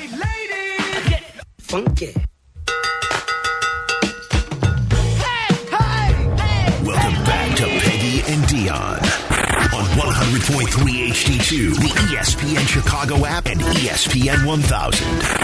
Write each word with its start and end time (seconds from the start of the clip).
Hey, 0.00 0.08
ladies! 0.16 1.08
Get 1.10 1.22
Funky. 1.58 2.14
Welcome 6.82 7.24
back 7.26 7.56
to 7.58 7.64
Peggy 7.64 8.22
and 8.32 8.42
Dionne 8.44 9.04
on 9.74 9.84
100.3 9.98 11.10
HD2, 11.10 11.74
the 11.74 11.88
ESPN 12.16 12.66
Chicago 12.66 13.26
app, 13.26 13.44
and 13.44 13.60
ESPN 13.60 14.46
1000. 14.46 15.39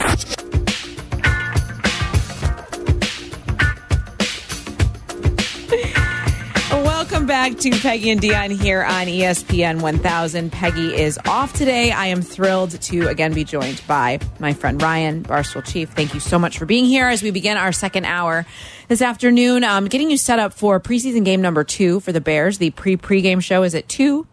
Back 7.36 7.58
to 7.58 7.70
Peggy 7.70 8.08
and 8.08 8.20
Dionne 8.20 8.58
here 8.58 8.82
on 8.82 9.08
ESPN 9.08 9.82
1000. 9.82 10.50
Peggy 10.50 10.94
is 10.94 11.18
off 11.26 11.52
today. 11.52 11.92
I 11.92 12.06
am 12.06 12.22
thrilled 12.22 12.70
to 12.80 13.08
again 13.08 13.34
be 13.34 13.44
joined 13.44 13.82
by 13.86 14.20
my 14.38 14.54
friend 14.54 14.80
Ryan, 14.80 15.22
Barstool 15.22 15.62
Chief. 15.62 15.90
Thank 15.90 16.14
you 16.14 16.18
so 16.18 16.38
much 16.38 16.56
for 16.56 16.64
being 16.64 16.86
here 16.86 17.06
as 17.08 17.22
we 17.22 17.30
begin 17.30 17.58
our 17.58 17.72
second 17.72 18.06
hour 18.06 18.46
this 18.88 19.02
afternoon. 19.02 19.64
Um, 19.64 19.84
getting 19.84 20.10
you 20.10 20.16
set 20.16 20.38
up 20.38 20.54
for 20.54 20.80
preseason 20.80 21.26
game 21.26 21.42
number 21.42 21.62
two 21.62 22.00
for 22.00 22.10
the 22.10 22.22
Bears. 22.22 22.56
The 22.56 22.70
pre 22.70 22.96
pregame 22.96 23.42
show 23.42 23.64
is 23.64 23.74
at 23.74 23.86
two, 23.86 24.26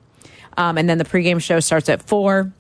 um, 0.56 0.78
and 0.78 0.90
then 0.90 0.98
the 0.98 1.04
pregame 1.04 1.42
show 1.42 1.60
starts 1.60 1.90
at 1.90 2.02
four. 2.02 2.54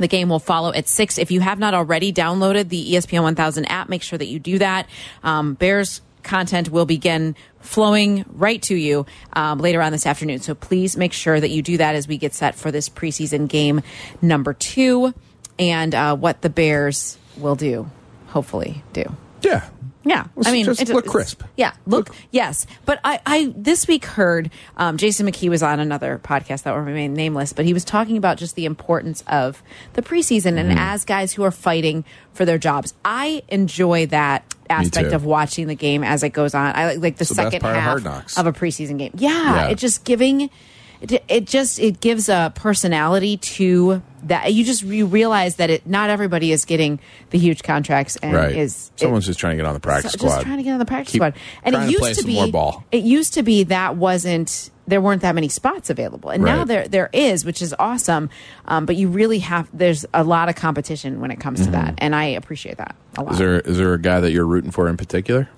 The 0.00 0.08
game 0.08 0.28
will 0.28 0.40
follow 0.40 0.72
at 0.72 0.88
six. 0.88 1.16
If 1.16 1.30
you 1.30 1.38
have 1.38 1.60
not 1.60 1.74
already 1.74 2.12
downloaded 2.12 2.70
the 2.70 2.94
ESPN 2.94 3.22
1000 3.22 3.66
app, 3.66 3.88
make 3.88 4.02
sure 4.02 4.18
that 4.18 4.26
you 4.26 4.40
do 4.40 4.58
that. 4.58 4.88
Um, 5.22 5.54
Bears 5.54 6.00
content 6.26 6.68
will 6.68 6.84
begin 6.84 7.34
flowing 7.60 8.24
right 8.28 8.60
to 8.62 8.74
you 8.74 9.06
um, 9.32 9.58
later 9.58 9.80
on 9.80 9.92
this 9.92 10.06
afternoon. 10.06 10.40
So 10.40 10.54
please 10.54 10.96
make 10.96 11.14
sure 11.14 11.40
that 11.40 11.48
you 11.50 11.62
do 11.62 11.78
that 11.78 11.94
as 11.94 12.06
we 12.06 12.18
get 12.18 12.34
set 12.34 12.54
for 12.54 12.70
this 12.70 12.88
preseason 12.90 13.48
game 13.48 13.80
number 14.20 14.52
two 14.52 15.14
and 15.58 15.94
uh, 15.94 16.14
what 16.16 16.42
the 16.42 16.50
Bears 16.50 17.16
will 17.38 17.56
do, 17.56 17.90
hopefully 18.26 18.82
do. 18.92 19.04
Yeah. 19.40 19.68
Yeah, 20.04 20.26
I 20.44 20.52
mean, 20.52 20.66
just 20.66 20.80
it- 20.80 20.88
look 20.90 21.04
crisp. 21.06 21.42
Yeah, 21.56 21.72
look, 21.84 22.14
yes. 22.30 22.68
But 22.84 23.00
I, 23.02 23.18
I 23.26 23.52
this 23.56 23.88
week 23.88 24.04
heard 24.04 24.52
um, 24.76 24.98
Jason 24.98 25.26
McKie 25.26 25.48
was 25.50 25.64
on 25.64 25.80
another 25.80 26.20
podcast 26.22 26.62
that 26.62 26.74
will 26.76 26.82
remain 26.82 27.12
nameless, 27.14 27.52
but 27.52 27.64
he 27.64 27.72
was 27.74 27.84
talking 27.84 28.16
about 28.16 28.38
just 28.38 28.54
the 28.54 28.66
importance 28.66 29.24
of 29.26 29.64
the 29.94 30.02
preseason 30.02 30.50
Mm-hmm. 30.58 30.70
and 30.70 30.78
as 30.78 31.04
guys 31.04 31.32
who 31.32 31.42
are 31.42 31.50
fighting 31.50 32.04
for 32.32 32.44
their 32.44 32.56
jobs. 32.56 32.94
I 33.04 33.42
enjoy 33.48 34.06
that 34.06 34.54
aspect 34.70 35.12
of 35.12 35.24
watching 35.24 35.66
the 35.66 35.74
game 35.74 36.02
as 36.04 36.22
it 36.22 36.30
goes 36.30 36.54
on. 36.54 36.74
I 36.74 36.86
like, 36.86 36.98
like 37.00 37.16
the 37.16 37.24
the 37.24 37.34
second 37.34 37.60
part 37.60 37.76
of 37.76 37.82
half 37.82 38.36
of 38.38 38.46
a 38.46 38.52
preseason 38.52 38.98
game. 38.98 39.12
Yeah, 39.14 39.30
Yeah. 39.54 39.68
it 39.68 39.76
just 39.78 40.04
giving. 40.04 40.50
It, 40.98 41.22
it 41.28 41.46
just 41.46 41.78
it 41.78 42.00
gives 42.00 42.30
a 42.30 42.52
personality 42.54 43.36
to 43.36 44.00
that. 44.24 44.54
You 44.54 44.64
just 44.64 44.82
you 44.82 45.04
realize 45.04 45.56
that 45.56 45.68
it 45.68 45.86
not 45.86 46.08
everybody 46.08 46.52
is 46.52 46.64
getting 46.64 47.00
the 47.30 47.38
huge 47.38 47.62
contracts 47.62 48.16
and 48.16 48.32
Right. 48.34 48.56
is 48.56 48.90
Someone's 48.96 49.26
just 49.26 49.38
trying 49.38 49.52
to 49.52 49.62
get 49.62 49.66
on 49.66 49.74
the 49.74 49.80
practice 49.80 50.12
so- 50.12 50.16
squad. 50.18 50.36
Just 50.36 50.46
trying 50.46 50.56
to 50.56 50.62
get 50.62 50.72
on 50.72 50.78
the 50.78 50.86
practice 50.86 51.12
Keep 51.12 51.18
squad. 51.18 51.34
And 51.64 51.74
it 51.74 51.90
used 51.90 51.98
play 51.98 52.14
to 52.14 52.24
be 52.24 52.34
more 52.36 52.48
ball. 52.48 52.84
It 52.90 53.04
used 53.04 53.34
to 53.34 53.42
be 53.42 53.64
that 53.64 53.96
wasn't 53.96 54.70
there 54.86 55.00
weren't 55.00 55.22
that 55.22 55.34
many 55.34 55.48
spots 55.48 55.90
available, 55.90 56.30
and 56.30 56.44
now 56.44 56.64
there 56.64 56.86
there 56.88 57.10
is, 57.12 57.44
which 57.44 57.60
is 57.62 57.74
awesome. 57.78 58.30
Um, 58.66 58.86
but 58.86 58.96
you 58.96 59.08
really 59.08 59.40
have 59.40 59.68
there's 59.72 60.06
a 60.14 60.22
lot 60.24 60.48
of 60.48 60.54
competition 60.56 61.20
when 61.20 61.30
it 61.30 61.40
comes 61.40 61.64
to 61.64 61.70
that, 61.72 61.94
and 61.98 62.14
I 62.14 62.24
appreciate 62.26 62.76
that 62.78 62.94
a 63.16 63.22
lot. 63.22 63.26
Mm-hmm. 63.26 63.32
Is 63.32 63.38
there 63.38 63.60
is 63.60 63.78
there 63.78 63.94
a 63.94 64.00
guy 64.00 64.20
that 64.20 64.32
you're 64.32 64.46
rooting 64.46 64.70
for 64.70 64.88
in 64.88 64.96
particular? 64.96 65.48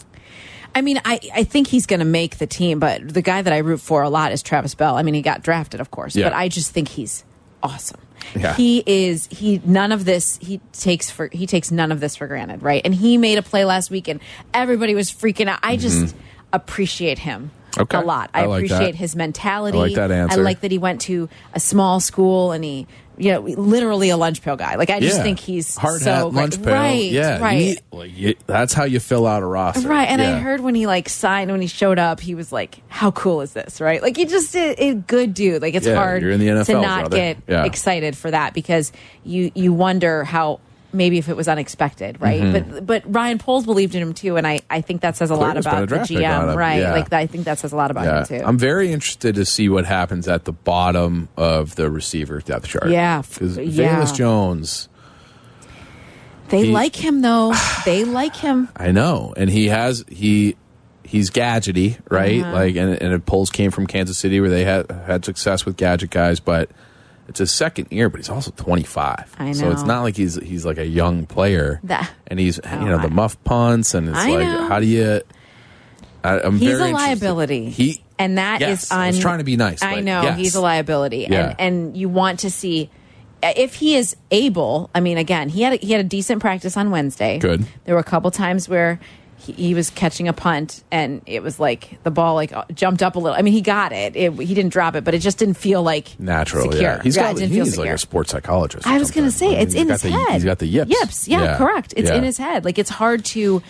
I 0.74 0.82
mean, 0.82 1.00
I, 1.04 1.18
I 1.34 1.44
think 1.44 1.66
he's 1.66 1.86
going 1.86 2.00
to 2.00 2.06
make 2.06 2.36
the 2.38 2.46
team, 2.46 2.78
but 2.78 3.08
the 3.12 3.22
guy 3.22 3.40
that 3.42 3.52
I 3.52 3.58
root 3.58 3.80
for 3.80 4.02
a 4.02 4.10
lot 4.10 4.32
is 4.32 4.42
Travis 4.42 4.74
Bell. 4.74 4.96
I 4.96 5.02
mean, 5.02 5.14
he 5.14 5.22
got 5.22 5.42
drafted, 5.42 5.80
of 5.80 5.90
course, 5.90 6.14
Yeah. 6.14 6.26
but 6.28 6.34
I 6.34 6.48
just 6.48 6.72
think 6.72 6.88
he's 6.88 7.24
awesome. 7.62 8.00
Yeah. 8.36 8.54
He 8.54 8.82
is 8.86 9.26
he 9.30 9.60
none 9.64 9.92
of 9.92 10.04
this 10.04 10.38
he 10.42 10.60
takes 10.72 11.10
for 11.10 11.28
he 11.32 11.46
takes 11.46 11.70
none 11.70 11.90
of 11.90 12.00
this 12.00 12.16
for 12.16 12.26
granted, 12.26 12.62
right? 12.62 12.82
And 12.84 12.94
he 12.94 13.16
made 13.16 13.38
a 13.38 13.42
play 13.42 13.64
last 13.64 13.90
week 13.90 14.08
and 14.08 14.20
everybody 14.52 14.94
was 14.94 15.10
freaking 15.10 15.46
out. 15.48 15.58
I 15.62 15.76
just 15.76 16.14
appreciate 16.52 17.18
him. 17.18 17.50
Okay. 17.76 17.98
a 17.98 18.00
lot. 18.00 18.30
I, 18.34 18.42
I 18.42 18.46
like 18.46 18.66
that. 18.68 18.74
appreciate 18.74 18.94
his 18.96 19.14
mentality. 19.14 19.78
I 19.78 19.82
like 19.82 19.94
that 19.94 20.10
answer. 20.10 20.40
I 20.40 20.42
like 20.42 20.60
that 20.62 20.72
he 20.72 20.78
went 20.78 21.02
to 21.02 21.28
a 21.54 21.60
small 21.60 22.00
school 22.00 22.50
and 22.50 22.64
he 22.64 22.86
you 23.18 23.32
know, 23.32 23.40
literally 23.40 24.10
a 24.10 24.16
lunch 24.16 24.42
pail 24.42 24.56
guy. 24.56 24.76
Like 24.76 24.90
I 24.90 25.00
just 25.00 25.18
yeah. 25.18 25.22
think 25.24 25.40
he's 25.40 25.76
hard 25.76 26.00
so 26.00 26.10
hat, 26.12 26.32
lunch 26.32 26.62
pail. 26.62 26.72
Right, 26.74 27.10
yeah, 27.10 27.40
right. 27.40 27.80
like, 27.90 28.16
you- 28.16 28.36
that's 28.46 28.72
how 28.72 28.84
you 28.84 29.00
fill 29.00 29.26
out 29.26 29.42
a 29.42 29.46
roster. 29.46 29.88
Right, 29.88 30.08
and 30.08 30.22
I 30.22 30.38
heard 30.38 30.60
when 30.60 30.74
he 30.74 30.86
like 30.86 31.08
signed 31.08 31.50
when 31.50 31.60
he 31.60 31.66
showed 31.66 31.98
up, 31.98 32.20
he 32.20 32.34
was 32.34 32.52
like, 32.52 32.80
"How 32.88 33.10
cool 33.10 33.40
is 33.40 33.52
this?" 33.52 33.80
Right, 33.80 34.00
like 34.02 34.16
he 34.16 34.24
just 34.24 34.54
a, 34.54 34.72
a 34.90 34.94
good 34.94 35.34
dude. 35.34 35.62
Like 35.62 35.74
it's 35.74 35.86
Yeah, 35.86 35.96
hard 35.96 36.22
you're 36.22 36.30
in 36.30 36.38
the 36.40 36.64
to 36.64 36.72
not 36.74 37.00
brother. 37.10 37.16
get 37.16 37.38
Yeah. 37.48 37.64
excited 37.64 38.16
for 38.16 38.30
that 38.30 38.54
because 38.54 38.92
you 39.24 39.50
you 39.54 39.72
wonder 39.72 40.22
how 40.24 40.60
maybe 40.92 41.18
if 41.18 41.28
it 41.28 41.36
was 41.36 41.48
unexpected, 41.48 42.20
right? 42.20 42.52
But 42.52 42.86
but 42.86 43.02
Ryan 43.06 43.38
Poles 43.38 43.64
believed 43.66 43.94
in 43.94 44.02
him 44.02 44.14
too, 44.14 44.36
and 44.36 44.46
I 44.46 44.60
I 44.70 44.80
think 44.80 45.02
that 45.02 45.16
says 45.16 45.30
a 45.30 45.34
lot 45.36 45.56
about 45.56 45.80
the 45.80 45.86
draft 45.86 46.08
pick 46.08 46.18
on 46.18 46.22
GM, 46.48 46.56
right? 46.56 46.80
yeah. 46.80 46.92
Like 46.92 47.12
I 47.12 47.26
think 47.26 47.44
that 47.44 47.58
says 47.58 47.72
a 47.72 47.76
lot 47.76 47.90
about 47.90 48.04
Yeah. 48.06 48.18
him 48.20 48.26
too. 48.40 48.46
I'm 48.46 48.58
very 48.58 48.92
interested 48.92 49.34
to 49.34 49.44
see 49.44 49.68
what 49.68 49.84
happens 49.84 50.26
at 50.28 50.44
the 50.44 50.52
bottom 50.52 51.28
of 51.36 51.74
the 51.76 51.90
receiver 51.90 52.40
depth 52.40 52.68
chart. 52.68 52.88
Yeah, 52.90 53.22
because 53.22 53.58
yeah. 53.58 54.00
Velus 54.00 54.14
Jones, 54.14 54.88
they 56.48 56.64
like 56.70 56.96
him 56.96 57.20
though. 57.20 57.54
they 57.84 58.04
like 58.04 58.36
him. 58.36 58.68
I 58.76 58.90
know, 58.92 59.34
and 59.36 59.50
he 59.50 59.68
has 59.68 60.04
he 60.08 60.56
he's 61.04 61.30
gadgety, 61.30 61.98
right? 62.10 62.42
Uh-huh. 62.42 62.52
Like, 62.52 62.76
and 62.76 63.00
and 63.00 63.26
Poles 63.26 63.50
came 63.50 63.70
from 63.70 63.86
Kansas 63.86 64.18
City 64.18 64.40
where 64.40 64.50
they 64.50 64.64
had 64.64 64.90
had 64.90 65.24
success 65.24 65.64
with 65.66 65.76
gadget 65.76 66.10
guys, 66.10 66.40
but 66.40 66.70
it's 67.28 67.38
his 67.40 67.50
second 67.52 67.88
year, 67.90 68.08
but 68.08 68.18
he's 68.18 68.28
also 68.30 68.50
25. 68.52 69.36
I 69.38 69.44
know. 69.46 69.52
So 69.52 69.70
it's 69.70 69.82
not 69.84 70.02
like 70.02 70.16
he's 70.16 70.34
he's 70.36 70.64
like 70.64 70.78
a 70.78 70.86
young 70.86 71.26
player. 71.26 71.80
That- 71.84 72.10
and 72.26 72.40
he's 72.40 72.58
Oh, 72.64 72.80
you 72.80 72.86
know 72.88 72.98
the 72.98 73.10
muff 73.10 73.42
punts, 73.44 73.94
and 73.94 74.08
it's 74.08 74.18
I 74.18 74.30
like 74.30 74.46
know. 74.46 74.68
how 74.68 74.80
do 74.80 74.86
you? 74.86 75.20
I, 76.24 76.40
I'm 76.40 76.58
He's 76.58 76.76
very 76.76 76.90
a 76.90 76.94
liability. 76.94 77.70
He 77.70 78.02
and 78.18 78.38
that 78.38 78.60
is 78.62 78.68
yes, 78.68 78.92
on. 78.92 78.98
I 79.00 79.06
was 79.08 79.20
trying 79.20 79.38
to 79.38 79.44
be 79.44 79.56
nice. 79.56 79.82
I 79.82 80.00
know 80.00 80.22
yes. 80.22 80.38
he's 80.38 80.54
a 80.56 80.60
liability, 80.60 81.26
Yeah. 81.30 81.54
and 81.58 81.60
and 81.88 81.96
you 81.96 82.08
want 82.08 82.40
to 82.40 82.50
see 82.50 82.90
if 83.42 83.74
he 83.74 83.94
is 83.94 84.16
able. 84.30 84.90
I 84.94 85.00
mean, 85.00 85.16
again, 85.16 85.48
he 85.48 85.62
had 85.62 85.74
a, 85.74 85.76
he 85.76 85.92
had 85.92 86.00
a 86.00 86.08
decent 86.08 86.40
practice 86.40 86.76
on 86.76 86.90
Wednesday. 86.90 87.38
Good. 87.38 87.64
There 87.84 87.94
were 87.94 88.00
a 88.00 88.04
couple 88.04 88.30
times 88.30 88.68
where. 88.68 88.98
He, 89.38 89.52
he 89.52 89.74
was 89.74 89.90
catching 89.90 90.26
a 90.28 90.32
punt, 90.32 90.82
and 90.90 91.22
it 91.26 91.42
was 91.42 91.58
like 91.60 92.02
the 92.02 92.10
ball 92.10 92.34
like 92.34 92.52
uh, 92.52 92.64
jumped 92.74 93.02
up 93.02 93.16
a 93.16 93.18
little. 93.18 93.36
I 93.38 93.42
mean, 93.42 93.52
he 93.52 93.60
got 93.60 93.92
it. 93.92 94.16
it 94.16 94.32
he 94.34 94.54
didn't 94.54 94.72
drop 94.72 94.94
it, 94.96 95.04
but 95.04 95.14
it 95.14 95.20
just 95.20 95.38
didn't 95.38 95.54
feel 95.56 95.82
like 95.82 96.18
natural. 96.18 96.64
Secure. 96.64 96.82
Yeah, 96.82 97.02
he's 97.02 97.16
Yeah, 97.16 97.22
got 97.22 97.30
it 97.36 97.38
didn't 97.40 97.54
feel 97.54 97.64
he's 97.64 97.78
like 97.78 97.90
a 97.90 97.98
sports 97.98 98.32
psychologist. 98.32 98.86
I 98.86 98.98
was 98.98 99.10
going 99.10 99.26
to 99.26 99.30
say 99.32 99.56
it's 99.58 99.74
in 99.74 99.88
his 99.88 100.02
the- 100.02 100.10
head. 100.10 100.32
He's 100.34 100.44
got 100.44 100.58
the 100.58 100.66
yips. 100.66 100.90
Yips, 100.90 101.28
yeah, 101.28 101.56
correct. 101.56 101.94
It's 101.96 102.10
Yeah. 102.10 102.16
in 102.16 102.24
his 102.24 102.38
head. 102.38 102.64
Like 102.64 102.78
it's 102.78 102.90
hard 102.90 103.24
to 103.26 103.62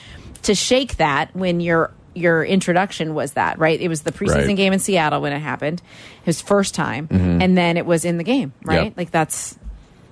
to 0.42 0.54
shake 0.54 0.96
that 0.96 1.34
when 1.34 1.60
your 1.60 1.92
your 2.14 2.44
introduction 2.44 3.14
was 3.14 3.32
that 3.32 3.58
right. 3.58 3.80
It 3.80 3.88
was 3.88 4.02
the 4.02 4.12
preseason 4.12 4.46
Right. 4.48 4.56
Game 4.56 4.72
in 4.72 4.78
Seattle 4.78 5.20
when 5.20 5.32
it 5.32 5.38
happened, 5.40 5.82
his 6.24 6.40
first 6.40 6.74
time, 6.74 7.08
and 7.10 7.56
then 7.58 7.76
it 7.76 7.86
was 7.86 8.04
in 8.04 8.16
the 8.18 8.24
game, 8.24 8.52
right? 8.64 8.84
Yep. 8.84 8.92
Like 8.96 9.10
that's 9.10 9.57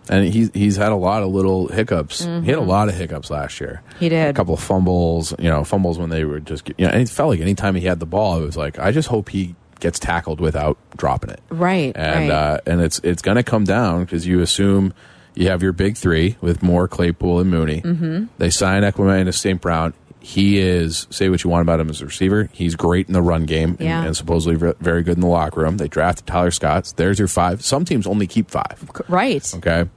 and 0.09 0.27
he's 0.33 0.50
he's 0.55 0.77
had 0.77 0.93
a 0.93 0.97
lot 0.97 1.22
of 1.22 1.31
little 1.31 1.69
hiccups. 1.69 2.25
He 2.25 2.47
had 2.47 2.59
a 2.59 2.61
lot 2.61 2.89
of 2.89 2.94
hiccups 2.94 3.31
last 3.31 3.61
year. 3.61 3.83
Mm-hmm. 3.89 3.99
He 3.99 4.09
did. 4.09 4.31
a 4.31 4.33
couple 4.33 4.55
of 4.55 4.61
fumbles. 4.61 5.34
You 5.39 5.49
know, 5.50 5.65
fumbles 5.65 5.99
when 5.99 6.11
they 6.11 6.25
were 6.25 6.41
just 6.41 6.69
you 6.69 6.87
know. 6.87 6.89
And 6.93 7.03
it 7.03 7.09
felt 7.09 7.31
like 7.31 7.41
anytime 7.41 7.75
he 7.75 7.87
had 7.87 8.00
the 8.00 8.06
ball, 8.06 8.41
it 8.41 8.44
was 8.47 8.56
like 8.56 8.78
I 8.78 8.93
just 8.93 9.09
hope 9.09 9.28
he 9.31 9.55
gets 9.81 9.99
tackled 9.99 10.41
without 10.41 10.78
dropping 10.97 11.31
it. 11.31 11.41
right, 11.50 11.93
And 11.97 12.31
right. 12.31 12.34
uh, 12.34 12.59
and 12.67 12.81
it's 12.81 12.99
it's 13.00 13.21
going 13.22 13.37
to 13.37 13.43
come 13.43 13.65
down 13.65 14.05
because 14.05 14.27
you 14.27 14.41
assume 14.41 14.94
you 15.34 15.49
have 15.49 15.62
your 15.62 15.72
big 15.72 15.97
three 15.99 16.37
with 16.41 16.62
Moore, 16.62 16.88
Claypool, 16.88 17.41
and 17.41 17.50
Mooney. 17.50 17.83
Mm-hmm. 17.83 18.25
They 18.38 18.49
sign 18.49 18.83
Equanimeous 18.84 19.21
and 19.21 19.34
St. 19.34 19.61
Brown. 19.61 19.93
He 20.28 20.59
is 20.59 21.06
say 21.10 21.28
what 21.28 21.44
you 21.44 21.50
want 21.50 21.62
about 21.62 21.78
him 21.78 21.88
as 21.88 22.03
a 22.03 22.06
receiver. 22.06 22.48
He's 22.53 22.75
great 22.75 23.06
in 23.06 23.12
the 23.12 23.22
run 23.22 23.44
game 23.44 23.70
and, 23.78 23.81
Yeah. 23.81 24.04
and 24.04 24.16
supposedly 24.16 24.56
ve- 24.56 24.75
very 24.81 25.04
good 25.04 25.14
in 25.14 25.20
the 25.20 25.28
locker 25.28 25.60
room. 25.60 25.76
They 25.76 25.87
drafted 25.87 26.26
Tyler 26.26 26.50
Scott. 26.50 26.92
There's 26.97 27.19
your 27.20 27.28
five. 27.28 27.64
Some 27.64 27.84
teams 27.84 28.09
only 28.09 28.26
keep 28.26 28.50
five. 28.50 28.91
right. 29.09 29.54
Okay. 29.54 29.88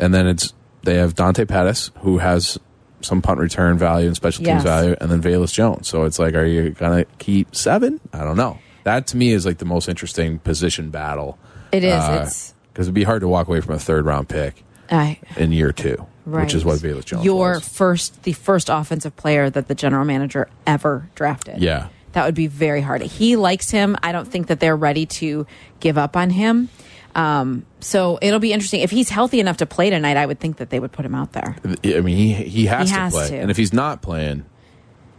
And 0.00 0.12
then 0.12 0.26
it's 0.26 0.52
they 0.82 0.94
have 0.96 1.14
Dante 1.14 1.44
Pettis, 1.44 1.92
who 2.00 2.18
has 2.18 2.58
some 3.02 3.22
punt 3.22 3.38
return 3.38 3.78
value 3.78 4.08
and 4.08 4.16
special 4.16 4.44
Yes. 4.44 4.54
teams 4.54 4.64
value, 4.64 4.96
and 5.00 5.10
then 5.12 5.22
Velus 5.22 5.52
Jones. 5.52 5.86
So 5.86 6.02
it's 6.04 6.18
like, 6.18 6.34
are 6.34 6.44
you 6.44 6.70
gonna 6.70 7.04
keep 7.18 7.54
seven? 7.54 8.00
I 8.12 8.24
don't 8.24 8.36
know. 8.36 8.58
That 8.82 9.06
to 9.08 9.16
me 9.16 9.30
is 9.30 9.46
like 9.46 9.58
the 9.58 9.64
most 9.64 9.88
interesting 9.88 10.40
position 10.40 10.90
battle. 10.90 11.38
It 11.70 11.84
is. 11.84 11.92
Uh, 11.94 12.28
because 12.72 12.86
it'd 12.86 12.94
be 12.94 13.04
hard 13.04 13.20
to 13.20 13.28
walk 13.28 13.46
away 13.46 13.60
from 13.60 13.74
a 13.76 13.78
third 13.78 14.06
round 14.06 14.28
pick 14.28 14.64
I. 14.90 15.18
in 15.36 15.52
year 15.52 15.70
two, 15.72 16.04
Right. 16.30 16.44
which 16.44 16.54
is 16.54 16.64
what 16.64 16.78
Velus 16.78 17.04
Jones 17.04 17.24
Your 17.24 17.54
was. 17.54 17.68
first, 17.68 18.22
the 18.24 18.32
first 18.32 18.68
offensive 18.68 19.16
player 19.16 19.48
that 19.50 19.68
the 19.68 19.74
general 19.74 20.04
manager 20.04 20.48
ever 20.66 21.08
drafted. 21.14 21.58
Yeah. 21.62 21.88
That 22.12 22.24
would 22.26 22.34
be 22.34 22.46
very 22.46 22.80
hard. 22.80 23.02
He 23.02 23.36
likes 23.36 23.70
him. 23.70 23.96
I 24.02 24.12
don't 24.12 24.26
think 24.26 24.48
that 24.48 24.60
they're 24.60 24.76
ready 24.76 25.06
to 25.06 25.46
give 25.80 25.96
up 25.98 26.16
on 26.16 26.30
him. 26.30 26.68
Um, 27.14 27.64
so 27.80 28.18
it'll 28.22 28.38
be 28.40 28.52
interesting. 28.52 28.80
If 28.80 28.90
he's 28.90 29.08
healthy 29.08 29.40
enough 29.40 29.58
to 29.58 29.66
play 29.66 29.90
tonight, 29.90 30.16
I 30.16 30.24
would 30.26 30.38
think 30.40 30.56
that 30.58 30.70
they 30.70 30.78
would 30.80 30.92
put 30.92 31.04
him 31.04 31.14
out 31.14 31.32
there. 31.32 31.56
I 31.84 32.00
mean, 32.00 32.16
he 32.16 32.32
he 32.32 32.66
has 32.66 32.88
He 32.88 32.94
to 32.94 33.00
has 33.00 33.12
play, 33.12 33.28
to. 33.30 33.36
and 33.38 33.50
if 33.50 33.56
he's 33.56 33.72
not 33.72 34.02
playing, 34.02 34.44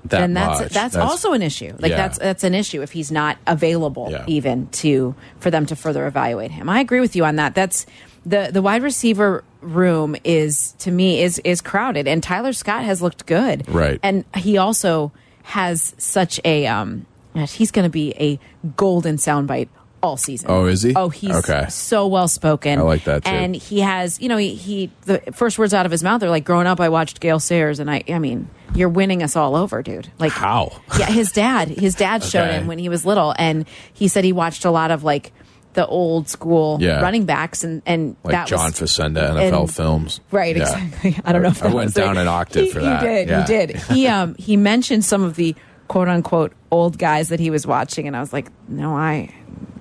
that 0.05 0.21
and 0.21 0.35
that's, 0.38 0.62
much, 0.62 0.71
that's 0.71 0.95
also 0.95 1.33
an 1.33 1.41
issue. 1.41 1.75
Like 1.77 1.89
Yeah. 1.91 1.97
that's 1.97 2.17
that's 2.19 2.44
an 2.45 2.53
issue 2.55 2.81
if 2.81 2.91
he's 2.91 3.12
not 3.12 3.38
available 3.45 4.09
Yeah. 4.12 4.23
even 4.27 4.67
to 4.83 5.13
for 5.39 5.51
them 5.51 5.65
to 5.67 5.75
further 5.75 6.07
evaluate 6.07 6.51
him. 6.51 6.69
I 6.69 6.79
agree 6.79 7.01
with 7.01 7.15
you 7.17 7.25
on 7.25 7.35
that. 7.35 7.53
That's 7.53 7.85
the 8.25 8.50
the 8.51 8.62
wide 8.62 8.83
receiver 8.83 9.44
room 9.62 10.16
is 10.24 10.74
to 10.80 10.92
me 10.92 11.21
is 11.21 11.39
is 11.39 11.62
crowded, 11.62 12.07
and 12.07 12.21
Tyler 12.24 12.54
Scott 12.54 12.83
has 12.83 13.01
looked 13.01 13.25
good, 13.25 13.68
Right. 13.68 14.00
And 14.04 14.24
he 14.36 14.57
also 14.57 15.12
has 15.44 15.94
such 15.98 16.39
a 16.45 16.68
um, 16.68 17.06
gosh, 17.33 17.54
he's 17.54 17.71
going 17.71 17.83
to 17.83 17.89
be 17.89 18.13
a 18.19 18.39
golden 18.77 19.16
soundbite 19.18 19.69
all 20.01 20.16
season. 20.16 20.50
Oh, 20.50 20.66
is 20.66 20.81
he? 20.81 20.94
Oh, 20.95 21.10
he's 21.10 21.36
Okay. 21.36 21.66
so 21.69 22.07
well 22.07 22.30
spoken. 22.30 22.80
I 22.80 22.83
like 22.83 23.04
that, 23.04 23.25
too. 23.25 23.31
And 23.31 23.54
he 23.54 23.81
has, 23.81 24.18
you 24.22 24.30
know, 24.30 24.38
he, 24.38 24.56
he 24.56 24.92
the 25.01 25.19
first 25.33 25.60
words 25.60 25.74
out 25.74 25.86
of 25.86 25.92
his 25.92 26.04
mouth 26.04 26.24
are 26.24 26.30
like, 26.30 26.45
"Growing 26.45 26.68
up, 26.68 26.80
I 26.80 26.88
watched 26.88 27.19
Gale 27.19 27.39
Sayers, 27.39 27.80
and 27.81 27.92
I, 27.92 28.04
I 28.07 28.18
mean, 28.19 28.48
you're 28.74 28.88
winning 28.88 29.22
us 29.24 29.36
all 29.36 29.57
over, 29.57 29.81
dude." 29.83 30.10
Like 30.18 30.31
How? 30.31 30.81
Yeah, 30.98 31.07
his 31.07 31.33
dad, 31.33 31.68
his 31.68 31.95
dad 31.95 32.24
showed 32.24 32.50
him 32.51 32.68
when 32.68 32.80
he 32.80 32.88
was 32.88 33.06
little, 33.06 33.36
and 33.38 33.65
he 33.92 34.07
said 34.07 34.24
he 34.24 34.31
watched 34.31 34.63
a 34.63 34.72
lot 34.72 34.89
of 34.92 35.04
like 35.04 35.33
the 35.74 35.86
old 35.86 36.27
school 36.27 36.77
Yeah. 36.81 37.00
running 37.01 37.25
backs, 37.25 37.63
and 37.63 37.81
and 37.86 38.16
Like 38.24 38.31
that 38.33 38.48
John 38.48 38.71
was 38.71 38.74
Facenda, 38.80 39.31
NFL 39.36 39.62
and- 39.62 39.74
films. 39.74 40.19
Right, 40.31 40.56
Yeah. 40.57 40.63
exactly. 40.63 41.18
I 41.25 41.31
don't 41.31 41.42
know 41.44 41.50
if 41.50 41.63
I 41.63 41.68
went 41.74 41.94
down 41.94 42.18
an 42.18 42.27
octave 42.27 42.66
He- 42.66 42.71
for 42.71 42.81
that. 42.81 43.01
You 43.04 43.07
did, 43.10 43.27
Yeah. 43.30 43.42
you 43.42 43.48
did. 43.48 43.75
He 43.92 44.07
um 44.07 44.36
he 44.38 44.57
mentioned 44.57 45.06
some 45.06 45.24
of 45.24 45.36
the 45.36 45.56
quote 45.88 46.07
unquote 46.07 46.54
old 46.71 46.98
guys 46.98 47.30
that 47.30 47.39
he 47.39 47.50
was 47.50 47.66
watching, 47.68 48.07
and 48.07 48.16
I 48.16 48.19
was 48.19 48.31
like, 48.33 48.50
no, 48.68 48.95
I. 48.95 49.30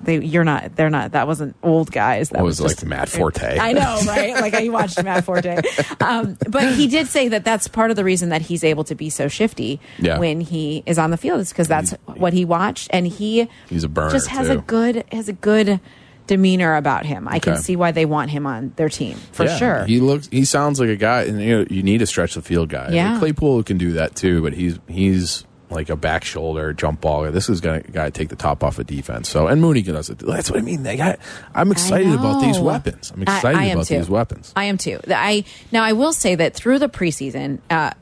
They, 0.08 0.24
you're 0.24 0.42
not. 0.44 0.74
They're 0.74 0.88
not. 0.88 1.12
That 1.12 1.26
wasn't 1.26 1.54
old 1.62 1.92
guys. 1.92 2.30
That 2.30 2.38
What 2.38 2.46
was 2.46 2.60
it, 2.60 2.62
just, 2.62 2.82
like 2.82 2.88
Matt 2.88 3.10
Forte? 3.10 3.58
I 3.58 3.74
know, 3.74 4.00
right? 4.06 4.32
Like 4.40 4.54
I 4.54 4.70
watched 4.70 5.02
Matt 5.04 5.22
Forte. 5.22 5.60
Um, 6.00 6.38
but 6.48 6.72
he 6.72 6.86
did 6.86 7.08
say 7.08 7.28
that 7.28 7.44
that's 7.44 7.68
part 7.68 7.90
of 7.90 7.96
the 7.96 8.04
reason 8.04 8.30
that 8.30 8.40
he's 8.40 8.64
able 8.64 8.84
to 8.84 8.94
be 8.94 9.10
so 9.10 9.28
shifty 9.28 9.80
Yeah. 9.98 10.18
when 10.18 10.40
he 10.40 10.82
is 10.86 10.98
on 10.98 11.10
the 11.10 11.18
field 11.18 11.40
is 11.40 11.50
because 11.50 11.68
that's 11.68 11.92
what 12.06 12.32
he 12.32 12.46
watched, 12.46 12.88
and 12.90 13.06
he 13.06 13.48
He's 13.68 13.84
a 13.84 13.88
burner, 13.90 14.10
just 14.10 14.28
has 14.28 14.48
a 14.48 14.56
good 14.56 15.04
has 15.12 15.28
a 15.28 15.34
good 15.34 15.78
demeanor 16.26 16.76
about 16.76 17.04
him. 17.04 17.28
I 17.28 17.38
can 17.38 17.56
see 17.58 17.76
why 17.76 17.92
they 17.92 18.06
want 18.06 18.30
him 18.30 18.46
on 18.46 18.72
their 18.76 18.88
team 18.88 19.16
for 19.32 19.44
Yeah, 19.44 19.56
sure. 19.58 19.84
He 19.84 20.00
looks. 20.00 20.28
He 20.28 20.46
sounds 20.46 20.80
like 20.80 20.88
a 20.88 20.96
guy, 20.96 21.24
and 21.24 21.38
you 21.40 21.58
know, 21.58 21.66
you 21.68 21.82
need 21.82 22.00
a 22.00 22.06
stretch 22.06 22.34
the 22.34 22.40
field 22.42 22.70
guy. 22.70 22.90
Yeah. 22.92 23.18
Claypool 23.18 23.62
can 23.64 23.76
do 23.76 23.92
that 23.92 24.14
too, 24.14 24.40
but 24.42 24.54
he's 24.54 24.78
he's 24.88 25.44
like 25.70 25.88
a 25.88 25.96
back 25.96 26.24
shoulder 26.24 26.72
jump 26.72 27.00
ball. 27.00 27.30
This 27.30 27.48
is 27.48 27.60
gonna 27.60 27.82
guy 27.82 28.10
take 28.10 28.28
the 28.28 28.36
top 28.36 28.64
off 28.64 28.78
of 28.78 28.86
defense. 28.86 29.28
So 29.28 29.46
and 29.46 29.60
Mooney 29.60 29.82
does 29.82 30.10
it. 30.10 30.18
That's 30.18 30.50
what 30.50 30.58
I 30.58 30.62
mean. 30.62 30.82
They 30.82 30.96
got. 30.96 31.18
I'm 31.54 31.70
excited 31.70 32.12
about 32.12 32.40
these 32.40 32.58
weapons. 32.58 33.10
I'm 33.14 33.22
excited 33.22 33.58
I 33.58 33.64
am 33.66 33.78
about 33.78 33.86
too. 33.86 33.98
these 33.98 34.10
weapons. 34.10 34.52
I 34.56 34.64
am 34.64 34.78
too. 34.78 35.00
I 35.08 35.44
now 35.72 35.82
I 35.82 35.92
will 35.92 36.12
say 36.12 36.34
that 36.34 36.54
through 36.54 36.78
the 36.78 36.88
preseason 36.88 37.58
uh, 37.70 37.92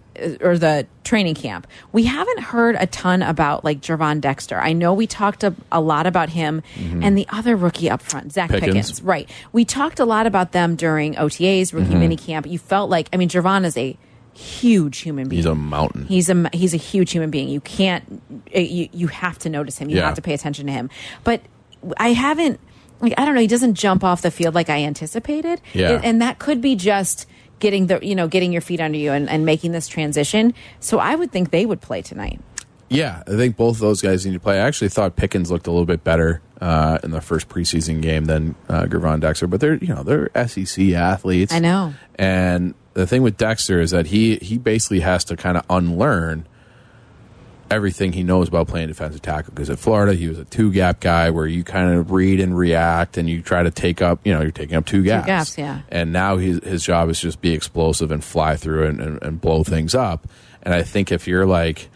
or 0.41 0.57
the 0.59 0.87
training 1.05 1.35
camp, 1.35 1.67
we 1.93 2.05
haven't 2.05 2.41
heard 2.41 2.77
a 2.79 2.87
ton 2.87 3.23
about 3.23 3.65
like 3.65 3.81
Gervon 3.81 4.21
Dexter. 4.21 4.59
I 4.59 4.73
know 4.73 4.95
we 4.95 5.07
talked 5.07 5.45
a, 5.45 5.55
a 5.71 5.81
lot 5.81 6.07
about 6.07 6.31
him 6.31 6.63
and 6.77 7.17
the 7.19 7.27
other 7.29 7.57
rookie 7.57 7.91
up 7.91 8.03
front, 8.03 8.33
Zacch. 8.33 8.49
Pickens. 8.49 8.75
Pickens. 8.75 9.03
Right. 9.03 9.29
We 9.53 9.65
talked 9.65 10.01
a 10.01 10.05
lot 10.05 10.27
about 10.27 10.53
them 10.53 10.77
during 10.77 11.15
OTAs, 11.15 11.73
rookie 11.73 11.95
mini 11.95 12.17
camp. 12.17 12.47
You 12.47 12.59
felt 12.59 12.91
like 12.91 13.09
I 13.13 13.17
mean 13.17 13.29
Jervon 13.29 13.65
is 13.65 13.77
a 13.77 13.97
huge 14.37 14.99
human 14.99 15.29
being. 15.29 15.38
He's 15.38 15.47
a 15.47 15.55
mountain. 15.55 16.06
He's 16.06 16.29
a 16.31 16.50
he's 16.53 16.75
a 16.75 16.79
huge 16.79 17.12
human 17.12 17.31
being. 17.31 17.49
You 17.49 17.61
can't 17.61 18.23
eh, 18.53 18.61
you 18.61 18.88
you 18.93 19.06
have 19.09 19.38
to 19.41 19.49
notice 19.49 19.79
him. 19.79 19.88
You 19.91 19.97
Yeah. 19.97 20.06
have 20.06 20.15
to 20.17 20.23
pay 20.23 20.35
attention 20.35 20.67
to 20.67 20.73
him. 20.73 20.91
But 21.25 21.43
I 21.99 22.12
haven't 22.12 22.61
like 23.00 23.15
I 23.19 23.25
don't 23.25 23.35
know. 23.35 23.41
He 23.41 23.47
doesn't 23.47 23.75
jump 23.75 24.05
off 24.05 24.23
the 24.23 24.31
field 24.31 24.55
like 24.55 24.69
I 24.71 24.83
anticipated. 24.85 25.61
Yeah. 25.73 25.93
And, 25.93 26.05
and 26.05 26.23
that 26.23 26.38
could 26.38 26.61
be 26.61 26.77
just 26.77 27.27
getting 27.59 27.87
the 27.87 27.99
you 28.03 28.15
know 28.15 28.29
getting 28.29 28.53
your 28.53 28.62
feet 28.62 28.81
under 28.81 28.99
you 28.99 29.12
and, 29.12 29.29
and 29.29 29.44
making 29.47 29.73
this 29.73 29.88
transition. 29.88 30.55
So 30.81 30.99
I 30.99 31.15
would 31.15 31.32
think 31.32 31.50
they 31.50 31.65
would 31.67 31.81
play 31.81 32.03
tonight. 32.03 32.41
Yeah, 32.89 33.25
I 33.27 33.31
think 33.32 33.56
both 33.56 33.77
of 33.77 33.81
those 33.81 34.00
guys 34.00 34.25
need 34.25 34.35
to 34.35 34.39
play. 34.41 34.61
I 34.61 34.67
actually 34.67 34.91
thought 34.91 35.17
Pickens 35.17 35.50
looked 35.50 35.67
a 35.67 35.73
little 35.73 35.87
bit 35.87 36.05
better 36.05 36.41
uh, 36.61 36.99
in 37.03 37.11
the 37.11 37.21
first 37.21 37.49
preseason 37.49 38.00
game 38.00 38.27
than 38.27 38.55
uh, 38.69 38.85
Gervon 38.85 39.19
Dexter, 39.21 39.49
but 39.49 39.61
they're 39.61 39.75
you 39.75 39.89
know 39.93 40.05
they're 40.05 40.31
SEC 40.47 40.91
athletes. 40.93 41.53
I 41.53 41.59
know. 41.59 41.94
And 42.15 42.75
the 42.96 43.06
thing 43.06 43.22
with 43.22 43.37
Dexter 43.37 43.81
is 43.81 43.90
that 43.90 44.06
he 44.06 44.37
he 44.37 44.58
basically 44.58 45.00
has 45.00 45.25
to 45.25 45.37
kind 45.37 45.56
of 45.56 45.64
unlearn 45.69 46.46
everything 47.69 48.12
he 48.12 48.22
knows 48.22 48.46
about 48.48 48.69
playing 48.69 48.87
defensive 48.87 49.20
tackle 49.20 49.52
because 49.52 49.69
at 49.69 49.78
Florida 49.78 50.14
he 50.14 50.28
was 50.28 50.38
a 50.38 50.44
two 50.44 50.70
gap 50.72 51.00
guy 51.00 51.31
where 51.31 51.46
you 51.46 51.64
kind 51.64 51.93
of 51.98 52.12
read 52.12 52.38
and 52.38 52.56
react 52.56 53.19
and 53.19 53.28
you 53.28 53.43
try 53.43 53.62
to 53.62 53.70
take 53.72 54.00
up 54.00 54.20
you 54.25 54.32
know 54.32 54.40
you're 54.40 54.50
taking 54.52 54.76
up 54.76 54.87
two 54.87 55.02
gaps. 55.02 55.26
gaps, 55.26 55.58
yeah. 55.58 55.81
And 55.88 56.12
now 56.12 56.37
his 56.37 56.62
his 56.62 56.84
job 56.84 57.08
is 57.10 57.20
just 57.20 57.40
be 57.40 57.52
explosive 57.52 58.10
and 58.12 58.22
fly 58.22 58.56
through 58.56 58.87
and, 58.87 59.00
and, 59.00 59.22
and 59.22 59.40
blow 59.40 59.64
things 59.64 59.94
up. 59.94 60.28
And 60.62 60.72
I 60.72 60.82
think 60.82 61.10
if 61.12 61.26
you're 61.26 61.46
like 61.46 61.88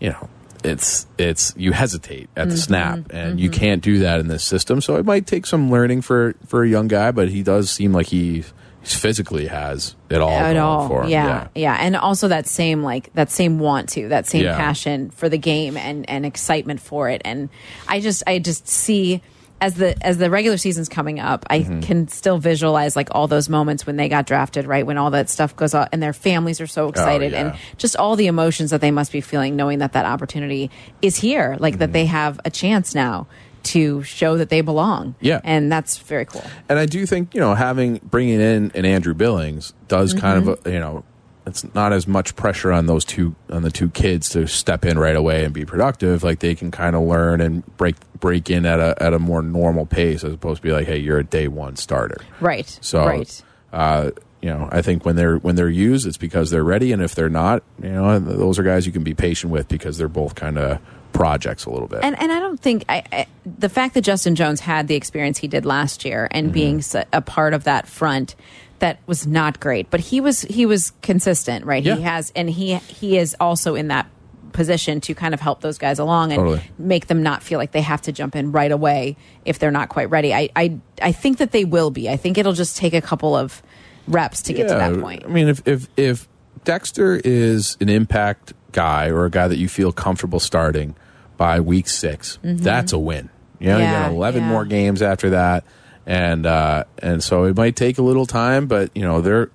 you 0.00 0.10
know 0.10 0.28
it's 0.64 1.06
it's 1.16 1.54
you 1.56 1.72
hesitate 1.72 2.28
at 2.36 2.42
Mm-hmm. 2.42 2.50
the 2.50 2.56
snap 2.56 2.98
and 3.10 3.38
you 3.38 3.50
can't 3.50 3.82
do 3.82 4.00
that 4.00 4.18
in 4.18 4.28
this 4.28 4.42
system 4.42 4.80
so 4.80 4.96
it 4.96 5.04
might 5.06 5.26
take 5.26 5.46
some 5.46 5.70
learning 5.70 6.00
for 6.02 6.34
for 6.46 6.64
a 6.64 6.68
young 6.68 6.88
guy 6.88 7.10
but 7.12 7.28
he 7.28 7.42
does 7.42 7.70
seem 7.70 7.92
like 7.92 8.06
he 8.06 8.42
physically 8.86 9.46
has 9.46 9.94
it 10.10 10.20
all 10.20 10.30
at 10.30 10.56
all. 10.56 10.88
for 10.88 11.02
him 11.04 11.10
yeah, 11.10 11.48
yeah, 11.54 11.76
and 11.80 11.96
also 11.96 12.28
that 12.28 12.46
same 12.46 12.82
like 12.82 13.12
that 13.14 13.30
same 13.30 13.58
want 13.58 13.88
to, 13.90 14.08
that 14.08 14.26
same 14.26 14.44
Yeah. 14.44 14.56
passion 14.56 15.10
for 15.10 15.28
the 15.28 15.38
game 15.38 15.76
and 15.76 16.08
and 16.08 16.26
excitement 16.26 16.80
for 16.80 17.08
it. 17.08 17.22
And 17.24 17.48
I 17.88 18.00
just 18.00 18.22
I 18.26 18.38
just 18.38 18.68
see 18.68 19.22
as 19.60 19.74
the 19.74 19.96
as 20.06 20.18
the 20.18 20.28
regular 20.28 20.56
season's 20.58 20.88
coming 20.88 21.20
up, 21.20 21.46
I 21.48 21.60
Mm-hmm. 21.60 21.80
can 21.80 22.08
still 22.08 22.38
visualize 22.38 22.96
like 22.96 23.08
all 23.12 23.28
those 23.28 23.48
moments 23.48 23.86
when 23.86 23.96
they 23.96 24.08
got 24.08 24.26
drafted, 24.26 24.66
right? 24.66 24.84
When 24.84 24.98
all 24.98 25.10
that 25.12 25.30
stuff 25.30 25.56
goes 25.56 25.72
on 25.74 25.88
and 25.92 26.02
their 26.02 26.12
families 26.12 26.60
are 26.60 26.66
so 26.66 26.88
excited 26.88 27.32
Oh, 27.32 27.36
yeah. 27.36 27.46
and 27.50 27.58
just 27.78 27.96
all 27.96 28.16
the 28.16 28.26
emotions 28.26 28.70
that 28.70 28.80
they 28.80 28.90
must 28.90 29.12
be 29.12 29.20
feeling 29.22 29.56
knowing 29.56 29.78
that 29.78 29.92
that 29.94 30.04
opportunity 30.04 30.70
is 31.00 31.16
here, 31.16 31.56
like 31.60 31.74
Mm-hmm. 31.74 31.78
that 31.80 31.92
they 31.92 32.06
have 32.06 32.40
a 32.44 32.50
chance 32.50 32.94
now 32.94 33.26
to 33.64 34.02
show 34.02 34.36
that 34.38 34.48
they 34.50 34.60
belong. 34.60 35.14
Yeah. 35.20 35.40
And 35.44 35.70
that's 35.72 35.98
very 35.98 36.24
cool. 36.26 36.44
and 36.68 36.78
i 36.78 36.86
do 36.86 37.04
think 37.06 37.34
you 37.34 37.40
know 37.40 37.54
having 37.54 38.00
bringing 38.04 38.40
in 38.40 38.70
an 38.74 38.84
andrew 38.84 39.14
billings 39.14 39.72
does 39.88 40.14
kind 40.14 40.48
of 40.48 40.66
uh, 40.66 40.70
you 40.70 40.78
know 40.78 41.04
it's 41.46 41.62
not 41.74 41.92
as 41.92 42.06
much 42.06 42.36
pressure 42.36 42.72
on 42.72 42.86
those 42.86 43.04
two 43.04 43.34
on 43.50 43.62
the 43.62 43.70
two 43.70 43.90
kids 43.90 44.30
to 44.30 44.46
step 44.46 44.84
in 44.84 44.98
right 44.98 45.16
away 45.16 45.44
and 45.44 45.52
be 45.52 45.64
productive 45.64 46.22
like 46.22 46.38
they 46.38 46.54
can 46.54 46.70
kind 46.70 46.96
of 46.96 47.02
learn 47.02 47.40
and 47.40 47.64
break 47.76 47.96
break 48.18 48.48
in 48.48 48.64
at 48.64 48.80
a 48.80 48.96
at 49.02 49.12
a 49.12 49.18
more 49.18 49.42
normal 49.42 49.84
pace 49.86 50.24
as 50.24 50.32
opposed 50.32 50.62
to 50.62 50.68
be 50.68 50.72
like 50.72 50.86
hey 50.86 50.96
you're 50.98 51.18
a 51.18 51.24
day 51.24 51.48
one 51.48 51.76
starter 51.76 52.16
Right. 52.40 52.78
So, 52.80 53.04
right. 53.06 53.42
uh, 53.72 54.10
you 54.40 54.50
know, 54.50 54.68
I 54.70 54.82
think 54.82 55.04
when 55.06 55.16
they're 55.16 55.36
when 55.38 55.56
they're 55.56 55.70
used, 55.70 56.06
it's 56.06 56.18
because 56.18 56.50
they're 56.50 56.62
ready, 56.64 56.92
and 56.92 57.00
if 57.00 57.14
they're 57.14 57.30
not, 57.30 57.62
you 57.82 57.88
know, 57.88 58.18
those 58.18 58.58
are 58.58 58.62
guys 58.62 58.84
you 58.86 58.92
can 58.92 59.02
be 59.02 59.14
patient 59.14 59.50
with 59.50 59.68
because 59.68 59.96
they're 59.96 60.06
both 60.08 60.34
kind 60.34 60.58
of 60.58 60.78
projects 61.14 61.64
a 61.64 61.70
little 61.70 61.88
bit. 61.88 62.00
And 62.02 62.20
and 62.20 62.30
I 62.30 62.40
don't 62.40 62.60
think 62.60 62.84
I, 62.90 63.02
I, 63.10 63.26
the 63.46 63.70
fact 63.70 63.94
that 63.94 64.02
Justin 64.02 64.34
Jones 64.34 64.60
had 64.60 64.88
the 64.88 64.96
experience 64.96 65.38
he 65.38 65.48
did 65.48 65.64
last 65.64 66.04
year 66.04 66.28
and 66.30 66.48
mm-hmm. 66.48 66.52
being 66.52 66.84
a 67.12 67.22
part 67.22 67.54
of 67.54 67.64
that 67.64 67.88
front 67.88 68.34
that 68.80 68.98
was 69.06 69.26
not 69.26 69.60
great, 69.60 69.90
but 69.90 70.00
he 70.00 70.20
was 70.20 70.42
he 70.42 70.66
was 70.66 70.92
consistent, 71.00 71.64
right? 71.64 71.82
Yeah. 71.82 71.96
He 71.96 72.02
has 72.02 72.32
and 72.36 72.50
he 72.50 72.74
he 72.74 73.16
is 73.16 73.34
also 73.40 73.74
in 73.74 73.88
that 73.88 74.10
position 74.52 75.00
to 75.00 75.14
kind 75.14 75.34
of 75.34 75.40
help 75.40 75.62
those 75.62 75.78
guys 75.78 75.98
along 75.98 76.32
and 76.32 76.38
Totally. 76.38 76.62
make 76.78 77.06
them 77.08 77.22
not 77.22 77.42
feel 77.42 77.58
like 77.58 77.72
they 77.72 77.80
have 77.80 78.02
to 78.02 78.12
jump 78.12 78.36
in 78.36 78.52
right 78.52 78.70
away 78.70 79.16
if 79.44 79.58
they're 79.58 79.72
not 79.72 79.88
quite 79.88 80.10
ready. 80.10 80.34
I 80.34 80.50
I 80.54 80.78
I 81.00 81.12
think 81.12 81.38
that 81.38 81.52
they 81.52 81.64
will 81.64 81.90
be. 81.90 82.10
I 82.10 82.16
think 82.16 82.36
it'll 82.36 82.52
just 82.52 82.76
take 82.76 82.92
a 82.92 83.00
couple 83.00 83.34
of 83.34 83.62
reps 84.08 84.42
to 84.42 84.52
get 84.52 84.68
to 84.68 84.74
that 84.74 85.00
point. 85.00 85.24
I 85.24 85.28
mean, 85.28 85.48
if 85.48 85.66
if 85.66 85.88
if 85.96 86.28
Dexter 86.64 87.20
is 87.24 87.76
an 87.80 87.88
impact 87.88 88.52
guy 88.72 89.08
or 89.08 89.24
a 89.24 89.30
guy 89.30 89.48
that 89.48 89.58
you 89.58 89.68
feel 89.68 89.92
comfortable 89.92 90.40
starting 90.40 90.96
by 91.44 91.60
week 91.60 91.88
6 91.88 92.38
that's 92.42 92.94
a 92.94 92.98
win. 92.98 93.28
You 93.58 93.68
know, 93.68 93.74
Mm-hmm. 93.74 93.82
Yeah, 93.82 93.98
you 93.98 94.08
got 94.08 94.12
eleven 94.12 94.42
yeah. 94.42 94.48
more 94.48 94.64
games 94.64 95.02
after 95.02 95.30
that, 95.30 95.64
and 96.06 96.46
uh, 96.46 96.84
and 96.98 97.22
so 97.22 97.44
it 97.44 97.56
might 97.56 97.76
take 97.76 97.98
a 97.98 98.02
little 98.02 98.26
time, 98.26 98.66
but 98.66 98.90
you 98.94 99.02
know 99.02 99.20
they're 99.20 99.50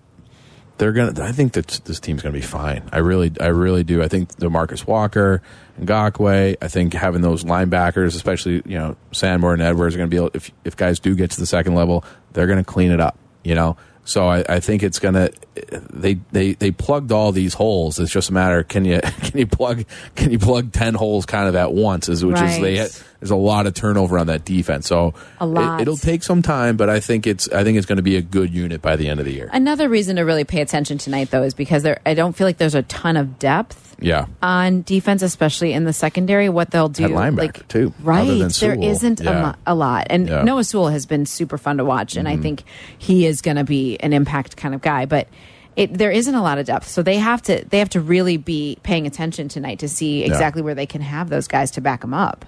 they're 0.77 0.93
gonna. 0.93 1.22
I 1.22 1.31
think 1.31 1.53
that 1.53 1.81
this 1.86 2.00
team's 2.00 2.22
gonna 2.22 2.34
be 2.34 2.41
fine. 2.41 2.89
I 2.91 3.00
really, 3.00 3.31
I 3.39 3.48
really 3.48 3.84
do. 3.84 4.01
I 4.01 4.08
think 4.08 4.29
the 4.38 4.50
Marcus 4.50 4.88
Walker 4.88 5.41
and 5.77 5.88
Ngakoue. 5.88 6.55
I 6.62 6.67
think 6.67 6.93
having 6.93 7.22
those 7.22 7.43
linebackers, 7.43 8.15
especially 8.15 8.62
you 8.65 8.77
know 8.77 8.96
Sanborn 9.12 9.60
and 9.60 9.69
Edwards, 9.69 9.96
are 9.96 9.98
gonna 9.98 10.08
be 10.08 10.17
able. 10.17 10.31
If 10.34 10.51
if 10.63 10.75
guys 10.77 11.00
do 11.00 11.15
get 11.15 11.31
to 11.31 11.39
the 11.39 11.46
second 11.46 11.75
level, 11.75 12.05
they're 12.34 12.48
gonna 12.48 12.63
clean 12.63 12.91
it 12.91 13.00
up. 13.01 13.17
You 13.43 13.55
know. 13.55 13.77
So 14.10 14.28
I, 14.28 14.44
I 14.50 14.60
think 14.60 14.82
it's 14.82 14.98
gonna. 14.98 15.30
They 15.72 16.16
they 16.32 16.54
they 16.54 16.72
plugged 16.72 17.12
all 17.12 17.32
these 17.32 17.54
holes. 17.54 18.00
It's 18.00 18.12
just 18.12 18.32
a 18.32 18.34
matter. 18.34 18.63
Can 18.63 18.84
you 18.84 19.00
can 19.22 19.38
you 19.38 19.46
plug 19.46 19.86
can 20.16 20.32
you 20.32 20.39
plug 20.39 20.72
ten 20.72 20.96
holes 20.96 21.28
kind 21.28 21.48
of 21.48 21.56
at 21.56 21.74
once? 21.74 22.10
Is 22.10 22.25
which 22.25 22.42
is 22.42 22.60
they 22.60 22.80
Right. 22.80 23.04
there's 23.20 23.30
a 23.30 23.36
lot 23.36 23.68
of 23.68 23.75
turnover 23.75 24.18
on 24.18 24.25
that 24.28 24.46
defense. 24.46 24.88
So 24.88 25.13
A 25.39 25.46
lot. 25.46 25.82
It, 25.82 25.88
will 25.88 25.96
take 25.96 26.24
some 26.24 26.42
time, 26.42 26.75
but 26.75 26.89
I 26.89 27.00
think 27.00 27.28
it's 27.28 27.48
I 27.50 27.63
think 27.63 27.78
it's 27.78 27.86
going 27.86 27.98
to 27.98 28.04
be 28.04 28.16
a 28.16 28.22
good 28.24 28.51
unit 28.51 28.82
by 28.82 28.96
the 28.96 29.08
end 29.10 29.20
of 29.20 29.28
the 29.28 29.34
year. 29.34 29.50
Another 29.54 29.88
reason 29.88 30.16
to 30.16 30.24
really 30.24 30.44
pay 30.44 30.62
attention 30.62 30.98
tonight, 30.98 31.30
though, 31.30 31.44
is 31.44 31.54
because 31.54 31.84
there. 31.84 32.00
I 32.04 32.16
don't 32.16 32.36
feel 32.36 32.48
like 32.48 32.58
there's 32.58 32.75
a 32.75 32.84
ton 32.84 33.16
of 33.16 33.38
depth 33.38 33.88
Yeah. 34.01 34.25
on 34.41 34.82
defense, 34.84 35.22
especially 35.22 35.74
in 35.74 35.84
the 35.84 35.94
secondary. 35.94 36.50
What 36.50 36.72
they'll 36.72 36.89
do, 36.89 37.06
At 37.06 37.12
linebacker, 37.12 37.38
like 37.38 37.68
too, 37.68 37.94
right? 38.01 38.22
other 38.22 38.38
than 38.38 38.50
there 38.60 38.74
isn't 38.89 39.20
Yeah. 39.20 39.56
a, 39.65 39.74
a 39.74 39.75
lot, 39.75 40.08
and 40.10 40.27
Yeah. 40.27 40.36
Mm-hmm. 40.38 40.46
Noah 40.46 40.63
Sewell 40.63 40.88
has 40.89 41.06
been 41.06 41.25
super 41.25 41.58
fun 41.58 41.77
to 41.77 41.86
watch, 41.86 42.15
and 42.15 42.27
I 42.27 42.38
think 42.38 42.63
he 42.98 43.25
is 43.25 43.41
going 43.41 43.58
to 43.58 43.63
be 43.63 43.98
an 44.00 44.13
impact 44.13 44.58
kind 44.58 44.74
of 44.75 44.82
guy, 44.82 45.06
but. 45.06 45.27
It, 45.75 45.98
there 45.98 46.12
isn't 46.12 46.36
a 46.36 46.41
lot 46.41 46.58
of 46.58 46.65
depth, 46.65 46.89
so 46.89 47.01
they 47.03 47.20
have 47.20 47.41
to 47.44 47.63
they 47.70 47.79
have 47.79 47.89
to 47.89 48.01
really 48.01 48.36
be 48.36 48.77
paying 48.84 49.08
attention 49.08 49.48
tonight 49.48 49.79
to 49.79 49.88
see 49.88 50.25
exactly 50.25 50.62
where 50.62 50.75
they 50.75 50.88
can 50.88 51.00
have 51.00 51.29
those 51.29 51.48
guys 51.48 51.72
to 51.72 51.79
back 51.82 52.01
them 52.01 52.13
up. 52.13 52.46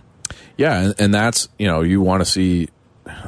Yeah, 0.58 0.78
and, 0.82 0.96
and 1.00 1.14
that's 1.14 1.48
you 1.58 1.66
know 1.68 1.80
you 1.82 2.02
want 2.02 2.20
to 2.22 2.26
see 2.26 2.68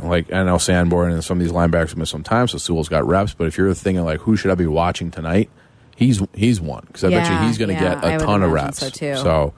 like 0.02 0.34
I 0.34 0.44
know 0.44 0.58
Sanborn 0.58 1.14
and 1.14 1.24
some 1.24 1.38
of 1.40 1.44
these 1.44 1.54
linebackers 1.54 1.96
miss 1.96 2.10
some 2.10 2.24
time, 2.24 2.50
so 2.50 2.58
Sewell's 2.58 2.90
got 2.90 3.08
reps. 3.08 3.34
But 3.34 3.48
if 3.48 3.58
you're 3.58 3.74
thinking 3.74 4.04
like, 4.04 4.20
who 4.20 4.36
should 4.36 4.52
I 4.52 4.56
be 4.56 4.66
watching 4.68 5.10
tonight? 5.10 5.50
He's 5.96 6.22
he's 6.34 6.60
one 6.60 6.84
because 6.88 7.04
I 7.04 7.10
bet 7.10 7.30
you 7.32 7.48
he's 7.48 7.58
going 7.58 7.70
to 7.70 7.76
yeah, 7.76 8.02
get 8.02 8.22
a 8.22 8.26
ton 8.26 8.44
of 8.44 8.52
reps. 8.52 8.80
so, 8.80 8.90
too. 8.90 9.16
So, 9.16 9.54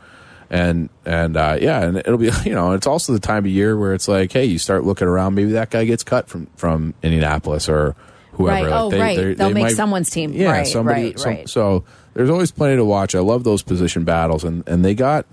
and 0.50 0.90
and 1.06 1.38
uh, 1.38 1.58
yeah, 1.62 1.84
and 1.84 1.98
it'll 1.98 2.18
be 2.18 2.30
you 2.46 2.54
know 2.54 2.74
it's 2.74 2.88
also 2.88 3.14
the 3.14 3.20
time 3.20 3.46
of 3.46 3.52
year 3.52 3.78
where 3.78 3.94
it's 3.94 4.08
like, 4.08 4.32
hey, 4.32 4.46
you 4.46 4.58
start 4.60 4.84
looking 4.84 5.08
around. 5.08 5.36
Maybe 5.36 5.54
that 5.54 5.70
guy 5.70 5.86
gets 5.86 6.04
cut 6.04 6.28
from 6.28 6.48
from 6.56 6.94
Indianapolis 7.02 7.70
or 7.70 7.96
whoever. 8.34 8.70
Right. 8.70 8.72
Like, 8.72 8.94
Oh, 8.94 9.00
right. 9.00 9.38
They'll 9.38 9.50
make 9.52 9.70
someone's 9.72 10.10
team. 10.10 10.34
Yeah, 10.34 10.52
Right, 10.52 10.68
somebody. 10.68 11.04
right, 11.04 11.20
some- 11.20 11.32
right. 11.32 11.50
So 11.50 11.84
there's 12.14 12.30
always 12.30 12.52
plenty 12.52 12.76
to 12.76 12.86
watch. 12.86 13.16
I 13.16 13.20
love 13.20 13.44
those 13.44 13.64
position 13.64 14.04
battles, 14.04 14.44
and 14.44 14.64
and 14.68 14.84
they 14.84 14.94
got 14.94 15.26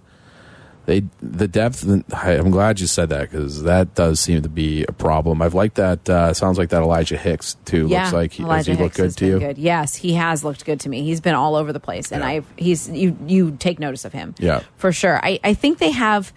they 0.86 1.04
the 1.20 1.46
depth. 1.46 1.86
I'm 2.12 2.50
glad 2.50 2.80
you 2.80 2.86
said 2.86 3.08
that 3.10 3.30
because 3.30 3.62
that 3.62 3.94
does 3.94 4.18
seem 4.20 4.42
to 4.42 4.48
be 4.48 4.84
a 4.84 4.92
problem. 4.92 5.40
I've 5.40 5.54
liked 5.54 5.76
that. 5.76 6.08
Uh, 6.08 6.34
sounds 6.34 6.58
like 6.58 6.70
that 6.70 6.82
Elijah 6.82 7.16
Hicks 7.16 7.54
too. 7.64 7.86
Yeah, 7.86 8.02
looks 8.02 8.12
like 8.12 8.32
he, 8.32 8.42
Elijah 8.42 8.72
he 8.72 8.82
look 8.82 8.96
Hicks 8.96 8.96
good 8.96 9.16
to 9.18 9.26
you. 9.26 9.38
Good. 9.38 9.58
Yes, 9.58 9.94
he 9.94 10.14
has 10.14 10.42
looked 10.44 10.64
good 10.64 10.80
to 10.80 10.88
me. 10.88 11.02
He's 11.04 11.20
been 11.20 11.34
all 11.34 11.54
over 11.54 11.72
the 11.72 11.80
place, 11.80 12.10
and 12.10 12.22
Yeah. 12.22 12.28
I've 12.28 12.46
he's 12.56 12.88
you 12.88 13.16
you 13.26 13.52
take 13.52 13.78
notice 13.78 14.04
of 14.04 14.12
him. 14.12 14.34
Yeah. 14.38 14.62
for 14.76 14.92
sure. 14.92 15.20
I 15.24 15.38
I 15.44 15.54
think 15.54 15.78
they 15.78 15.92
have 15.92 16.32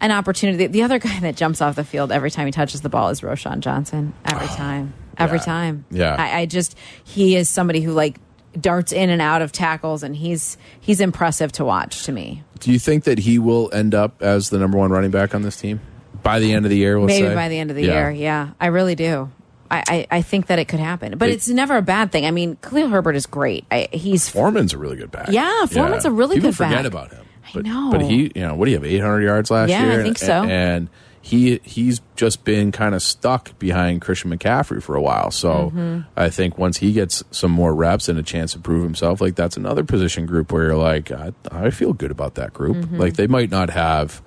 an 0.00 0.12
opportunity. 0.12 0.66
The 0.66 0.82
other 0.82 0.98
guy 0.98 1.20
that 1.20 1.36
jumps 1.36 1.60
off 1.60 1.76
the 1.76 1.84
field 1.84 2.10
every 2.10 2.30
time 2.30 2.46
he 2.46 2.52
touches 2.52 2.80
the 2.80 2.88
ball 2.88 3.10
is 3.10 3.20
Roschon 3.20 3.60
Johnson. 3.60 4.14
Every 4.24 4.46
time, 4.56 4.94
every 5.18 5.38
yeah. 5.38 5.44
time. 5.44 5.84
Yeah. 5.90 6.16
I, 6.18 6.40
I 6.40 6.46
just 6.46 6.76
he 7.04 7.36
is 7.36 7.48
somebody 7.50 7.82
who 7.82 7.92
like 7.92 8.16
darts 8.58 8.92
in 8.92 9.10
and 9.10 9.20
out 9.22 9.42
of 9.42 9.52
tackles, 9.52 10.02
and 10.02 10.16
he's 10.16 10.56
he's 10.80 11.00
impressive 11.00 11.52
to 11.52 11.64
watch 11.64 12.04
to 12.04 12.12
me. 12.12 12.42
Do 12.60 12.72
you 12.72 12.78
think 12.78 13.04
that 13.04 13.18
he 13.18 13.38
will 13.38 13.70
end 13.72 13.94
up 13.94 14.22
as 14.22 14.50
the 14.50 14.58
number 14.58 14.76
one 14.78 14.90
running 14.90 15.10
back 15.10 15.34
on 15.34 15.42
this 15.42 15.56
team 15.56 15.80
by 16.22 16.38
the 16.40 16.52
end 16.52 16.66
of 16.66 16.70
the 16.70 16.76
year? 16.76 16.98
Let's 17.00 17.12
Maybe 17.14 17.28
say? 17.28 17.34
by 17.34 17.48
the 17.48 17.58
end 17.58 17.70
of 17.70 17.76
the 17.76 17.84
Yeah. 17.84 17.92
year. 18.08 18.10
Yeah, 18.10 18.50
I 18.60 18.66
really 18.66 18.94
do. 18.94 19.30
I, 19.70 19.84
I, 19.88 20.06
I 20.18 20.22
think 20.22 20.48
that 20.48 20.58
it 20.58 20.66
could 20.66 20.80
happen, 20.80 21.16
but 21.16 21.28
It- 21.28 21.34
it's 21.34 21.48
never 21.48 21.76
a 21.76 21.82
bad 21.82 22.10
thing. 22.10 22.26
I 22.26 22.32
mean, 22.32 22.56
Khalil 22.60 22.88
Herbert 22.88 23.14
is 23.14 23.26
great. 23.26 23.64
I, 23.70 23.88
he's 23.92 24.28
Foreman's 24.28 24.72
a 24.74 24.78
really 24.78 24.96
good 24.96 25.12
back. 25.12 25.28
Yeah, 25.30 25.66
Foreman's 25.66 26.04
a 26.04 26.10
really 26.10 26.36
People 26.36 26.50
good 26.50 26.56
forget 26.56 26.78
back. 26.82 26.86
about 26.86 27.12
him. 27.12 27.24
I 27.46 27.50
But, 27.54 27.64
know. 27.66 27.88
But 27.92 28.02
he, 28.02 28.32
you 28.34 28.42
know, 28.42 28.56
what 28.56 28.64
do 28.64 28.72
you 28.72 28.76
have? 28.78 28.84
800 28.84 29.22
yards 29.22 29.48
last 29.50 29.70
Yeah, 29.70 29.82
I 29.82 29.86
year. 29.86 30.02
think 30.02 30.18
And- 30.18 30.18
so. 30.18 30.32
And 30.44 30.88
he 31.22 31.60
he's 31.64 32.00
just 32.16 32.44
been 32.44 32.72
kind 32.72 32.94
of 32.94 33.02
stuck 33.02 33.58
behind 33.58 34.00
Christian 34.00 34.30
McCaffrey 34.36 34.82
for 34.82 34.94
a 34.96 35.02
while. 35.02 35.30
So 35.30 35.70
Mm-hmm. 35.74 36.00
I 36.16 36.30
think 36.30 36.56
once 36.58 36.78
he 36.78 36.92
gets 36.92 37.22
some 37.30 37.50
more 37.50 37.74
reps 37.74 38.08
and 38.08 38.18
a 38.18 38.22
chance 38.22 38.52
to 38.54 38.58
prove 38.58 38.82
himself, 38.82 39.20
like 39.20 39.34
that's 39.34 39.56
another 39.56 39.84
position 39.84 40.24
group 40.26 40.50
where 40.52 40.64
you're 40.68 40.76
like, 40.76 41.12
I, 41.12 41.32
I 41.50 41.70
feel 41.70 41.92
good 41.92 42.10
about 42.10 42.36
that 42.36 42.52
group. 42.54 42.76
Mm-hmm. 42.78 42.96
Like 42.96 43.14
they 43.14 43.26
might 43.26 43.50
not 43.50 43.70
have 43.70 44.22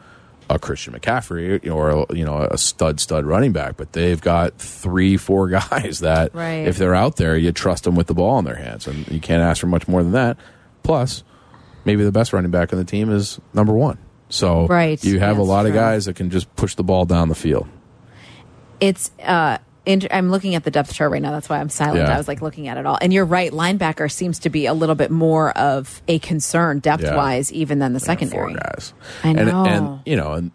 a 0.50 0.60
Christian 0.60 0.94
McCaffrey 0.94 1.72
or 1.72 2.06
you 2.16 2.24
know 2.26 2.38
a 2.52 2.58
stud 2.58 3.00
stud 3.00 3.26
running 3.26 3.54
back, 3.54 3.76
but 3.78 3.94
they've 3.94 4.22
got 4.22 4.58
three 4.60 5.18
four 5.28 5.48
guys 5.50 6.00
that 6.02 6.36
Right. 6.36 6.68
if 6.68 6.78
they're 6.78 6.94
out 6.96 7.16
there, 7.16 7.36
you 7.38 7.52
trust 7.52 7.86
them 7.86 7.96
with 7.96 8.08
the 8.08 8.14
ball 8.14 8.38
in 8.40 8.46
their 8.46 8.56
hands, 8.58 8.86
and 8.86 9.08
you 9.10 9.20
can't 9.20 9.42
ask 9.42 9.62
for 9.62 9.68
much 9.68 9.88
more 9.88 10.04
than 10.04 10.12
that. 10.12 10.38
Plus, 10.84 11.24
maybe 11.86 12.04
the 12.04 12.12
best 12.12 12.34
running 12.34 12.52
back 12.52 12.72
on 12.74 12.78
the 12.78 12.86
team 12.86 13.10
is 13.10 13.40
number 13.54 13.74
one. 13.74 13.98
So 14.34 14.66
Right. 14.68 15.02
you 15.04 15.20
have 15.20 15.36
a 15.38 15.40
That's 15.42 15.48
lot 15.50 15.66
of 15.68 15.74
guys 15.74 16.06
that 16.06 16.16
can 16.16 16.30
just 16.32 16.54
push 16.56 16.74
the 16.76 16.84
ball 16.84 17.06
down 17.06 17.30
the 17.30 17.36
field. 17.36 17.68
it's 18.80 19.12
uh 19.24 19.58
I'm 19.86 20.30
looking 20.32 20.56
at 20.56 20.64
the 20.64 20.72
depth 20.72 20.94
chart 20.94 21.12
right 21.12 21.22
now. 21.22 21.32
That's 21.32 21.50
why 21.50 21.60
I'm 21.60 21.68
silent. 21.68 22.08
Yeah. 22.08 22.16
I 22.16 22.18
was 22.18 22.26
like 22.28 22.42
looking 22.42 22.70
at 22.70 22.78
it 22.78 22.86
all. 22.86 22.98
And 23.02 23.12
you're 23.12 23.26
right. 23.26 23.52
Linebacker 23.52 24.10
seems 24.10 24.40
to 24.40 24.50
be 24.50 24.66
a 24.66 24.74
little 24.74 24.96
bit 24.96 25.12
more 25.12 25.52
of 25.58 26.02
a 26.08 26.20
concern 26.20 26.80
depth 26.80 27.04
wise, 27.04 27.52
even 27.52 27.80
than 27.80 27.92
the 27.92 28.00
secondary. 28.00 28.54
Four 28.54 28.58
guys. 28.64 28.94
I 29.26 29.34
know. 29.34 29.66
and 29.66 30.00
you 30.06 30.16
know, 30.16 30.34
and 30.34 30.52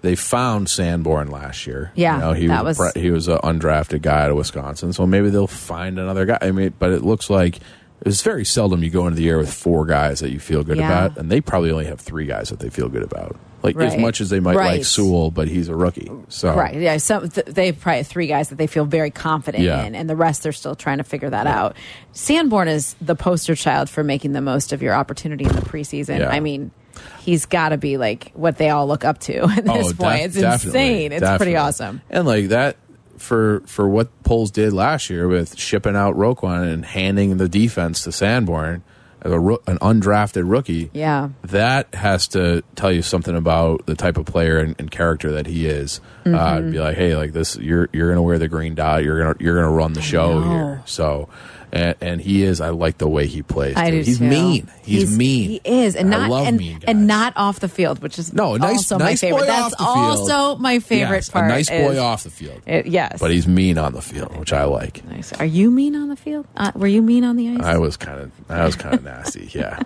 they 0.00 0.16
found 0.16 0.70
Sanborn 0.70 1.30
last 1.30 1.66
year. 1.66 1.92
Yeah, 1.94 2.14
you 2.14 2.20
know, 2.22 2.32
he 2.32 2.46
that 2.46 2.64
was, 2.64 2.78
was- 2.78 2.94
he 2.94 3.10
was 3.10 3.28
an 3.28 3.36
undrafted 3.44 4.00
guy 4.00 4.22
out 4.22 4.30
of 4.30 4.36
Wisconsin. 4.38 4.94
So 4.94 5.06
maybe 5.06 5.28
they'll 5.28 5.46
find 5.46 5.98
another 5.98 6.24
guy. 6.24 6.38
I 6.40 6.50
mean, 6.50 6.72
but 6.78 6.90
it 6.90 7.02
looks 7.02 7.28
like 7.28 7.58
it's 8.04 8.22
very 8.22 8.44
seldom 8.44 8.82
you 8.82 8.90
go 8.90 9.06
into 9.06 9.16
the 9.16 9.28
air 9.28 9.38
with 9.38 9.52
four 9.52 9.86
guys 9.86 10.20
that 10.20 10.30
you 10.30 10.38
feel 10.38 10.62
good 10.64 10.76
Yeah. 10.78 10.86
about, 11.06 11.18
and 11.18 11.30
they 11.30 11.40
probably 11.40 11.70
only 11.70 11.86
have 11.86 12.00
three 12.00 12.26
guys 12.26 12.50
that 12.50 12.58
they 12.60 12.68
feel 12.70 12.88
good 12.88 13.02
about. 13.02 13.36
Like 13.62 13.76
as 13.78 13.96
much 13.96 14.20
as 14.20 14.28
they 14.28 14.40
might 14.40 14.56
Right. 14.56 14.76
like 14.76 14.84
Sewell, 14.84 15.30
but 15.30 15.48
he's 15.48 15.68
a 15.70 15.74
rookie. 15.74 16.10
So 16.28 16.54
Right. 16.54 16.74
Yeah. 16.78 16.98
Some 16.98 17.30
th- 17.30 17.46
they 17.46 17.72
probably 17.72 17.98
have 17.98 18.06
three 18.06 18.26
guys 18.26 18.50
that 18.50 18.56
they 18.58 18.66
feel 18.66 18.84
very 18.84 19.10
confident 19.10 19.64
Yeah. 19.64 19.84
in, 19.84 19.94
and 19.94 20.08
the 20.10 20.16
rest 20.16 20.42
they're 20.42 20.52
still 20.52 20.74
trying 20.74 20.98
to 20.98 21.04
figure 21.04 21.30
that 21.30 21.46
out. 21.46 21.74
Sanborn 22.12 22.68
is 22.68 22.94
the 23.00 23.14
poster 23.14 23.54
child 23.54 23.88
for 23.88 24.04
making 24.04 24.32
the 24.32 24.42
most 24.42 24.74
of 24.74 24.82
your 24.82 24.92
opportunity 24.94 25.44
in 25.46 25.52
the 25.52 25.62
preseason. 25.62 26.18
Yeah. 26.18 26.28
I 26.28 26.40
mean, 26.40 26.72
he's 27.20 27.46
got 27.46 27.70
to 27.70 27.78
be 27.78 27.96
like 27.96 28.32
what 28.34 28.58
they 28.58 28.68
all 28.68 28.86
look 28.86 29.02
up 29.02 29.18
to 29.20 29.38
at 29.44 29.66
oh, 29.66 29.78
this 29.78 29.92
Oh, 29.92 29.94
point. 29.94 30.20
it's 30.24 30.36
insane. 30.36 31.12
It's 31.12 31.36
pretty 31.38 31.56
awesome. 31.56 32.02
And 32.10 32.26
like 32.26 32.48
that 32.48 32.76
for 33.24 33.60
for 33.66 33.88
what 33.88 34.08
Poles 34.22 34.50
did 34.52 34.72
last 34.72 35.10
year 35.10 35.26
with 35.26 35.58
shipping 35.58 35.96
out 35.96 36.14
Roquan 36.14 36.72
and 36.72 36.84
handing 36.84 37.36
the 37.38 37.48
defense 37.48 38.04
to 38.04 38.12
Sanborn 38.12 38.82
an 39.22 39.78
undrafted 39.78 40.42
rookie. 40.44 40.90
Yeah. 40.92 41.30
That 41.44 41.94
has 41.94 42.28
to 42.28 42.62
tell 42.76 42.92
you 42.92 43.00
something 43.00 43.34
about 43.34 43.86
the 43.86 43.94
type 43.94 44.18
of 44.18 44.26
player 44.26 44.58
and, 44.58 44.76
and 44.78 44.90
character 44.90 45.32
that 45.32 45.46
he 45.46 45.66
is. 45.66 46.02
Uh, 46.26 46.28
Mm-hmm. 46.28 46.66
to 46.66 46.72
be 46.72 46.78
like, 46.78 46.96
hey, 46.96 47.16
like 47.16 47.32
this, 47.32 47.56
you're 47.56 47.88
you're 47.92 48.08
gonna 48.10 48.20
wear 48.22 48.38
the 48.38 48.48
green 48.48 48.74
dot. 48.74 49.02
You're 49.02 49.18
gonna 49.18 49.34
you're 49.40 49.54
gonna 49.54 49.70
run 49.70 49.94
the 49.94 50.02
show 50.02 50.40
here. 50.42 50.82
So, 50.84 51.28
and, 51.74 51.94
and 52.00 52.20
he 52.20 52.42
is. 52.42 52.60
I 52.60 52.70
like 52.70 52.98
the 52.98 53.08
way 53.08 53.26
he 53.26 53.42
plays. 53.42 53.76
I 53.76 53.90
too. 53.90 53.98
do 53.98 54.02
He's 54.04 54.18
too. 54.18 54.24
mean. 54.24 54.70
He's, 54.84 55.16
mean. 55.16 55.48
He 55.50 55.60
is, 55.64 55.96
and 55.96 56.08
not 56.10 56.30
and, 56.46 56.84
and 56.86 57.06
not 57.06 57.32
off 57.36 57.60
the 57.60 57.68
field, 57.68 58.00
which 58.02 58.18
is 58.18 58.32
No, 58.32 58.56
nice- 58.56 58.90
also 58.90 58.98
my 58.98 59.04
nice 59.06 59.20
favorite. 59.20 59.40
boy 59.40 59.46
That's 59.46 59.74
off 59.74 59.78
the 59.78 59.84
field. 59.84 60.30
also 60.30 60.56
my 60.62 60.78
favorite 60.78 61.16
Yes, 61.16 61.28
part. 61.30 61.44
A 61.46 61.48
nice 61.48 61.68
boy 61.70 61.90
is- 61.92 61.98
off 61.98 62.22
the 62.24 62.30
field. 62.30 62.62
It, 62.66 62.86
yes, 62.86 63.18
but 63.20 63.30
he's 63.30 63.46
mean 63.48 63.76
on 63.78 63.92
the 63.92 64.02
field, 64.02 64.36
which 64.38 64.52
I 64.52 64.64
like. 64.64 65.04
nice. 65.06 65.32
Are 65.34 65.44
you 65.44 65.70
mean 65.70 65.94
on 65.96 66.08
the 66.08 66.16
field? 66.16 66.46
Uh, 66.56 66.72
were 66.74 66.86
you 66.86 67.02
mean 67.02 67.24
on 67.24 67.36
the 67.36 67.50
ice? 67.50 67.60
I 67.62 67.78
was 67.78 67.96
kind 67.96 68.20
of, 68.20 68.30
I 68.48 68.64
was 68.64 68.76
kind 68.76 68.94
of 68.94 69.04
nasty. 69.04 69.50
Yeah. 69.54 69.80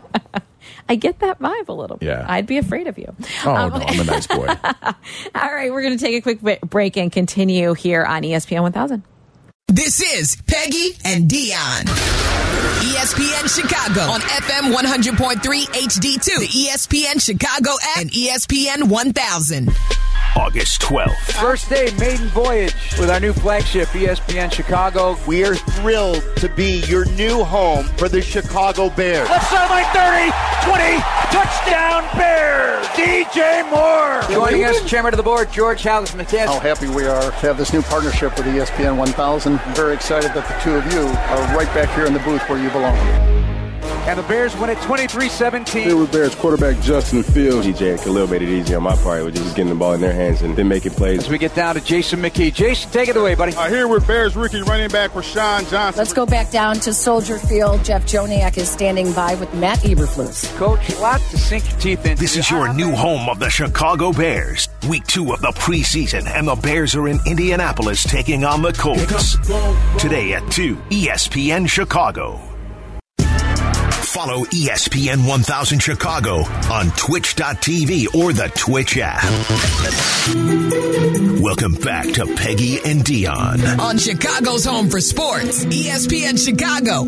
I 0.91 0.95
get 0.97 1.19
that 1.21 1.39
vibe 1.39 1.69
a 1.69 1.73
little. 1.73 1.97
bit. 1.99 2.07
Yeah. 2.07 2.25
I'd 2.29 2.47
be 2.47 2.57
afraid 2.59 2.87
of 2.89 2.99
you. 2.99 3.15
Oh 3.45 3.55
Um, 3.55 3.71
no, 3.71 3.77
I'm 3.87 4.01
a 4.01 4.05
nice 4.05 4.27
boy. 4.27 4.47
All 4.75 4.95
right, 5.35 5.71
we're 5.71 5.83
going 5.83 5.97
to 5.97 6.03
take 6.05 6.17
a 6.27 6.37
quick 6.37 6.61
break 6.63 6.97
and 6.97 7.13
continue 7.13 7.75
here 7.75 8.05
on 8.05 8.23
ESPN 8.23 8.63
1000. 8.63 9.03
This 9.71 10.01
is 10.01 10.39
Peggy 10.47 10.97
and 11.05 11.29
Dionne. 11.29 11.85
ESPN 12.89 13.55
Chicago 13.55 14.01
on 14.11 14.21
FM 14.23 14.73
100.3 14.75 15.37
HD2, 15.43 16.25
the 16.25 16.47
ESPN 16.47 17.21
Chicago 17.21 17.73
app, 17.95 18.01
and 18.01 18.11
ESPN 18.11 18.89
1000. 18.89 19.69
August 20.37 20.81
12th. 20.83 21.33
First 21.41 21.69
day 21.69 21.91
maiden 21.99 22.27
voyage 22.29 22.75
with 22.99 23.11
our 23.11 23.21
new 23.21 23.33
flagship 23.33 23.89
ESPN 23.89 24.53
Chicago. 24.53 25.17
We 25.27 25.45
are 25.45 25.55
thrilled 25.55 26.25
to 26.37 26.49
be 26.51 26.81
your 26.87 27.05
new 27.13 27.45
home 27.45 27.85
for 27.97 28.09
the 28.09 28.23
Chicago 28.23 28.91
Bears. 28.91 29.29
Left 29.29 29.51
sideline 29.51 29.85
30, 29.93 30.33
20, 30.71 31.03
touchdown 31.31 32.05
Bears. 32.17 32.87
DJ 32.89 33.69
Moore. 33.71 34.23
Joining 34.33 34.65
us, 34.65 34.85
chairman 34.89 35.13
of 35.13 35.17
the 35.17 35.23
board, 35.23 35.51
George 35.53 35.83
Hallis 35.83 36.11
McKenzie. 36.11 36.47
how 36.47 36.59
happy 36.59 36.89
we 36.89 37.05
are 37.07 37.23
to 37.23 37.47
have 37.47 37.57
this 37.59 37.73
new 37.73 37.83
partnership 37.83 38.37
with 38.37 38.47
ESPN 38.47 38.97
1000. 38.97 39.59
I'm 39.59 39.75
very 39.75 39.95
excited 39.95 40.33
that 40.35 40.47
the 40.49 40.65
two 40.65 40.77
of 40.77 40.93
you 40.93 41.01
are 41.01 41.57
right 41.57 41.73
back 41.75 41.95
here 41.95 42.07
in 42.07 42.13
the 42.13 42.21
booth 42.21 42.43
where 42.49 42.63
you 42.63 42.71
belong. 42.71 43.38
And 44.09 44.19
the 44.19 44.23
Bears 44.23 44.57
win 44.57 44.71
it 44.71 44.79
23-17. 44.79 45.67
Steelers 45.67 46.11
Bears 46.11 46.35
quarterback 46.35 46.81
Justin 46.83 47.23
Fields. 47.23 47.67
DJ 47.67 47.91
and 47.91 48.01
Khalil 48.01 48.27
made 48.27 48.41
it 48.41 48.49
easy 48.49 48.75
on 48.75 48.83
my 48.83 48.97
part, 48.97 49.23
which 49.23 49.35
is 49.35 49.43
just 49.43 49.55
getting 49.55 49.69
the 49.69 49.75
ball 49.75 49.93
in 49.93 50.01
their 50.01 50.15
hands 50.15 50.41
and 50.41 50.57
then 50.57 50.67
making 50.67 50.93
plays. 50.93 51.19
As 51.19 51.29
we 51.29 51.37
get 51.37 51.55
down 51.55 51.75
to 51.75 51.81
Jason 51.83 52.23
McKie. 52.23 52.55
Jason, 52.55 52.91
take 52.91 53.11
it 53.11 53.19
away, 53.19 53.35
buddy. 53.35 53.53
Uh, 53.53 53.69
here 53.69 53.87
with 53.87 54.07
Bears 54.07 54.35
rookie 54.35 54.63
running 54.63 54.89
back 54.89 55.11
Roschon 55.11 55.69
Johnson. 55.69 55.99
Let's 55.99 56.15
go 56.15 56.25
back 56.25 56.51
down 56.51 56.77
to 56.77 56.95
Soldier 56.95 57.39
Field. 57.39 57.85
Jeff 57.85 58.07
Joniak 58.07 58.57
is 58.57 58.71
standing 58.71 59.13
by 59.13 59.35
with 59.35 59.53
Matt 59.53 59.81
Eberflus. 59.81 60.57
Coach, 60.57 60.89
a 60.89 60.99
lot 61.01 61.21
to 61.21 61.37
sink 61.37 61.71
your 61.71 61.79
teeth 61.79 62.07
into. 62.07 62.19
This 62.19 62.39
is 62.39 62.51
your 62.51 62.73
new 62.73 62.93
home 62.93 63.29
of 63.29 63.39
the 63.39 63.51
Chicago 63.51 64.11
Bears. 64.11 64.71
Week 64.89 65.07
two 65.07 65.35
of 65.35 65.43
the 65.43 65.49
preseason, 65.49 66.27
and 66.27 66.49
the 66.49 66.55
Bears 66.55 66.95
are 66.95 67.09
in 67.09 67.21
Indianapolis 67.27 68.05
taking 68.05 68.47
on 68.47 68.63
the 68.63 68.73
Colts. 68.73 69.37
Today 70.03 70.33
at 70.33 70.51
2, 70.51 70.77
ESPN 70.77 71.69
Chicago. 71.69 72.48
Follow 74.19 74.43
ESPN 74.47 75.29
1000 75.29 75.79
Chicago 75.79 76.39
on 76.73 76.91
twitch.tv 76.97 78.13
or 78.17 78.33
the 78.33 78.51
Twitch 78.57 78.99
app. 79.01 79.23
Welcome 81.41 81.75
back 81.75 82.13
to 82.15 82.27
Peggy 82.35 82.81
and 82.85 83.05
Dionne. 83.05 83.79
On 83.79 83.97
Chicago's 83.97 84.65
home 84.65 84.91
for 84.91 85.01
sports, 85.01 85.65
ESPN 85.67 86.37
Chicago. 86.37 87.05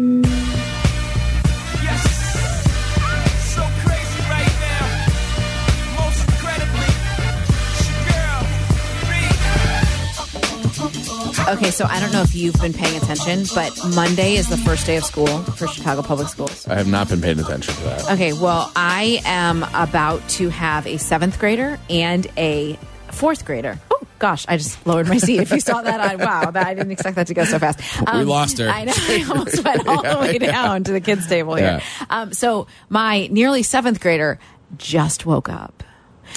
Okay, 11.51 11.73
so 11.73 11.85
I 11.85 11.99
don't 11.99 12.13
know 12.13 12.23
if 12.23 12.33
you've 12.33 12.61
been 12.61 12.73
paying 12.73 12.97
attention, 12.97 13.45
but 13.57 13.77
Monday 13.97 14.35
is 14.35 14.49
the 14.49 14.57
first 14.57 14.87
day 14.87 14.97
of 14.97 15.05
school 15.05 15.27
for 15.27 15.67
Chicago 15.67 16.01
Public 16.01 16.29
Schools. 16.29 16.69
I 16.69 16.77
have 16.77 16.87
not 16.87 17.09
been 17.09 17.21
paying 17.21 17.41
attention 17.41 17.75
to 17.75 17.81
that. 17.83 18.11
Okay, 18.13 18.33
well, 18.33 18.71
I 18.77 19.21
am 19.25 19.65
about 19.75 20.27
to 20.31 20.49
have 20.51 20.87
a 20.87 20.97
seventh 20.97 21.41
grader 21.41 21.81
and 21.91 22.29
a 22.37 22.79
fourth 23.11 23.45
grader. 23.45 23.81
Oh, 23.91 24.01
Gosh, 24.21 24.45
I 24.49 24.59
just 24.59 24.87
lowered 24.87 25.09
my 25.09 25.17
seat. 25.17 25.41
If 25.41 25.51
you 25.51 25.59
saw 25.59 25.83
that, 25.83 25.99
I, 25.99 26.15
wow, 26.17 26.51
that, 26.53 26.67
I 26.67 26.75
didn't 26.75 26.93
expect 26.93 27.17
that 27.17 27.27
to 27.29 27.35
go 27.35 27.45
so 27.45 27.59
fast. 27.59 27.81
Um, 28.07 28.19
We 28.19 28.25
lost 28.27 28.59
her. 28.59 28.69
I 28.69 28.85
know. 28.85 28.93
I 28.97 29.27
almost 29.29 29.65
went 29.65 29.89
all 29.89 30.03
the 30.03 30.19
way 30.21 30.39
down 30.39 30.85
to 30.85 30.93
the 30.93 31.01
kids' 31.01 31.27
table 31.27 31.57
here. 31.57 31.81
Yeah. 31.81 32.07
Um, 32.11 32.33
so 32.33 32.69
my 32.91 33.27
nearly 33.29 33.63
seventh 33.65 33.99
grader 34.01 34.39
just 34.77 35.27
woke 35.27 35.49
up. 35.49 35.83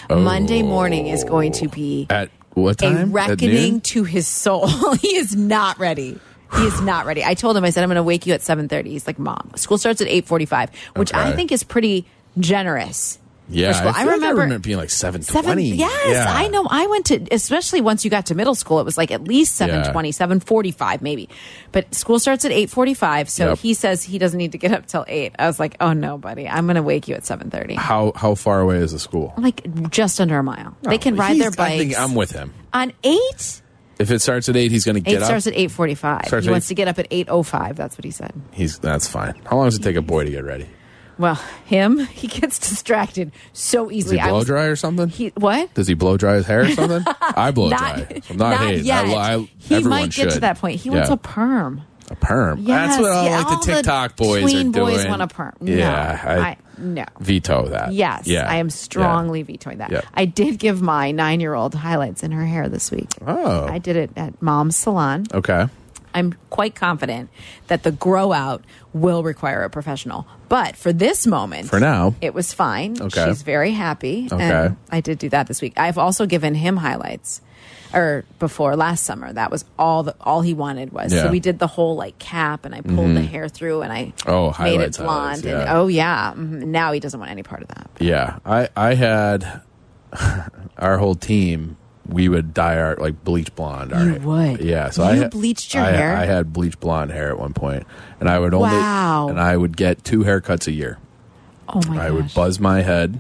Monday 0.09 0.63
morning 0.63 1.05
is 1.07 1.23
going 1.23 1.51
to 1.51 1.67
be 1.67 2.07
At 2.09 2.31
what 2.53 2.77
time? 2.77 2.97
a 2.97 3.05
reckoning 3.05 3.81
to 3.81 4.03
his 4.03 4.27
soul. 4.27 4.67
he 5.01 5.15
is 5.15 5.35
not 5.35 5.79
ready. 5.79 6.19
He 6.55 6.65
is 6.65 6.81
not 6.81 7.05
ready. 7.05 7.23
I 7.23 7.33
told 7.33 7.57
him, 7.57 7.63
I 7.63 7.71
said, 7.71 7.83
I'm 7.83 7.89
going 7.89 7.95
to 7.95 8.03
wake 8.03 8.27
you 8.27 8.33
at 8.33 8.41
7.30. 8.41 8.85
He's 8.85 9.07
like, 9.07 9.17
Mom, 9.17 9.51
school 9.55 9.79
starts 9.79 10.01
at 10.01 10.07
8.45, 10.07 10.69
which 10.97 11.13
I 11.13 11.31
think 11.31 11.51
is 11.51 11.63
pretty 11.63 12.05
generous. 12.39 13.17
Yeah. 13.53 13.71
I, 13.95 14.01
I 14.01 14.03
remember- 14.05 14.25
I 14.25 14.29
remember 14.31 14.59
being 14.59 14.77
like 14.77 14.89
seven 14.89 15.21
Seven, 15.21 15.43
twenty. 15.43 15.69
yes, 15.75 16.07
yeah. 16.09 16.25
I 16.27 16.47
know. 16.47 16.67
I 16.69 16.87
went 16.87 17.05
to, 17.07 17.27
especially 17.31 17.81
once 17.81 18.03
you 18.03 18.11
got 18.11 18.25
to 18.27 18.35
middle 18.35 18.55
school, 18.55 18.79
it 18.79 18.83
was 18.83 18.97
like 18.97 19.11
at 19.11 19.23
least 19.23 19.53
Yeah. 19.59 19.67
720, 19.67 20.11
745 20.11 21.01
maybe. 21.01 21.29
But 21.71 21.93
school 21.95 22.19
starts 22.19 22.45
at 22.45 22.51
845, 22.51 23.29
so 23.29 23.49
Yep. 23.49 23.57
he 23.59 23.73
says 23.73 24.03
he 24.03 24.17
doesn't 24.17 24.37
need 24.37 24.51
to 24.53 24.57
get 24.57 24.71
up 24.71 24.85
till 24.85 25.05
8. 25.07 25.35
I 25.39 25.47
was 25.47 25.59
like, 25.59 25.75
oh 25.79 25.93
no, 25.93 26.17
buddy, 26.17 26.47
I'm 26.47 26.65
going 26.65 26.75
to 26.75 26.83
wake 26.83 27.07
you 27.07 27.15
at 27.15 27.25
730. 27.25 27.75
How 27.75 28.11
how 28.15 28.35
far 28.35 28.59
away 28.59 28.77
is 28.77 28.91
the 28.91 28.99
school? 28.99 29.33
Like 29.37 29.89
just 29.89 30.19
under 30.19 30.37
a 30.39 30.43
mile. 30.43 30.75
they 30.81 30.97
can 30.97 31.13
Oh, 31.15 31.17
ride 31.17 31.37
their 31.39 31.49
he's- 31.51 31.59
I 31.59 31.77
think 31.77 31.91
bikes. 31.91 31.99
I'm 32.01 32.15
with 32.15 32.31
him. 32.31 32.53
on 32.73 32.93
8? 33.03 33.61
If 33.99 34.09
it 34.09 34.21
starts 34.23 34.49
at 34.49 34.55
eight, 34.55 34.71
he's 34.71 34.85
going 34.85 35.01
to 35.01 35.07
8 35.07 35.13
get 35.13 35.21
up. 35.21 35.27
starts 35.27 35.45
at 35.47 35.53
845. 35.53 36.25
Starts 36.25 36.45
he 36.45 36.51
wants 36.51 36.65
8 36.65 36.69
to 36.69 36.73
get 36.75 36.87
up 36.87 36.97
at 36.99 37.07
805. 37.11 37.75
That's 37.75 37.95
what 37.95 38.03
he 38.03 38.09
said. 38.11 38.33
He's 38.51 38.79
that's 38.79 39.07
fine. 39.07 39.35
How 39.45 39.55
long 39.57 39.67
does 39.67 39.75
it 39.77 39.83
take 39.83 39.95
a 39.95 40.01
boy 40.01 40.23
to 40.25 40.31
get 40.31 40.43
ready? 40.43 40.67
Well, 41.17 41.35
him, 41.65 41.99
he 42.05 42.27
gets 42.27 42.57
distracted 42.59 43.31
so 43.53 43.85
Does 43.89 43.97
easily. 43.97 44.17
he 44.19 44.23
blow 44.27 44.37
was- 44.37 44.45
dry 44.45 44.65
or 44.65 44.75
something? 44.75 45.09
He 45.09 45.27
what? 45.35 45.73
Does 45.73 45.87
he 45.87 45.93
blow 45.93 46.17
dry 46.17 46.35
his 46.35 46.45
hair 46.45 46.61
or 46.61 46.69
something? 46.71 47.03
I 47.21 47.51
blow 47.51 47.69
Not, 47.69 47.79
dry. 47.79 48.21
I'm 48.29 48.37
not, 48.37 48.57
hating. 48.59 48.85
yet. 48.85 49.05
I, 49.05 49.35
I, 49.35 49.49
he 49.57 49.83
might 49.83 50.11
get 50.11 50.31
to 50.31 50.39
that 50.41 50.57
point. 50.59 50.79
He 50.79 50.89
wants 50.89 51.09
a 51.09 51.17
perm. 51.17 51.81
a 52.09 52.15
perm. 52.15 52.59
Yes, 52.59 52.67
That's 52.97 53.01
what 53.01 53.11
all 53.11 53.25
yeah, 53.25 53.37
like 53.37 53.47
the 53.47 53.53
all 53.53 53.59
TikTok 53.61 54.15
boys 54.15 54.41
tween 54.43 54.69
are 54.69 54.71
doing. 54.71 54.95
boys 54.95 55.05
want 55.07 55.21
a 55.21 55.27
perm. 55.27 55.53
No, 55.61 55.71
Yeah, 55.73 56.21
I, 56.23 56.37
I- 56.39 56.57
no. 56.79 57.05
veto 57.19 57.67
that. 57.67 57.93
Yes, 57.93 58.25
yeah, 58.25 58.49
I 58.49 58.55
am 58.55 58.65
yeah. 58.65 58.71
strongly 58.71 59.43
vetoing 59.43 59.77
that. 59.77 59.91
Yeah. 59.91 60.01
I 60.15 60.25
did 60.25 60.57
give 60.57 60.81
my 60.81 61.11
nine-year-old 61.11 61.75
highlights 61.75 62.23
in 62.23 62.31
her 62.31 62.43
hair 62.45 62.67
this 62.67 62.89
week. 62.89 63.09
Oh, 63.25 63.65
I 63.67 63.77
did 63.77 63.95
it 63.95 64.09
at 64.15 64.41
Mom's 64.41 64.75
salon. 64.75 65.25
okay. 65.31 65.67
I'm 66.13 66.33
quite 66.49 66.75
confident 66.75 67.29
that 67.67 67.83
the 67.83 67.91
grow 67.91 68.31
out 68.31 68.63
will 68.93 69.23
require 69.23 69.63
a 69.63 69.69
professional. 69.69 70.27
But 70.49 70.75
for 70.75 70.93
this 70.93 71.25
moment, 71.25 71.69
For 71.69 71.79
now. 71.79 72.13
it 72.21 72.33
was 72.33 72.53
fine. 72.53 73.01
Okay. 73.01 73.25
She's 73.25 73.41
very 73.41 73.71
happy. 73.71 74.27
Okay. 74.31 74.43
And 74.43 74.77
I 74.91 75.01
did 75.01 75.17
do 75.17 75.29
that 75.29 75.47
this 75.47 75.61
week. 75.61 75.73
I've 75.77 75.97
also 75.97 76.25
given 76.25 76.53
him 76.55 76.77
highlights. 76.77 77.41
Or 77.93 78.25
before 78.39 78.75
last 78.75 79.03
summer, 79.03 79.31
that 79.33 79.51
was 79.51 79.65
all 79.77 80.01
the 80.01 80.15
all 80.19 80.41
he 80.41 80.55
wanted 80.55 80.91
was. 80.91 81.13
Yeah. 81.13 81.23
So 81.23 81.29
we 81.29 81.39
did 81.39 81.59
the 81.59 81.67
whole 81.67 81.95
like 81.95 82.17
cap, 82.17 82.65
and 82.65 82.73
I 82.73 82.81
pulled 82.81 83.15
the 83.15 83.21
hair 83.21 83.47
through, 83.47 83.83
and 83.83 83.93
I 83.93 84.13
Oh, 84.25 84.49
made 84.59 84.81
it 84.81 84.97
blonde. 84.97 85.07
highlights, 85.07 85.43
And 85.43 85.51
yeah. 85.61 85.77
oh 85.77 85.85
yeah, 85.87 86.33
mhm. 86.35 86.65
now 86.65 86.91
he 86.91 86.99
doesn't 86.99 87.19
want 87.19 87.31
any 87.31 87.43
part 87.43 87.61
of 87.61 87.67
that. 87.67 87.91
Yeah, 87.99 88.39
I 88.47 88.67
I 88.75 88.95
had 88.95 89.61
our 90.77 90.97
whole 90.97 91.13
team. 91.15 91.77
We 92.07 92.27
would 92.27 92.53
dye 92.53 92.77
our 92.77 92.95
like 92.97 93.23
bleach 93.23 93.55
blonde. 93.55 93.93
Our 93.93 94.03
You 94.05 94.19
would? 94.19 94.59
Yeah. 94.61 94.89
So 94.89 95.09
You 95.09 95.23
I 95.25 95.27
bleached 95.29 95.73
your 95.73 95.83
I, 95.83 95.91
hair? 95.91 96.15
I 96.17 96.25
had 96.25 96.51
bleach 96.51 96.79
blonde 96.79 97.11
hair 97.11 97.29
at 97.29 97.39
one 97.39 97.53
point, 97.53 97.85
and 98.19 98.29
I 98.29 98.39
would 98.39 98.53
only 98.53 98.69
Wow. 98.75 99.29
and 99.29 99.39
I 99.39 99.55
would 99.55 99.77
get 99.77 100.03
two 100.03 100.19
haircuts 100.23 100.67
a 100.67 100.71
year. 100.71 100.97
Oh 101.69 101.81
my 101.87 101.95
I 102.05 102.09
gosh. 102.09 102.11
would 102.15 102.33
buzz 102.33 102.59
my 102.59 102.81
head 102.81 103.19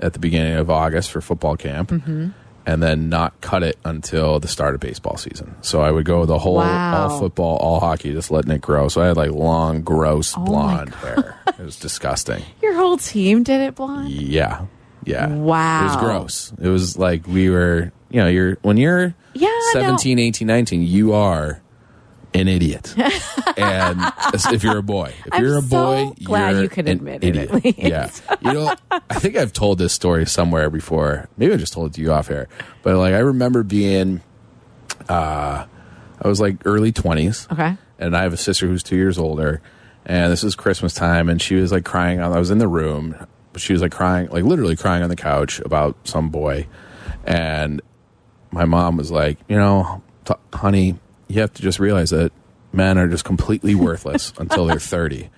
at 0.00 0.12
the 0.14 0.18
beginning 0.18 0.54
of 0.56 0.70
August 0.70 1.10
for 1.10 1.20
football 1.20 1.56
camp, 1.56 1.90
Mm-hmm. 1.90 2.28
and 2.64 2.82
then 2.82 3.08
not 3.10 3.38
cut 3.42 3.62
it 3.62 3.78
until 3.84 4.40
the 4.40 4.48
start 4.48 4.74
of 4.74 4.80
baseball 4.80 5.16
season. 5.18 5.54
So 5.60 5.82
I 5.82 5.90
would 5.90 6.06
go 6.06 6.24
the 6.24 6.38
whole 6.38 6.56
Wow. 6.56 7.08
all 7.10 7.18
football, 7.20 7.56
all 7.58 7.80
hockey, 7.80 8.12
just 8.12 8.30
letting 8.30 8.50
it 8.50 8.60
grow. 8.62 8.88
So 8.88 9.02
I 9.02 9.06
had 9.08 9.16
like 9.18 9.30
long, 9.30 9.82
gross 9.82 10.34
Oh 10.36 10.40
blonde 10.44 10.94
hair. 11.04 11.36
It 11.48 11.58
was 11.62 11.78
disgusting. 11.78 12.42
Your 12.62 12.74
whole 12.74 12.96
team 12.96 13.42
did 13.42 13.60
it 13.60 13.74
blonde. 13.74 14.08
Yeah. 14.10 14.62
Yeah. 15.06 15.28
Wow. 15.28 15.80
It 15.80 15.84
was 15.86 15.96
gross. 15.96 16.52
It 16.60 16.68
was 16.68 16.98
like 16.98 17.26
we 17.26 17.48
were, 17.48 17.92
you 18.10 18.20
know, 18.20 18.28
you're 18.28 18.56
when 18.62 18.76
you're 18.76 19.14
Yeah, 19.32 19.48
no. 19.74 19.80
17, 19.80 20.18
18, 20.18 20.46
19, 20.46 20.82
you 20.82 21.12
are 21.14 21.62
an 22.34 22.48
idiot. 22.48 22.92
and 23.56 23.98
if 24.52 24.62
you're 24.62 24.76
a 24.78 24.82
boy, 24.82 25.14
if 25.24 25.32
I'm 25.32 25.42
you're 25.42 25.58
a 25.58 25.62
so 25.62 25.68
boy, 25.68 26.12
glad 26.24 26.50
you're 26.50 26.62
you 26.64 26.68
could 26.68 26.86
an 26.88 26.96
admit 26.98 27.24
it, 27.24 27.36
idiot. 27.36 27.74
Yeah. 27.78 28.10
You 28.42 28.52
know, 28.52 28.74
I 28.90 29.18
think 29.18 29.36
I've 29.36 29.52
told 29.54 29.78
this 29.78 29.92
story 29.94 30.26
somewhere 30.26 30.68
before. 30.68 31.28
Maybe 31.38 31.54
I 31.54 31.56
just 31.56 31.72
told 31.72 31.90
it 31.90 31.94
to 31.94 32.02
you 32.02 32.12
off 32.12 32.30
air. 32.30 32.48
But 32.82 32.96
like 32.96 33.14
I 33.14 33.18
remember 33.20 33.62
being 33.62 34.20
uh 35.08 35.64
I 36.20 36.28
was 36.28 36.40
like 36.40 36.56
early 36.64 36.92
20s 36.92 37.50
Okay. 37.52 37.76
and 37.98 38.16
I 38.16 38.22
have 38.22 38.32
a 38.32 38.36
sister 38.38 38.66
who's 38.66 38.82
two 38.82 38.96
years 38.96 39.18
older. 39.18 39.60
And 40.04 40.30
this 40.32 40.44
is 40.44 40.54
Christmas 40.54 40.94
time, 40.94 41.28
and 41.28 41.42
she 41.42 41.56
was 41.56 41.72
like 41.72 41.84
crying. 41.84 42.20
I 42.20 42.38
was 42.38 42.52
in 42.52 42.58
the 42.58 42.68
room, 42.68 43.26
but 43.56 43.62
she 43.62 43.72
was 43.72 43.80
like 43.80 43.90
crying, 43.92 44.28
like 44.28 44.44
literally 44.44 44.76
crying 44.76 45.02
on 45.02 45.08
the 45.08 45.16
couch 45.16 45.60
about 45.60 45.96
some 46.04 46.28
boy. 46.28 46.66
And 47.24 47.80
my 48.50 48.66
mom 48.66 48.98
was 48.98 49.10
like, 49.10 49.38
you 49.48 49.56
know, 49.56 50.02
t- 50.26 50.34
honey, 50.52 50.96
you 51.28 51.40
have 51.40 51.54
to 51.54 51.62
just 51.62 51.78
realize 51.78 52.10
that 52.10 52.32
men 52.74 52.98
are 52.98 53.08
just 53.08 53.24
completely 53.24 53.74
worthless 53.74 54.34
until 54.38 54.66
they're 54.66 54.78
30. 54.78 55.30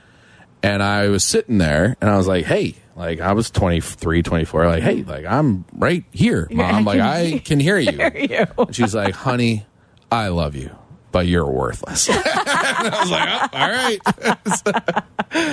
And 0.64 0.83
I 0.83 1.07
was 1.11 1.22
sitting 1.22 1.59
there 1.59 1.96
and 2.00 2.11
I 2.11 2.16
was 2.16 2.26
like, 2.26 2.44
hey, 2.44 2.74
like 2.96 3.20
I 3.20 3.35
was 3.35 3.52
23, 3.52 4.24
24, 4.24 4.66
like, 4.66 4.83
hey, 4.83 5.04
like 5.04 5.24
I'm 5.24 5.64
right 5.74 6.02
here, 6.11 6.48
mom. 6.50 6.87
Like 6.87 6.98
I 6.98 7.38
can 7.44 7.61
hear 7.61 7.78
you. 7.78 8.00
And 8.00 8.74
she's 8.74 8.96
like, 8.96 9.14
honey, 9.14 9.64
I 10.11 10.26
love 10.26 10.57
you, 10.57 10.76
but 11.12 11.28
you're 11.28 11.46
worthless. 11.48 12.09
and 12.11 12.20
I 12.26 12.98
was 13.00 13.11
like, 13.12 13.28
oh, 13.31 13.48
all 13.52 13.70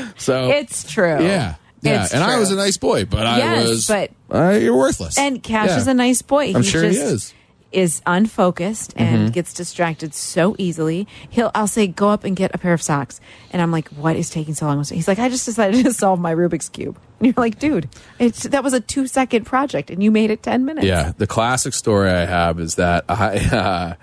right. 0.02 0.18
so 0.18 0.50
It's 0.50 0.92
true. 0.92 1.24
yeah. 1.24 1.58
Yeah. 1.86 2.04
It's 2.06 2.14
and 2.14 2.24
I 2.24 2.38
was 2.40 2.52
a 2.52 2.56
nice 2.56 2.78
boy, 2.78 3.06
but 3.06 3.26
I 3.26 3.64
was, 3.64 3.88
but- 3.88 4.12
uh, 4.32 4.52
you're 4.52 4.76
worthless. 4.76 5.18
And 5.18 5.42
Cash 5.44 5.70
Yeah. 5.70 5.78
is 5.78 5.88
a 5.88 5.94
nice 5.94 6.22
boy. 6.22 6.54
I'm 6.56 6.62
he 6.64 6.70
sure 6.70 6.82
just 6.82 6.98
he 7.00 7.04
is. 7.06 7.34
Is 7.72 8.02
unfocused 8.06 8.94
and 8.96 9.30
Mhm. 9.30 9.34
gets 9.34 9.54
distracted 9.54 10.14
so 10.14 10.56
easily. 10.58 11.08
He'll, 11.30 11.52
I'll 11.54 11.68
say, 11.68 11.88
go 11.88 12.08
up 12.10 12.24
and 12.24 12.34
get 12.34 12.56
a 12.56 12.58
pair 12.58 12.72
of 12.72 12.82
socks, 12.82 13.20
and 13.52 13.62
I'm 13.62 13.70
like, 13.72 13.90
what 13.90 14.16
is 14.16 14.30
taking 14.30 14.54
so 14.54 14.66
long? 14.66 14.82
He's 14.86 15.10
like, 15.10 15.20
I 15.20 15.28
just 15.28 15.46
decided 15.46 15.84
to 15.84 15.92
solve 16.04 16.20
my 16.22 16.34
Rubik's 16.34 16.70
cube. 16.70 16.98
And 17.20 17.26
you're 17.28 17.34
like, 17.36 17.60
dude, 17.60 17.90
it's 18.18 18.44
that 18.44 18.64
was 18.64 18.72
a 18.74 18.80
two 18.80 19.08
second 19.08 19.44
project, 19.46 19.90
and 19.90 20.02
you 20.02 20.10
made 20.10 20.32
it 20.32 20.42
ten 20.42 20.64
minutes. 20.64 20.88
Yeah, 20.88 21.12
the 21.18 21.28
classic 21.28 21.74
story 21.74 22.10
I 22.10 22.26
have 22.26 22.62
is 22.62 22.76
that 22.76 23.04
I, 23.10 23.38
uh, 23.54 23.96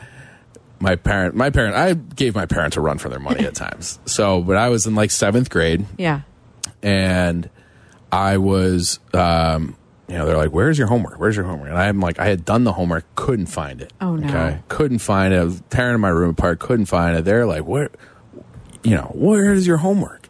my 0.79 0.97
parent, 0.97 1.35
my 1.35 1.49
parent, 1.49 1.75
I 1.75 1.95
gave 1.95 2.35
my 2.35 2.45
parents 2.45 2.77
a 2.77 2.81
run 2.83 2.99
for 2.99 3.09
their 3.09 3.21
money 3.21 3.47
at 3.47 3.55
times. 3.65 3.99
So, 4.05 4.43
but 4.43 4.57
I 4.59 4.69
was 4.69 4.87
in 4.87 4.95
like 4.95 5.11
seventh 5.11 5.49
grade, 5.49 5.87
yeah. 5.97 6.23
and 6.83 7.49
I 8.13 8.37
was, 8.37 9.01
um, 9.15 9.75
you 10.07 10.17
know, 10.19 10.27
they're 10.27 10.37
like, 10.37 10.51
"Where's 10.51 10.77
your 10.77 10.87
homework? 10.87 11.19
Where's 11.19 11.35
your 11.35 11.47
homework?" 11.47 11.71
And 11.71 11.79
I'm 11.79 11.99
like, 12.01 12.19
I 12.19 12.27
had 12.27 12.45
done 12.45 12.65
the 12.65 12.73
homework, 12.75 13.07
couldn't 13.17 13.47
find 13.47 13.81
it. 13.81 13.93
Oh, 14.01 14.17
no. 14.17 14.29
Okay, 14.29 14.59
couldn't 14.69 14.99
find 14.99 15.33
it. 15.33 15.39
I 15.39 15.45
was 15.45 15.63
tearing 15.71 16.01
my 16.01 16.11
room 16.11 16.31
apart, 16.31 16.59
couldn't 16.59 16.87
find 16.87 17.17
it. 17.17 17.25
They're 17.25 17.47
like, 17.47 17.65
"Where, 17.65 17.89
you 18.85 18.95
know, 18.95 19.11
where 19.15 19.53
is 19.55 19.67
your 19.67 19.79
homework?" 19.79 20.29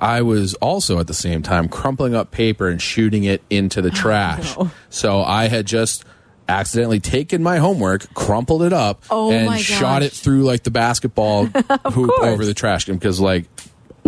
I 0.00 0.22
was 0.22 0.54
also 0.54 1.00
at 1.00 1.08
the 1.08 1.14
same 1.14 1.42
time 1.42 1.68
crumpling 1.68 2.14
up 2.14 2.30
paper 2.30 2.68
and 2.68 2.80
shooting 2.80 3.24
it 3.24 3.42
into 3.50 3.82
the 3.82 3.90
trash. 3.90 4.56
So 4.90 5.22
I 5.22 5.48
had 5.48 5.66
just 5.66 6.04
accidentally 6.48 7.00
taken 7.00 7.42
my 7.42 7.56
homework, 7.58 8.14
crumpled 8.14 8.62
it 8.62 8.72
up, 8.72 9.02
Oh 9.10 9.32
and 9.32 9.58
shot 9.60 10.04
it 10.04 10.12
through 10.12 10.44
like 10.44 10.62
the 10.62 10.70
basketball 10.70 11.46
hoop 11.86 12.10
course. 12.10 12.20
over 12.28 12.44
the 12.46 12.54
trash 12.54 12.84
can 12.84 12.94
because 12.94 13.18
like 13.20 13.46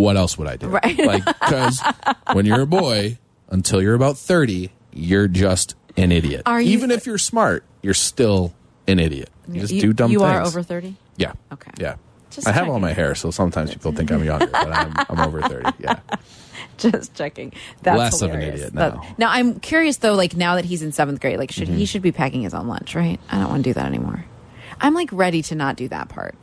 what 0.01 0.17
else 0.17 0.37
would 0.39 0.49
I 0.49 0.57
do? 0.57 0.69
Right. 0.69 0.99
Like 0.99 1.25
because 1.25 1.83
when 2.33 2.47
you're 2.47 2.63
a 2.63 2.67
boy 2.67 3.19
until 3.49 3.83
you're 3.83 3.95
about 3.95 4.17
30, 4.19 4.71
you're 4.93 5.29
just 5.29 5.75
an 5.97 6.13
idiot. 6.13 6.43
Are 6.47 6.61
you- 6.61 6.73
Even 6.73 6.91
if 6.91 7.07
you're 7.07 7.19
smart, 7.19 7.65
you're 7.83 7.95
still 7.95 8.53
an 8.87 8.99
idiot. 8.99 9.31
You 9.49 9.61
just 9.61 9.73
you, 9.73 9.81
do 9.81 9.93
dumb 9.93 10.11
you 10.13 10.19
things. 10.21 10.31
are 10.31 10.43
over 10.43 10.63
thirty. 10.63 10.97
Yeah. 11.17 11.33
Okay. 11.53 11.73
Yeah. 11.79 11.97
Just 12.31 12.47
I 12.47 12.53
have 12.53 12.69
all 12.69 12.79
my 12.79 12.93
hair, 12.93 13.17
so 13.17 13.33
sometimes 13.33 13.73
people 13.73 13.91
think 13.91 14.13
I'm 14.13 14.23
younger, 14.23 14.47
but 14.47 14.71
I'm, 14.73 14.95
I'm 15.09 15.19
over 15.27 15.43
30. 15.43 15.71
Yeah. 15.81 15.99
Just 16.79 17.15
checking. 17.15 17.53
That's 17.83 17.99
Less 17.99 18.23
of 18.23 18.31
an 18.33 18.41
idiot 18.41 18.73
now. 18.73 18.91
Mm-hmm. 18.93 19.15
now 19.19 19.31
I'm 19.31 19.59
curious 19.61 19.97
though, 19.99 20.15
like 20.15 20.37
now 20.37 20.55
that 20.55 20.65
he's 20.65 20.83
in 20.83 20.93
seventh 20.93 21.21
grade, 21.21 21.39
like 21.39 21.51
should 21.51 21.69
he 21.69 21.85
should 21.87 22.03
be 22.03 22.13
packing 22.13 22.43
his 22.43 22.55
own 22.55 22.69
lunch, 22.69 22.95
right? 22.95 23.19
I 23.31 23.39
don't 23.39 23.51
want 23.51 23.65
to 23.65 23.71
do 23.71 23.75
that 23.75 23.87
anymore. 23.87 24.25
I'm 24.81 24.95
like 24.95 25.11
ready 25.13 25.43
to 25.43 25.55
not 25.55 25.77
do 25.77 25.89
that 25.89 26.09
part. 26.09 26.37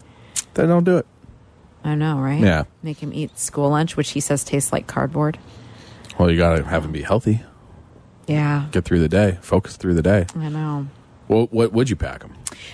Then 0.54 0.68
don't 0.68 0.84
do 0.84 0.98
it. 0.98 1.08
I 1.88 1.96
know, 1.96 2.18
right? 2.20 2.40
Yeah. 2.42 2.66
Make 2.84 3.00
him 3.00 3.14
eat 3.14 3.40
school 3.40 3.70
lunch, 3.70 3.96
which 3.96 4.10
he 4.12 4.20
says 4.20 4.44
tastes 4.44 4.72
like 4.74 4.88
cardboard. 4.88 5.40
Well, 6.20 6.30
you 6.30 6.38
got 6.38 6.58
to 6.58 6.64
have 6.64 6.84
him 6.86 6.92
be 6.92 7.02
healthy. 7.02 7.42
Yeah, 8.28 8.68
Get 8.72 8.84
through 8.84 9.00
the 9.00 9.08
day. 9.08 9.38
Focus 9.42 9.78
through 9.78 9.94
the 9.94 10.02
day. 10.02 10.26
I 10.36 10.50
know. 10.50 10.88
What, 11.28 11.54
what 11.54 11.72
would 11.72 11.90
you 11.90 11.96
pack 11.96 12.24
him? 12.24 12.34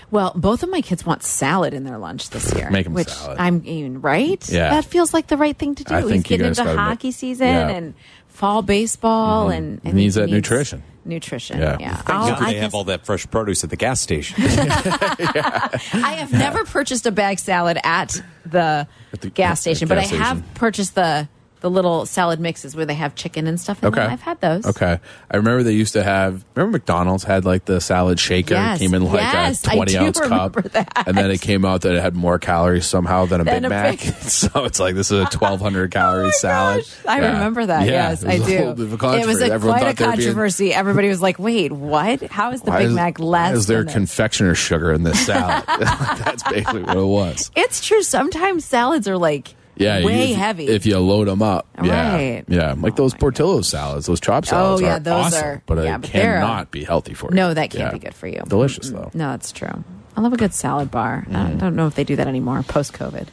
Well, 0.09 0.31
both 0.35 0.63
of 0.63 0.69
my 0.69 0.81
kids 0.81 1.05
want 1.05 1.21
salad 1.23 1.73
in 1.75 1.83
their 1.83 1.97
lunch 1.99 2.31
this 2.31 2.53
year. 2.55 2.71
Make 2.71 2.87
'em 2.87 2.93
which 2.95 3.07
salad. 3.09 3.37
I'm 3.39 3.61
even 3.65 4.01
right. 4.01 4.47
Yeah. 4.49 4.69
that 4.71 4.85
feels 4.85 5.13
like 5.13 5.27
the 5.27 5.37
right 5.37 5.55
thing 5.57 5.75
to 5.75 5.83
do. 5.83 5.93
I 5.93 6.01
He's 6.01 6.23
getting 6.23 6.47
into 6.47 6.63
gotta 6.63 6.75
make- 6.75 6.79
hockey 6.79 7.11
season 7.11 7.47
Yeah. 7.47 7.69
and 7.69 7.93
fall 8.27 8.63
baseball, 8.63 9.49
mm-hmm. 9.49 9.57
and 9.57 9.81
I 9.85 9.87
He 9.89 9.93
needs 9.93 10.15
that 10.15 10.29
nutrition. 10.29 10.81
Nutrition. 11.05 11.59
Yeah. 11.59 11.77
Yeah. 11.79 11.95
Thank 11.95 12.09
I'll- 12.09 12.43
I 12.43 12.53
they 12.53 12.59
have 12.59 12.71
can- 12.71 12.77
all 12.77 12.83
that 12.85 13.05
fresh 13.05 13.29
produce 13.29 13.63
at 13.63 13.69
the 13.69 13.75
gas 13.75 13.99
station. 14.01 14.37
I 14.47 16.15
have 16.17 16.31
never 16.31 16.63
purchased 16.65 17.05
a 17.05 17.11
bag 17.11 17.39
salad 17.39 17.77
at 17.83 18.21
the, 18.45 18.87
the- 19.19 19.29
gas 19.29 19.59
at 19.59 19.61
station, 19.61 19.87
the 19.87 19.95
but 19.95 20.03
I 20.03 20.07
gas 20.07 20.19
have 20.19 20.53
purchased 20.55 20.95
the 20.95 21.27
the 21.63 21.69
little 21.71 22.05
salad 22.05 22.39
mixes 22.41 22.75
where 22.75 22.85
they 22.85 22.93
have 22.93 23.15
chicken 23.15 23.47
and 23.47 23.59
stuff. 23.59 23.81
In 23.81 23.87
Okay. 23.87 24.01
them. 24.01 24.11
I've 24.11 24.21
had 24.21 24.39
those. 24.41 24.65
Okay. 24.67 24.99
I 25.31 25.37
remember 25.37 25.63
they 25.63 25.71
used 25.71 25.93
to 25.93 26.03
have. 26.03 26.43
Remember 26.55 26.73
McDonald's 26.77 27.23
had 27.23 27.45
like 27.45 27.63
the 27.65 27.79
salad 27.81 28.19
shaker. 28.19 28.53
Yes. 28.53 28.77
It 28.79 28.83
came 28.83 28.93
in 28.93 29.03
like 29.05 29.21
Yes, 29.21 29.65
a 29.65 29.69
twenty 29.71 29.97
ounce 29.97 30.19
cup, 30.19 30.53
that. 30.73 31.03
and 31.07 31.17
then 31.17 31.31
it 31.31 31.39
came 31.41 31.63
out 31.65 31.81
that 31.81 31.95
it 31.95 32.01
had 32.01 32.15
more 32.15 32.37
calories 32.37 32.85
somehow 32.85 33.25
than 33.25 33.39
a 33.41 33.43
Than 33.45 33.61
Big 33.61 33.65
a 33.65 33.69
Mac. 33.69 33.91
Big- 33.99 34.13
so 34.21 34.65
it's 34.65 34.79
like 34.79 34.93
this 34.95 35.09
is 35.09 35.19
a 35.19 35.21
oh 35.25 35.29
twelve 35.31 35.61
hundred 35.61 35.89
calorie 35.91 36.31
salad. 36.31 36.85
I 37.07 37.21
Yeah. 37.21 37.31
remember 37.33 37.65
that. 37.65 37.85
Yeah, 37.87 38.09
yes, 38.09 38.25
I 38.25 38.37
do. 38.37 38.43
little 38.43 38.73
bit 38.73 38.85
of 38.93 39.01
a 39.01 39.17
It 39.21 39.25
was 39.25 39.41
a, 39.41 39.47
quite 39.59 39.61
a 39.61 39.85
were 39.87 39.93
being- 39.93 39.95
controversy. 39.95 40.73
Everybody 40.73 41.07
was 41.07 41.21
like, 41.21 41.39
"Wait, 41.39 41.71
what? 41.71 42.21
How 42.23 42.51
is 42.51 42.61
the 42.61 42.71
Why 42.71 42.79
Big 42.79 42.87
is- 42.89 42.93
Mac 42.93 43.19
why 43.19 43.25
less?" 43.25 43.55
Is 43.55 43.67
there 43.67 43.85
confectioner 43.97 44.53
sugar 44.53 44.91
in 44.91 45.03
this 45.03 45.25
salad? 45.25 45.63
That's 45.79 46.43
basically 46.43 46.83
what 46.83 46.97
it 46.97 47.05
was. 47.05 47.51
It's 47.55 47.85
true. 47.85 48.03
Sometimes 48.03 48.65
salads 48.65 49.07
are 49.07 49.17
like 49.17 49.55
Yeah, 49.75 50.03
way 50.03 50.27
you- 50.29 50.35
heavy. 50.35 50.67
If 50.67 50.85
you 50.85 50.99
load 50.99 51.27
them 51.27 51.41
up, 51.41 51.67
yeah, 51.83 52.13
Right. 52.15 52.43
yeah, 52.47 52.73
like 52.77 52.93
oh 52.93 52.95
those 52.95 53.13
Portillo 53.13 53.61
salads, 53.61 54.05
those 54.05 54.19
chop 54.19 54.43
oh, 54.45 54.47
salads. 54.47 54.81
Oh, 54.81 54.85
yeah, 54.85 54.99
those 54.99 55.25
awesome, 55.25 55.47
are- 55.47 55.61
but 55.65 55.77
yeah, 55.83 55.95
it 55.95 56.01
but 56.01 56.09
cannot 56.11 56.71
be 56.71 56.83
healthy 56.83 57.13
for 57.13 57.29
you. 57.31 57.35
no, 57.35 57.53
that 57.53 57.71
can't 57.71 57.85
Yeah. 57.85 57.91
be 57.91 57.99
good 57.99 58.13
for 58.13 58.27
you. 58.27 58.41
Delicious 58.47 58.89
though. 58.89 59.09
No, 59.13 59.31
that's 59.31 59.51
true. 59.51 59.83
I 60.15 60.21
love 60.21 60.31
a 60.33 60.37
good 60.37 60.53
salad 60.53 60.91
bar. 60.91 61.25
I 61.29 61.33
don't- 61.33 61.57
don't 61.57 61.75
know 61.75 61.87
if 61.87 61.95
they 61.95 62.03
do 62.03 62.15
that 62.17 62.27
anymore 62.27 62.61
post 62.67 62.93
COVID. 62.93 63.27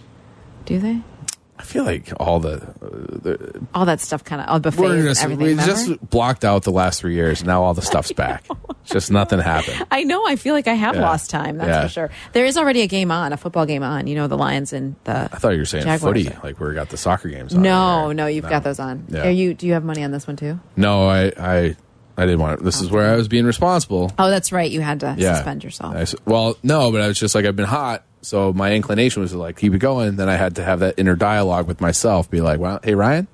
Do 0.65 0.79
they? 0.79 1.01
I 1.61 1.63
feel 1.63 1.85
like 1.85 2.11
all 2.19 2.41
the, 2.41 2.55
uh, 2.55 2.59
the 2.81 3.61
All 3.75 3.85
that 3.85 4.01
stuff 4.01 4.25
kind 4.25 4.41
of 4.41 4.49
all 4.49 4.61
buffets 4.61 4.81
we're 4.81 5.03
just, 5.03 5.23
everything. 5.23 5.45
we 5.45 5.51
remember? 5.51 5.71
just 5.73 6.09
blocked 6.11 6.43
out 6.45 6.63
the 6.63 6.73
last 6.73 7.01
three 7.01 7.15
years. 7.15 7.41
and 7.41 7.49
Now 7.49 7.63
all 7.63 7.75
the 7.75 7.83
stuff's 7.83 8.13
back. 8.13 8.47
Just 8.87 9.11
nothing 9.11 9.39
happened. 9.39 9.87
I 9.91 10.03
know. 10.05 10.27
I 10.27 10.35
feel 10.37 10.55
like 10.55 10.67
I 10.67 10.73
have 10.73 10.97
Yeah. 10.97 11.03
lost 11.03 11.31
time. 11.31 11.59
That's 11.59 11.69
Yeah. 11.69 11.83
for 11.83 11.89
sure. 11.89 12.11
There 12.33 12.45
is 12.47 12.57
already 12.57 12.81
a 12.81 12.87
game 12.89 13.11
on, 13.13 13.33
a 13.33 13.37
football 13.37 13.67
game 13.67 13.83
on. 13.85 14.07
You 14.07 14.17
know, 14.17 14.27
the 14.27 14.39
Lions 14.39 14.73
and 14.73 14.97
the. 15.05 15.29
I 15.33 15.37
thought 15.37 15.51
you 15.51 15.59
were 15.59 15.65
saying 15.67 15.85
Jaguars 15.85 16.01
footy, 16.25 16.29
are- 16.29 16.41
like 16.43 16.59
we 16.59 16.75
got 16.75 16.89
the 16.89 16.97
soccer 16.97 17.29
games. 17.29 17.55
on 17.55 17.61
No, 17.63 18.07
here. 18.07 18.15
no, 18.15 18.27
you've 18.27 18.49
got 18.49 18.65
those 18.65 18.81
on. 18.81 19.05
Yeah. 19.09 19.27
Are 19.27 19.31
you? 19.31 19.53
Do 19.55 19.67
you 19.67 19.75
have 19.75 19.85
money 19.85 20.03
on 20.03 20.11
this 20.13 20.27
one 20.27 20.37
too? 20.37 20.59
No, 20.77 21.07
I, 21.09 21.31
I, 21.39 21.77
I 22.17 22.25
didn't 22.25 22.41
want 22.41 22.59
it. 22.61 22.65
This 22.65 22.81
is 22.81 22.91
where 22.91 23.13
I 23.13 23.17
was 23.17 23.29
being 23.29 23.45
responsible. 23.45 24.11
Oh, 24.19 24.31
that's 24.31 24.51
right. 24.51 24.69
You 24.71 24.81
had 24.81 25.01
to 25.01 25.15
Yeah. 25.19 25.35
suspend 25.35 25.63
yourself. 25.63 25.95
I 25.95 26.01
s- 26.01 26.15
well, 26.25 26.57
no, 26.65 26.91
but 26.91 27.03
I 27.03 27.07
was 27.07 27.19
just 27.21 27.35
like 27.35 27.45
I've 27.45 27.55
been 27.57 27.67
hot, 27.67 28.03
so 28.23 28.53
my 28.53 28.73
inclination 28.73 29.23
was 29.23 29.31
to 29.33 29.39
like 29.39 29.57
keep 29.57 29.73
it 29.75 29.79
going. 29.79 30.17
Then 30.17 30.29
I 30.29 30.37
had 30.37 30.57
to 30.57 30.65
have 30.65 30.81
that 30.81 30.95
inner 30.99 31.17
dialogue 31.17 31.67
with 31.67 31.81
myself, 31.81 32.31
be 32.31 32.41
like, 32.41 32.59
"Well, 32.61 32.81
hey 32.83 32.95
Ryan, 32.95 33.27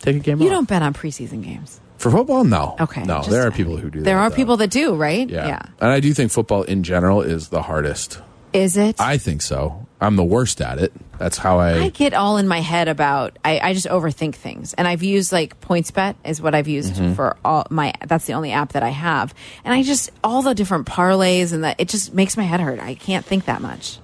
take 0.00 0.16
a 0.16 0.20
game 0.20 0.40
You 0.40 0.46
off." 0.48 0.52
don't 0.52 0.68
bet 0.68 0.82
on 0.82 0.94
preseason 0.94 1.42
games. 1.42 1.80
for 1.98 2.10
football. 2.10 2.44
No, 2.44 2.76
Okay, 2.80 3.04
no, 3.04 3.22
there 3.22 3.46
are 3.46 3.50
people 3.50 3.76
who 3.76 3.90
do. 3.90 4.02
There 4.02 4.14
that, 4.16 4.20
are 4.22 4.30
though. 4.30 4.36
people 4.36 4.56
that 4.58 4.70
do, 4.70 4.94
right? 4.94 5.28
Yeah. 5.28 5.46
yeah, 5.46 5.62
and 5.80 5.90
I 5.90 6.00
do 6.00 6.12
think 6.14 6.30
football 6.32 6.62
in 6.62 6.82
general 6.82 7.22
is 7.22 7.48
the 7.48 7.62
hardest. 7.62 8.20
Is 8.52 8.76
it? 8.76 9.00
I 9.00 9.16
think 9.16 9.42
so. 9.42 9.86
I'm 10.00 10.16
the 10.16 10.24
worst 10.24 10.60
at 10.60 10.78
it. 10.80 10.92
That's 11.18 11.38
how 11.38 11.60
I. 11.60 11.78
I 11.84 11.88
get 11.90 12.14
all 12.14 12.36
in 12.36 12.48
my 12.48 12.60
head 12.60 12.88
about 12.88 13.38
I, 13.44 13.60
I 13.60 13.74
just 13.74 13.86
overthink 13.86 14.34
things. 14.34 14.74
And 14.74 14.88
I've 14.88 15.04
used 15.04 15.30
like 15.30 15.60
PointsBet 15.60 16.16
is 16.24 16.42
what 16.42 16.52
I've 16.54 16.66
used 16.66 16.94
Mhm. 16.94 17.14
for 17.14 17.36
all 17.44 17.64
my 17.70 17.92
that's 18.08 18.24
the 18.24 18.32
only 18.32 18.50
app 18.50 18.72
that 18.72 18.82
I 18.82 18.88
have. 18.88 19.34
And 19.64 19.72
I 19.72 19.84
just 19.84 20.10
all 20.24 20.42
the 20.42 20.54
different 20.54 20.86
parlays 20.88 21.52
and 21.52 21.62
that 21.62 21.76
it 21.78 21.88
just 21.88 22.12
makes 22.12 22.36
my 22.36 22.42
head 22.42 22.58
hurt. 22.58 22.80
I 22.80 22.94
can't 22.94 23.24
think 23.24 23.44
that 23.44 23.60
much. 23.62 23.99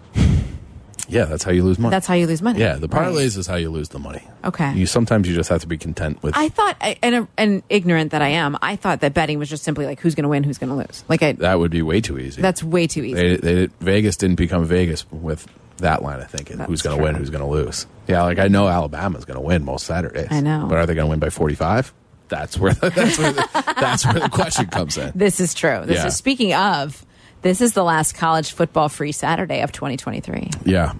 Yeah, 1.09 1.25
that's 1.25 1.45
how 1.45 1.51
you 1.53 1.63
lose 1.65 1.79
money. 1.79 1.91
That's 1.91 2.07
how 2.07 2.15
you 2.15 2.27
lose 2.27 2.43
money. 2.43 2.61
Yeah, 2.61 2.75
the 2.77 2.89
Right. 2.89 3.09
parlays 3.09 3.37
is 3.37 3.47
how 3.47 3.57
you 3.57 3.71
lose 3.71 3.89
the 3.91 3.99
money. 3.99 4.23
Okay. 4.45 4.73
You 4.75 4.87
sometimes 4.87 5.29
you 5.29 5.35
just 5.35 5.49
have 5.49 5.61
to 5.63 5.67
be 5.67 5.79
content 5.79 6.23
with. 6.23 6.37
I 6.37 6.49
thought 6.49 6.77
and 7.03 7.29
and 7.37 7.63
ignorant 7.69 8.13
that 8.13 8.23
I 8.23 8.29
am, 8.29 8.57
I 8.63 8.77
thought 8.77 9.01
that 9.01 9.15
betting 9.15 9.39
was 9.39 9.49
just 9.49 9.65
simply 9.65 9.87
like 9.87 10.01
who's 10.01 10.15
going 10.15 10.25
to 10.25 10.29
win, 10.29 10.45
who's 10.45 10.59
going 10.59 10.71
to 10.71 10.77
lose. 10.77 11.05
Like 11.09 11.23
I 11.23 11.33
that 11.33 11.59
would 11.59 11.71
be 11.71 11.83
way 11.83 12.01
too 12.01 12.19
easy. 12.19 12.41
that's 12.43 12.63
way 12.63 12.87
too 12.87 13.03
easy. 13.05 13.37
They, 13.37 13.37
they, 13.37 13.67
Vegas 13.81 14.17
didn't 14.17 14.37
become 14.37 14.65
Vegas 14.65 15.05
with 15.11 15.47
that 15.79 16.03
line 16.03 16.21
of 16.21 16.31
thinking. 16.31 16.59
who's 16.61 16.81
going 16.83 16.97
to 16.97 17.03
win? 17.03 17.15
Who's 17.17 17.29
going 17.31 17.43
to 17.45 17.51
lose? 17.51 17.87
Yeah, 18.09 18.23
like 18.23 18.39
I 18.39 18.49
know 18.49 18.67
Alabama's 18.69 19.25
going 19.27 19.37
to 19.37 19.43
win 19.47 19.65
most 19.65 19.87
Saturdays. 19.87 20.29
I 20.31 20.41
know. 20.41 20.67
but 20.69 20.79
are 20.79 20.87
they 20.87 20.95
going 20.95 21.07
to 21.07 21.11
win 21.11 21.19
by 21.21 21.31
forty-five? 21.31 21.93
That's 22.29 22.59
where 22.59 22.73
that's 22.75 23.19
where 23.19 23.33
the, 23.33 23.75
that's 23.79 24.05
where 24.05 24.15
the 24.21 24.29
question 24.29 24.67
comes 24.67 24.97
in. 24.99 25.13
This 25.15 25.39
is 25.39 25.55
true. 25.55 25.83
This 25.85 25.99
Yeah. 25.99 26.07
is 26.07 26.17
speaking 26.17 26.55
of 26.55 27.05
this 27.43 27.61
is 27.61 27.73
the 27.75 27.85
last 27.85 28.15
college 28.15 28.53
football 28.53 28.89
free 28.89 29.13
Saturday 29.13 29.61
of 29.61 29.73
2023. 29.73 30.51
Yeah, 30.65 30.95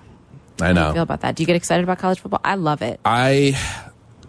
I 0.61 0.67
How 0.67 0.69
do 0.69 0.75
know. 0.75 0.87
you 0.89 0.93
feel 0.95 1.03
about 1.03 1.21
that? 1.23 1.35
Do 1.37 1.43
you 1.43 1.47
get 1.47 1.57
excited 1.57 1.83
about 1.85 1.99
college 1.99 2.21
football? 2.21 2.41
I 2.45 2.55
love 2.55 2.83
it. 2.83 3.01
I 3.05 3.59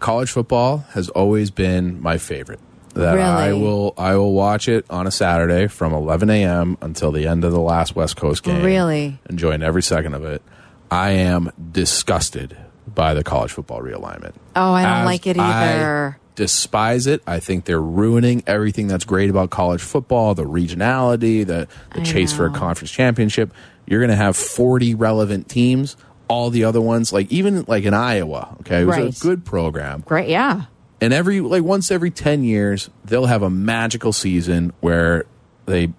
college 0.00 0.30
football 0.30 0.78
has 0.90 1.08
always 1.10 1.50
been 1.50 2.00
my 2.02 2.18
favorite. 2.18 2.60
That 2.94 3.18
I 3.18 3.52
will 3.52 3.94
I 3.96 4.16
will 4.16 4.32
watch 4.32 4.66
it 4.68 4.84
on 4.90 5.06
a 5.06 5.10
Saturday 5.10 5.68
from 5.68 5.92
11 5.92 6.30
a.m. 6.30 6.76
until 6.80 7.12
the 7.12 7.28
end 7.28 7.44
of 7.44 7.52
the 7.52 7.60
last 7.60 7.94
West 7.94 8.16
Coast 8.16 8.42
game. 8.42 8.64
Really? 8.64 9.18
enjoying 9.30 9.62
every 9.62 9.82
second 9.82 10.14
of 10.14 10.24
it. 10.24 10.42
I 10.90 11.10
am 11.10 11.50
disgusted 11.70 12.56
by 12.92 13.14
the 13.14 13.22
college 13.22 13.52
football 13.52 13.82
realignment. 13.82 14.32
Oh, 14.56 14.72
I 14.72 14.82
don't 14.82 14.92
As 14.92 15.04
like 15.06 15.26
it 15.28 15.38
I 15.38 15.42
either. 15.74 16.18
Despise 16.38 17.08
it. 17.08 17.20
I 17.26 17.40
think 17.40 17.64
they're 17.64 17.82
ruining 17.82 18.44
everything 18.46 18.86
that's 18.86 19.04
great 19.04 19.28
about 19.28 19.50
college 19.50 19.82
football, 19.82 20.34
the 20.36 20.44
regionality, 20.44 21.44
the, 21.44 21.66
the 21.94 22.00
I 22.00 22.04
chase 22.04 22.32
for 22.32 22.46
a 22.46 22.50
conference 22.50 22.92
championship. 22.92 23.52
You're 23.86 23.98
going 23.98 24.10
to 24.10 24.16
have 24.16 24.36
40 24.36 24.94
relevant 24.94 25.48
teams. 25.48 25.96
All 26.28 26.50
the 26.50 26.62
other 26.64 26.80
ones, 26.80 27.12
like 27.12 27.32
even 27.32 27.64
like 27.66 27.84
in 27.84 27.94
Iowa, 27.94 28.56
okay, 28.60 28.82
it 28.82 28.84
was 28.84 28.96
Right. 28.98 29.16
a 29.16 29.20
good 29.20 29.44
program. 29.44 30.02
Great, 30.06 30.28
yeah. 30.28 30.66
And 31.00 31.12
every 31.12 31.40
like 31.40 31.62
once 31.64 31.90
every 31.90 32.10
10 32.10 32.44
years, 32.44 32.88
they'll 33.04 33.26
have 33.26 33.42
a 33.42 33.48
magical 33.50 34.12
season 34.12 34.72
where 34.80 35.24
they 35.66 35.90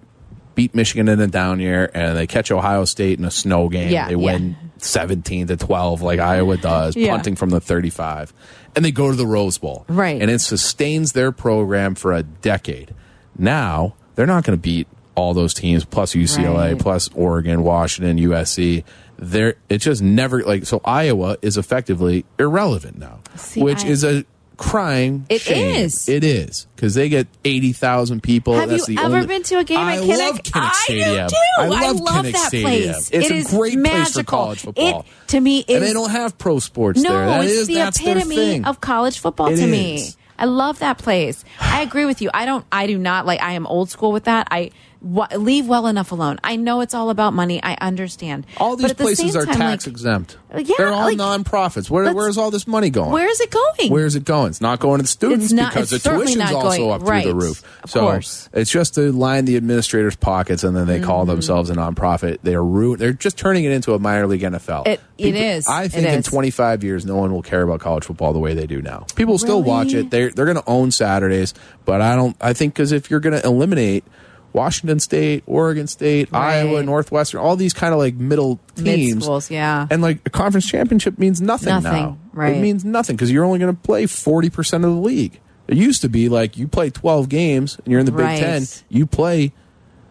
beat 0.54 0.72
Michigan 0.74 1.08
in 1.08 1.20
a 1.20 1.26
down 1.26 1.58
year 1.60 1.90
and 1.94 2.16
they 2.16 2.26
catch 2.28 2.50
Ohio 2.52 2.84
State 2.84 3.18
in 3.18 3.24
a 3.24 3.30
snow 3.30 3.68
game. 3.68 3.90
Yeah, 3.90 4.06
they 4.06 4.12
yeah. 4.14 4.16
win 4.18 4.56
17 4.78 5.48
to 5.48 5.56
12 5.56 6.00
like 6.02 6.20
Iowa 6.20 6.56
does, 6.56 6.96
Yeah. 6.96 7.10
punting 7.10 7.34
from 7.34 7.50
the 7.50 7.60
35. 7.60 8.32
And 8.76 8.84
they 8.84 8.92
go 8.92 9.10
to 9.10 9.16
the 9.16 9.26
Rose 9.26 9.58
Bowl. 9.58 9.84
Right. 9.88 10.20
And 10.20 10.30
it 10.30 10.40
sustains 10.40 11.12
their 11.12 11.32
program 11.32 11.94
for 11.94 12.12
a 12.12 12.22
decade. 12.22 12.94
Now, 13.38 13.94
they're 14.14 14.26
not 14.26 14.44
going 14.44 14.56
to 14.58 14.62
beat 14.62 14.86
all 15.14 15.34
those 15.34 15.52
teams 15.54 15.84
plus 15.84 16.14
UCLA, 16.14 16.72
Right. 16.72 16.78
plus 16.78 17.08
Oregon, 17.14 17.62
Washington, 17.62 18.16
USC. 18.18 18.84
They're 19.18 19.56
it 19.68 19.78
just 19.78 20.00
never 20.02 20.42
like 20.42 20.64
so 20.66 20.80
Iowa 20.84 21.36
is 21.42 21.58
effectively 21.58 22.24
irrelevant 22.38 22.98
now, 22.98 23.18
See, 23.36 23.62
which 23.62 23.84
I- 23.84 23.88
is 23.88 24.02
a 24.04 24.24
crying 24.60 25.24
It 25.30 25.40
shame. 25.40 25.74
is. 25.76 26.08
It 26.08 26.22
is 26.22 26.66
because 26.76 26.94
they 26.94 27.08
get 27.08 27.26
eighty 27.44 27.72
thousand 27.72 28.22
people. 28.22 28.54
Have 28.54 28.68
That's 28.68 28.88
you 28.88 28.98
ever 29.00 29.16
only- 29.16 29.26
been 29.26 29.42
to 29.44 29.58
a 29.58 29.64
game 29.64 29.78
I 29.78 29.96
at 29.96 30.02
Kinnick? 30.02 30.18
love 30.18 30.42
Kinnick 30.42 30.60
I 30.60 30.68
do 30.86 31.00
Stadium. 31.00 31.28
too. 31.28 31.34
I 31.58 31.62
I 31.62 31.66
love, 31.66 32.00
love 32.00 32.14
Kinnick 32.26 32.32
that 32.32 32.48
Stadium. 32.48 32.70
place. 32.92 33.10
It's 33.10 33.26
It 33.26 33.32
a 33.32 33.34
is 33.36 33.46
great 33.48 33.72
place 33.72 33.74
for 33.74 33.98
magical. 33.98 34.24
college 34.24 34.58
football. 34.60 35.00
It, 35.00 35.28
to 35.28 35.40
me, 35.40 35.58
is 35.60 35.64
and 35.76 35.84
they 35.84 35.92
don't 35.94 36.10
have 36.10 36.36
pro 36.38 36.58
sports 36.58 37.00
no, 37.00 37.10
there. 37.10 37.26
That 37.26 37.44
it's 37.44 37.52
is- 37.52 37.66
the 37.68 37.80
epitome 37.88 38.36
thing. 38.36 38.64
of 38.66 38.80
college 38.80 39.18
football 39.18 39.48
It 39.48 39.56
to 39.56 39.62
is. 39.64 39.70
me. 39.70 40.12
I 40.38 40.44
love 40.44 40.78
that 40.78 40.98
place. 40.98 41.44
I 41.60 41.80
agree 41.82 42.04
with 42.04 42.22
you. 42.22 42.30
I 42.32 42.44
don't. 42.46 42.64
I 42.70 42.86
do 42.86 42.96
not 42.98 43.26
like. 43.26 43.42
I 43.42 43.52
am 43.52 43.66
old 43.66 43.90
school 43.90 44.12
with 44.12 44.24
that. 44.24 44.48
I 44.50 44.70
leave 45.02 45.66
well 45.66 45.86
enough 45.86 46.12
alone. 46.12 46.38
I 46.44 46.56
know 46.56 46.80
it's 46.82 46.92
all 46.94 47.10
about 47.10 47.32
money. 47.32 47.62
I 47.62 47.76
understand. 47.80 48.46
All 48.58 48.76
these 48.76 48.88
the 48.90 48.94
places 48.94 49.34
are 49.34 49.46
time, 49.46 49.56
tax 49.56 49.86
like, 49.86 49.92
exempt. 49.92 50.36
Yeah, 50.54 50.74
They're 50.76 50.88
all 50.92 51.04
like, 51.04 51.16
nonprofits. 51.16 51.88
Where, 51.88 52.12
where's 52.12 52.36
all 52.36 52.50
this 52.50 52.66
money 52.66 52.90
going? 52.90 53.12
Where 53.12 53.28
is 53.30 53.40
it 53.40 53.50
going? 53.50 53.90
Where's 53.92 54.16
it 54.16 54.24
going? 54.24 54.48
It's 54.50 54.60
not 54.60 54.80
going 54.80 54.98
to 54.98 55.02
the 55.02 55.08
students 55.08 55.44
It's 55.46 55.54
not- 55.54 55.72
because 55.72 55.90
the 55.90 55.98
tuition's 56.00 56.50
also 56.52 56.76
going- 56.78 56.90
up 56.90 57.00
through 57.00 57.06
the 57.22 57.34
right. 57.34 57.34
roof. 57.34 57.62
Of 57.84 57.90
so 57.90 58.00
course. 58.00 58.48
it's 58.52 58.70
just 58.70 58.94
to 58.96 59.12
line 59.12 59.44
the 59.44 59.56
administrators' 59.56 60.16
pockets, 60.16 60.64
and 60.64 60.76
then 60.76 60.86
they 60.86 61.00
call 61.00 61.20
Mm-hmm. 61.22 61.30
themselves 61.30 61.70
a 61.70 61.74
nonprofit. 61.74 62.38
They 62.42 62.54
are 62.54 62.64
ru- 62.64 62.96
They're 62.96 63.12
just 63.12 63.38
turning 63.38 63.64
it 63.64 63.72
into 63.72 63.94
a 63.94 63.98
minor 63.98 64.26
league 64.26 64.42
NFL. 64.42 64.86
It- 64.86 65.00
it 65.16 65.34
is. 65.34 65.66
I 65.68 65.88
think 65.88 66.06
in 66.08 66.22
25 66.22 66.82
years, 66.82 67.06
no 67.06 67.16
one 67.16 67.32
will 67.32 67.42
care 67.42 67.62
about 67.62 67.80
college 67.80 68.04
football 68.04 68.32
the 68.32 68.38
way 68.38 68.54
they 68.54 68.66
do 68.66 68.82
now. 68.82 69.06
People 69.14 69.34
will 69.34 69.38
still 69.38 69.62
watch 69.62 69.92
it. 69.94 70.10
They're 70.10 70.30
they're 70.30 70.46
going 70.46 70.56
to 70.56 70.64
own 70.66 70.90
Saturdays, 70.90 71.54
but 71.84 72.00
I 72.00 72.16
don't. 72.16 72.36
I 72.40 72.52
think 72.54 72.74
because 72.74 72.90
if 72.92 73.10
you're 73.10 73.20
going 73.20 73.40
to 73.40 73.46
eliminate. 73.46 74.04
Washington 74.52 74.98
State, 75.00 75.44
Oregon 75.46 75.86
State, 75.86 76.30
Right. 76.32 76.56
Iowa, 76.60 76.82
Northwestern, 76.82 77.40
all 77.40 77.54
these 77.56 77.72
kind 77.72 77.92
of 77.92 77.98
like 77.98 78.14
middle 78.14 78.58
Mid 78.76 78.96
teams. 78.96 79.24
schools, 79.24 79.50
yeah. 79.50 79.86
And 79.90 80.02
like 80.02 80.20
a 80.26 80.30
conference 80.30 80.66
championship 80.68 81.18
means 81.18 81.40
nothing, 81.40 81.68
Nothing, 81.68 81.92
now. 81.92 82.18
right. 82.32 82.56
It 82.56 82.60
means 82.60 82.84
nothing 82.84 83.16
because 83.16 83.30
you're 83.30 83.44
only 83.44 83.58
going 83.60 83.74
to 83.74 83.80
play 83.82 84.04
40% 84.06 84.74
of 84.74 84.82
the 84.82 84.88
league. 84.90 85.40
It 85.68 85.76
used 85.76 86.02
to 86.02 86.08
be 86.08 86.28
like 86.28 86.56
you 86.56 86.66
play 86.66 86.90
12 86.90 87.28
games 87.28 87.78
and 87.78 87.86
you're 87.86 88.00
in 88.00 88.06
the 88.06 88.12
Right. 88.12 88.40
Big 88.40 88.44
Ten, 88.44 88.62
you 88.88 89.06
play 89.06 89.52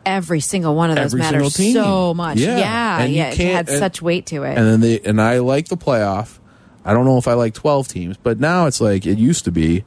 Every 0.06 0.40
single 0.40 0.74
one 0.76 0.90
of 0.90 0.96
those 0.96 1.08
Every 1.14 1.20
matters 1.20 1.56
so 1.74 2.14
much. 2.14 2.38
Yeah. 2.38 2.58
Yeah, 2.58 3.00
And 3.02 3.14
yeah. 3.14 3.30
It 3.32 3.38
had 3.38 3.70
and- 3.70 3.78
such 3.78 4.02
weight 4.02 4.26
to 4.28 4.44
it. 4.44 4.58
and 4.58 4.66
then 4.66 4.80
they 4.80 5.00
and 5.02 5.22
I 5.22 5.40
like 5.40 5.68
the 5.68 5.76
playoff. 5.78 6.40
I 6.86 6.94
don't 6.94 7.04
know 7.06 7.18
if 7.18 7.28
I 7.28 7.34
like 7.34 7.54
12 7.54 7.90
teams, 7.90 8.16
but 8.16 8.40
now 8.40 8.66
it's 8.68 8.80
like 8.80 9.06
it 9.06 9.18
used 9.20 9.44
to 9.46 9.52
be, 9.52 9.84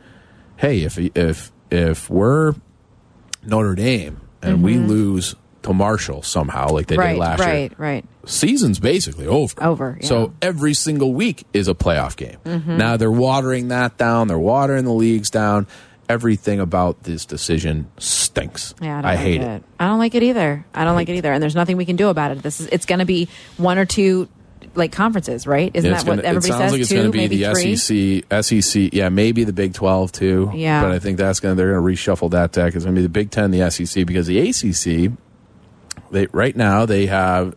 hey, 0.59 0.83
if 0.83 0.99
if 1.17 1.51
if 1.71 2.11
we're 2.11 2.55
Notre 3.45 3.75
Dame 3.75 4.21
and 4.43 4.63
we 4.63 4.77
lose 4.79 5.35
to 5.63 5.73
Marshall 5.73 6.23
somehow 6.23 6.69
like 6.71 6.89
they 6.89 6.97
Mm-hmm. 6.97 7.01
right, 7.01 7.13
did 7.13 7.19
last 7.21 7.39
year, 7.39 7.49
right, 7.49 7.73
right. 7.79 8.05
season's 8.27 8.81
basically 8.81 9.27
over. 9.29 9.63
Over, 9.65 9.99
yeah. 10.01 10.09
So 10.09 10.35
every 10.43 10.75
single 10.75 11.15
week 11.15 11.45
is 11.53 11.69
a 11.69 11.75
playoff 11.75 12.17
game. 12.17 12.37
Mhm. 12.45 12.77
Now 12.79 12.97
they're 12.97 13.13
watering 13.13 13.69
that 13.69 13.97
down. 13.97 14.27
They're 14.29 14.39
watering 14.39 14.85
the 14.85 14.93
leagues 14.93 15.31
down. 15.31 15.67
everything 16.09 16.61
about 16.61 17.05
this 17.05 17.25
decision 17.25 17.87
stinks. 17.97 18.75
Yeah, 18.83 18.99
I, 18.99 19.03
don't 19.03 19.17
hate 19.17 19.41
like 19.41 19.49
it. 19.49 19.63
I 19.81 19.87
don't 19.87 19.99
like 19.99 20.15
it 20.15 20.23
either. 20.25 20.63
I 20.75 20.85
don't 20.85 20.95
like 20.97 21.09
it 21.09 21.15
either. 21.15 21.33
And 21.33 21.43
there's 21.43 21.55
nothing 21.55 21.79
we 21.79 21.87
can 21.87 21.97
do 21.97 22.09
about 22.09 22.33
it. 22.33 22.43
This 22.43 22.61
is 22.61 22.67
it's 22.67 22.85
going 22.85 22.99
to 22.99 23.07
be 23.07 23.29
one 23.57 23.79
or 23.79 23.87
two 23.87 24.29
like 24.75 24.93
conferences, 24.93 25.47
right? 25.47 25.71
Isn't 25.75 25.91
Yeah, 25.91 25.97
that 25.99 26.07
what 26.07 26.17
gonna- 26.17 26.29
everybody 26.29 26.49
it 26.49 26.53
sounds 26.53 26.63
says? 26.63 26.73
like 26.73 26.81
it's 26.81 26.93
going 26.93 27.05
to 27.05 27.11
be 27.13 27.27
the 27.27 27.53
three. 27.53 27.77
SEC, 27.77 28.43
SEC, 28.45 28.91
yeah, 28.93 29.09
maybe 29.09 29.45
the 29.45 29.53
Big 29.53 29.75
Twelve 29.75 30.13
too. 30.13 30.51
Yeah. 30.55 30.83
but 30.83 30.93
I 30.93 30.99
think 30.99 31.19
that's 31.19 31.41
going 31.41 31.55
to 31.55 31.57
they're 31.63 31.73
going 31.79 31.97
to 31.97 32.03
reshuffle 32.03 32.31
that 32.31 32.53
deck. 32.53 32.75
It's 32.75 32.85
going 32.85 32.95
to 32.95 32.99
be 33.01 33.03
the 33.03 33.09
Big 33.11 33.31
Ten, 33.31 33.51
the 33.51 33.71
SEC, 33.71 34.07
because 34.07 34.27
the 34.27 34.39
ACC, 34.39 35.13
they 36.11 36.27
right 36.33 36.57
now 36.57 36.87
they 36.87 37.07
have, 37.07 37.55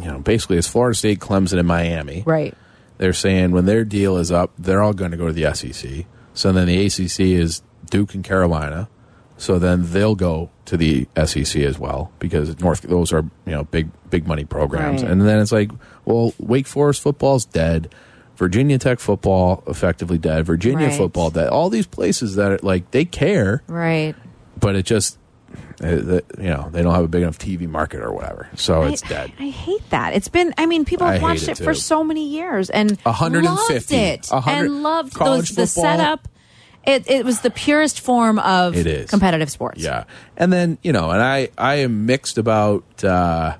you 0.00 0.04
know, 0.06 0.18
basically 0.20 0.56
it's 0.58 0.68
Florida 0.68 0.96
State, 0.96 1.18
Clemson, 1.20 1.58
and 1.58 1.68
Miami. 1.68 2.22
Right. 2.26 2.54
They're 2.98 3.12
saying 3.12 3.52
when 3.52 3.66
their 3.66 3.84
deal 3.84 4.16
is 4.16 4.32
up, 4.32 4.50
they're 4.58 4.82
all 4.82 4.92
going 4.94 5.10
to 5.12 5.16
go 5.16 5.26
to 5.28 5.32
the 5.32 5.54
SEC. 5.54 6.04
So 6.34 6.52
then 6.52 6.66
the 6.66 6.86
ACC 6.86 7.20
is 7.38 7.62
Duke 7.90 8.14
and 8.14 8.24
Carolina. 8.24 8.88
So 9.36 9.58
then 9.58 9.92
they'll 9.92 10.16
go 10.16 10.50
to 10.68 10.76
the 10.76 11.08
SEC 11.24 11.62
as 11.62 11.78
well 11.78 12.12
because 12.18 12.60
North 12.60 12.82
those 12.82 13.12
are 13.12 13.22
you 13.46 13.52
know 13.52 13.64
big 13.64 13.88
big 14.10 14.26
money 14.26 14.44
programs. 14.44 15.02
Right. 15.02 15.10
And 15.10 15.22
then 15.22 15.38
it's 15.40 15.52
like, 15.52 15.70
well, 16.04 16.34
Wake 16.38 16.66
Forest 16.66 17.02
football's 17.02 17.44
dead. 17.44 17.92
Virginia 18.36 18.78
Tech 18.78 19.00
football 19.00 19.64
effectively 19.66 20.16
dead. 20.18 20.46
Virginia 20.46 20.86
Right. 20.86 20.96
football 20.96 21.30
dead. 21.30 21.48
All 21.48 21.70
these 21.70 21.86
places 21.86 22.36
that 22.36 22.52
are, 22.52 22.58
like 22.62 22.90
they 22.92 23.04
care, 23.04 23.62
Right. 23.66 24.14
but 24.60 24.76
it 24.76 24.84
just 24.84 25.18
uh, 25.82 25.88
you 25.88 26.22
know 26.38 26.68
they 26.70 26.82
don't 26.82 26.94
have 26.94 27.04
a 27.04 27.08
big 27.08 27.22
enough 27.22 27.38
TV 27.38 27.66
market 27.66 28.00
or 28.00 28.12
whatever. 28.12 28.48
So 28.54 28.82
it's 28.82 29.02
dead. 29.02 29.32
I 29.40 29.48
hate 29.48 29.88
that. 29.90 30.14
It's 30.14 30.28
been. 30.28 30.52
I 30.58 30.66
mean, 30.66 30.84
people 30.84 31.06
have 31.06 31.22
watched 31.22 31.48
it 31.48 31.60
it, 31.60 31.64
for 31.64 31.72
so 31.74 32.04
many 32.04 32.28
years 32.28 32.68
and 32.70 32.96
150. 33.02 33.46
loved 33.48 33.92
it 33.92 34.26
100 34.30 34.64
and 34.66 34.82
loved 34.82 35.18
those, 35.18 35.48
the 35.48 35.66
setup. 35.66 36.28
It, 36.88 37.10
it 37.10 37.24
was 37.24 37.40
the 37.40 37.50
purest 37.50 38.00
form 38.00 38.38
of 38.38 38.74
It 38.74 38.86
is. 38.86 39.10
competitive 39.10 39.50
sports. 39.50 39.82
Yeah, 39.82 40.04
and 40.36 40.52
then 40.52 40.78
you 40.82 40.92
know, 40.92 41.10
and 41.10 41.20
I 41.22 41.50
I 41.58 41.76
am 41.76 42.06
mixed 42.06 42.38
about 42.38 43.04
uh, 43.04 43.56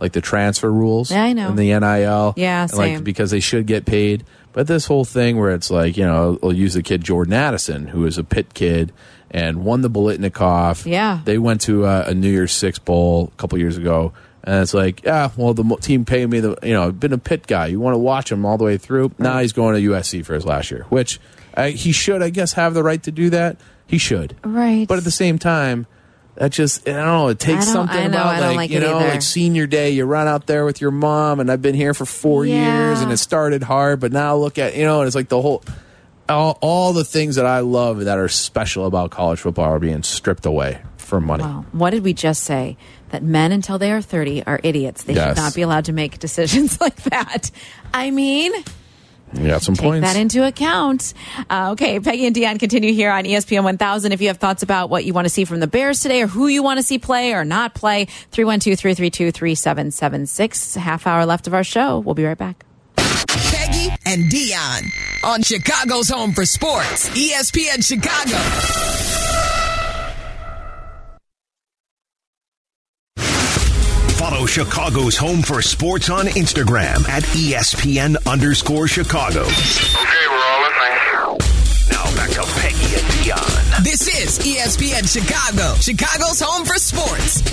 like 0.00 0.12
the 0.12 0.20
transfer 0.20 0.70
rules. 0.72 1.10
Yeah, 1.10 1.24
I 1.24 1.32
know. 1.32 1.48
And 1.48 1.58
the 1.58 1.78
NIL. 1.78 2.34
Yeah, 2.36 2.62
and, 2.62 2.74
like 2.74 3.04
because 3.04 3.30
they 3.32 3.40
should 3.40 3.66
get 3.66 3.84
paid. 3.84 4.24
But 4.52 4.66
this 4.66 4.86
whole 4.86 5.04
thing 5.04 5.38
where 5.38 5.50
it's 5.50 5.70
like 5.70 5.96
you 5.96 6.04
know, 6.04 6.38
I'll 6.42 6.52
use 6.52 6.74
the 6.74 6.82
kid 6.82 7.02
Jordan 7.02 7.34
Addison, 7.34 7.88
who 7.88 8.06
is 8.06 8.16
a 8.16 8.24
Pitt 8.24 8.54
kid 8.54 8.92
and 9.30 9.64
won 9.64 9.82
the 9.82 9.90
Biletnikoff. 9.90 10.86
Yeah. 10.86 11.20
they 11.24 11.38
went 11.38 11.60
to 11.62 11.84
a, 11.84 12.06
a 12.08 12.14
New 12.14 12.30
Year's 12.30 12.52
Six 12.52 12.78
bowl 12.78 13.30
a 13.34 13.36
couple 13.36 13.58
years 13.58 13.76
ago. 13.76 14.12
And 14.44 14.62
it's 14.62 14.72
like, 14.72 15.04
yeah, 15.04 15.30
well, 15.36 15.52
the 15.52 15.64
team 15.76 16.04
paid 16.06 16.30
me 16.30 16.40
the, 16.40 16.56
you 16.62 16.72
know, 16.72 16.86
I've 16.86 16.98
been 16.98 17.12
a 17.12 17.18
Pitt 17.18 17.46
guy. 17.46 17.66
You 17.66 17.80
want 17.80 17.94
to 17.94 17.98
watch 17.98 18.32
him 18.32 18.46
all 18.46 18.56
the 18.56 18.64
way 18.64 18.78
through. 18.78 19.12
Now 19.18 19.40
he's 19.40 19.52
going 19.52 19.74
to 19.74 19.90
USC 19.90 20.24
for 20.24 20.32
his 20.34 20.46
last 20.46 20.70
year, 20.70 20.86
which 20.88 21.20
uh, 21.58 21.66
he 21.68 21.92
should, 21.92 22.22
I 22.22 22.30
guess, 22.30 22.54
have 22.54 22.72
the 22.72 22.82
right 22.82 23.02
to 23.02 23.10
do 23.10 23.30
that. 23.30 23.58
He 23.86 23.98
should. 23.98 24.36
Right. 24.44 24.86
But 24.88 24.98
at 24.98 25.04
the 25.04 25.10
same 25.10 25.38
time, 25.38 25.86
that 26.36 26.52
just 26.52 26.88
I 26.88 26.92
don't 26.92 27.04
know. 27.04 27.28
It 27.28 27.38
takes 27.38 27.66
something 27.66 27.96
I 27.98 28.04
know, 28.06 28.20
about 28.20 28.40
like, 28.40 28.56
like 28.56 28.70
you 28.70 28.80
know, 28.80 28.98
either. 28.98 29.08
like 29.08 29.22
senior 29.22 29.66
day. 29.66 29.90
You 29.90 30.04
run 30.04 30.28
out 30.28 30.46
there 30.46 30.64
with 30.64 30.80
your 30.80 30.90
mom, 30.92 31.40
and 31.40 31.50
I've 31.50 31.60
been 31.62 31.74
here 31.74 31.92
for 31.94 32.04
four 32.06 32.46
Yeah. 32.46 32.86
years, 32.88 33.00
and 33.02 33.10
it 33.12 33.16
started 33.18 33.62
hard, 33.62 33.98
but 34.00 34.12
now 34.12 34.36
look 34.36 34.56
at 34.58 34.76
you 34.76 34.84
know, 34.84 35.00
and 35.00 35.06
it's 35.06 35.16
like 35.16 35.28
the 35.28 35.42
whole. 35.42 35.62
All, 36.30 36.58
all 36.60 36.92
the 36.92 37.04
things 37.06 37.36
that 37.36 37.46
I 37.46 37.60
love 37.60 38.04
that 38.04 38.18
are 38.18 38.28
special 38.28 38.84
about 38.84 39.10
college 39.10 39.40
football 39.40 39.64
are 39.64 39.78
being 39.78 40.02
stripped 40.02 40.44
away 40.44 40.78
for 40.98 41.22
money. 41.22 41.42
Wow. 41.42 41.64
What 41.72 41.88
did 41.88 42.04
we 42.04 42.12
just 42.12 42.42
say? 42.44 42.76
That 43.12 43.22
men 43.22 43.50
until 43.50 43.78
they 43.78 43.90
are 43.92 44.02
30 44.02 44.44
are 44.44 44.60
idiots. 44.62 45.04
They 45.04 45.14
Yes. 45.14 45.28
should 45.30 45.36
not 45.42 45.54
be 45.54 45.62
allowed 45.62 45.86
to 45.86 45.94
make 45.94 46.18
decisions 46.18 46.78
like 46.82 46.96
that. 47.04 47.50
I 47.94 48.10
mean, 48.10 48.52
You 49.34 49.48
got 49.48 49.62
some 49.62 49.74
take 49.74 49.84
points. 49.84 50.06
that 50.06 50.18
into 50.18 50.46
account. 50.46 51.14
Uh, 51.50 51.70
okay, 51.72 52.00
Peggy 52.00 52.26
and 52.26 52.34
Dionne 52.34 52.58
continue 52.58 52.92
here 52.92 53.10
on 53.10 53.24
ESPN 53.24 53.64
1000. 53.64 54.12
If 54.12 54.20
you 54.20 54.28
have 54.28 54.38
thoughts 54.38 54.62
about 54.62 54.90
what 54.90 55.04
you 55.04 55.12
want 55.12 55.26
to 55.26 55.30
see 55.30 55.44
from 55.44 55.60
the 55.60 55.66
Bears 55.66 56.00
today 56.00 56.22
or 56.22 56.26
who 56.26 56.46
you 56.46 56.62
want 56.62 56.78
to 56.78 56.82
see 56.82 56.98
play 56.98 57.32
or 57.32 57.44
not 57.44 57.74
play, 57.74 58.06
312 58.30 58.78
332 58.78 59.30
3776. 59.32 60.74
Half 60.74 61.06
hour 61.06 61.26
left 61.26 61.46
of 61.46 61.54
our 61.54 61.64
show. 61.64 61.98
We'll 61.98 62.14
be 62.14 62.24
right 62.24 62.38
back. 62.38 62.64
Peggy 62.96 63.90
and 64.06 64.30
Dionne 64.30 64.90
on 65.24 65.42
Chicago's 65.42 66.08
Home 66.08 66.32
for 66.32 66.44
Sports, 66.46 67.08
ESPN 67.10 67.84
Chicago. 67.84 68.97
Chicago's 74.58 75.16
Home 75.18 75.40
for 75.40 75.62
Sports 75.62 76.10
on 76.10 76.26
Instagram 76.26 77.08
at 77.08 77.22
E 77.36 77.52
ESPN 77.52 78.16
underscore 78.26 78.88
Chicago. 78.88 79.42
Okay, 79.42 80.26
we're 80.28 80.34
all 80.34 80.62
listening. 80.62 81.92
Now 81.92 82.02
back 82.16 82.30
to 82.30 82.42
Peggy 82.58 82.96
and 82.96 83.06
Dionne. 83.14 83.84
This 83.84 84.08
is 84.08 84.40
ESPN 84.40 85.06
Chicago, 85.06 85.74
Chicago's 85.76 86.40
Home 86.40 86.66
for 86.66 86.74
Sports. 86.74 87.44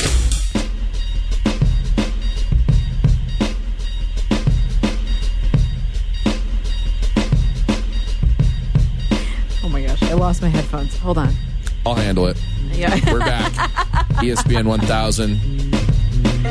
Oh 9.63 9.69
my 9.69 9.83
gosh, 9.83 10.01
I 10.01 10.13
lost 10.13 10.41
my 10.41 10.47
headphones. 10.47 10.97
Hold 10.97 11.19
on. 11.19 11.35
I'll 11.85 11.93
handle 11.93 12.25
it. 12.25 12.41
Yeah. 12.71 12.99
We're 13.13 13.19
back. 13.19 13.51
ESPN 14.23 14.65
1000. 14.65 15.74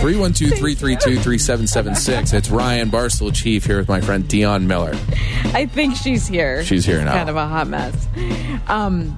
312-332-3776. 0.02 2.34
It's 2.34 2.50
Ryan 2.50 2.90
Barstool 2.90 3.32
Chief 3.34 3.64
here 3.64 3.78
with 3.78 3.88
my 3.88 4.00
friend 4.00 4.24
Dionne 4.24 4.66
Miller. 4.66 4.92
I 5.52 5.66
think 5.66 5.96
she's 5.96 6.26
here. 6.26 6.64
She's 6.64 6.84
here 6.84 7.02
now. 7.04 7.12
Kind 7.12 7.30
of 7.30 7.36
a 7.36 7.46
hot 7.46 7.68
mess. 7.68 8.06
Um, 8.68 9.16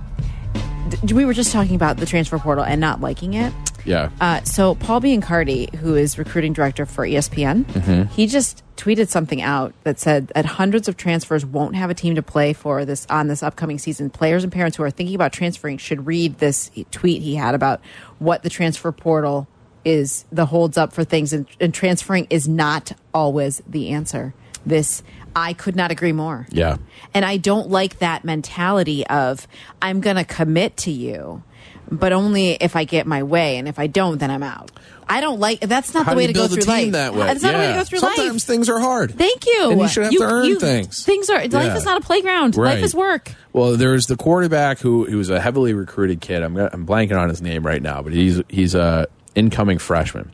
d- 1.04 1.14
we 1.14 1.24
were 1.24 1.32
just 1.34 1.52
talking 1.52 1.74
about 1.74 1.96
the 1.98 2.06
transfer 2.06 2.38
portal 2.38 2.64
and 2.64 2.80
not 2.80 3.00
liking 3.00 3.34
it. 3.34 3.52
Yeah. 3.84 4.10
Uh, 4.20 4.42
so 4.42 4.74
Paul 4.74 5.00
Biancardi, 5.00 5.72
who 5.76 5.94
is 5.94 6.18
recruiting 6.18 6.52
director 6.52 6.84
for 6.86 7.06
ESPN, 7.06 7.64
Mhm. 7.66 8.10
he 8.10 8.26
just 8.26 8.64
tweeted 8.76 9.08
something 9.08 9.40
out 9.42 9.72
that 9.84 10.00
said 10.00 10.26
that 10.34 10.44
hundreds 10.44 10.88
of 10.88 10.96
transfers 10.96 11.46
won't 11.46 11.76
have 11.76 11.88
a 11.88 11.94
team 11.94 12.16
to 12.16 12.22
play 12.22 12.52
for 12.52 12.84
this 12.84 13.06
on 13.08 13.28
this 13.28 13.42
upcoming 13.44 13.78
season. 13.78 14.10
Players 14.10 14.42
and 14.42 14.52
parents 14.52 14.76
who 14.76 14.82
are 14.82 14.90
thinking 14.90 15.14
about 15.14 15.32
transferring 15.32 15.78
should 15.78 16.04
read 16.06 16.38
this 16.38 16.70
tweet 16.90 17.22
he 17.22 17.36
had 17.36 17.54
about 17.54 17.80
what 18.18 18.42
the 18.42 18.50
transfer 18.50 18.90
portal 18.92 19.46
is, 19.86 20.24
the 20.32 20.44
holds 20.46 20.76
up 20.76 20.92
for 20.92 21.04
things, 21.04 21.32
and, 21.32 21.46
and 21.60 21.72
transferring 21.72 22.26
is 22.28 22.46
not 22.48 22.92
always 23.14 23.62
the 23.66 23.90
answer. 23.90 24.34
This 24.66 25.02
I 25.34 25.52
could 25.52 25.76
not 25.76 25.90
agree 25.92 26.12
more. 26.12 26.46
Yeah. 26.50 26.78
And 27.14 27.24
I 27.24 27.36
don't 27.36 27.70
like 27.70 28.00
that 28.00 28.24
mentality 28.24 29.06
of 29.06 29.46
I'm 29.80 30.00
going 30.00 30.16
to 30.16 30.24
commit 30.24 30.76
to 30.78 30.90
you, 30.90 31.42
but 31.90 32.12
only 32.12 32.52
if 32.54 32.74
I 32.74 32.82
get 32.84 33.06
my 33.06 33.22
way, 33.22 33.58
and 33.58 33.68
if 33.68 33.78
I 33.78 33.86
don't, 33.86 34.18
then 34.18 34.30
I'm 34.30 34.42
out. 34.42 34.72
I 35.08 35.20
don't 35.20 35.38
like 35.38 35.60
that's 35.60 35.94
not 35.94 36.04
How 36.06 36.12
the 36.14 36.16
way 36.16 36.26
to 36.26 36.32
go 36.32 36.40
build 36.48 36.50
a 36.50 36.54
through 36.54 36.62
team 36.74 36.84
life. 36.86 36.92
that 36.94 37.14
way? 37.14 37.30
It's 37.30 37.42
not 37.44 37.54
a 37.54 37.58
way 37.58 37.68
to 37.68 37.74
go 37.74 37.84
through 37.84 37.98
Sometimes 38.00 38.32
life. 38.32 38.42
things 38.42 38.68
are 38.68 38.80
hard. 38.80 39.14
Thank 39.16 39.46
you. 39.46 39.70
And 39.70 39.80
you 39.80 39.86
should 39.86 40.02
have 40.02 40.12
to 40.12 40.22
earn 40.22 40.58
things. 40.58 41.04
Things 41.04 41.30
are 41.30 41.38
life 41.42 41.52
Yeah. 41.52 41.76
is 41.76 41.84
not 41.84 42.02
a 42.02 42.04
playground. 42.04 42.56
Right. 42.56 42.74
Life 42.74 42.82
is 42.82 42.92
work. 42.92 43.32
Well, 43.52 43.76
there's 43.76 44.08
the 44.08 44.16
quarterback 44.16 44.80
who 44.80 45.04
who 45.04 45.16
was 45.16 45.30
a 45.30 45.38
heavily 45.38 45.74
recruited 45.74 46.20
kid. 46.20 46.42
I'm 46.42 46.56
I'm 46.56 46.84
blanking 46.84 47.16
on 47.16 47.28
his 47.28 47.40
name 47.40 47.64
right 47.64 47.80
now, 47.80 48.02
but 48.02 48.12
he's 48.12 48.42
he's 48.48 48.74
a 48.74 49.06
incoming 49.36 49.78
freshman, 49.78 50.32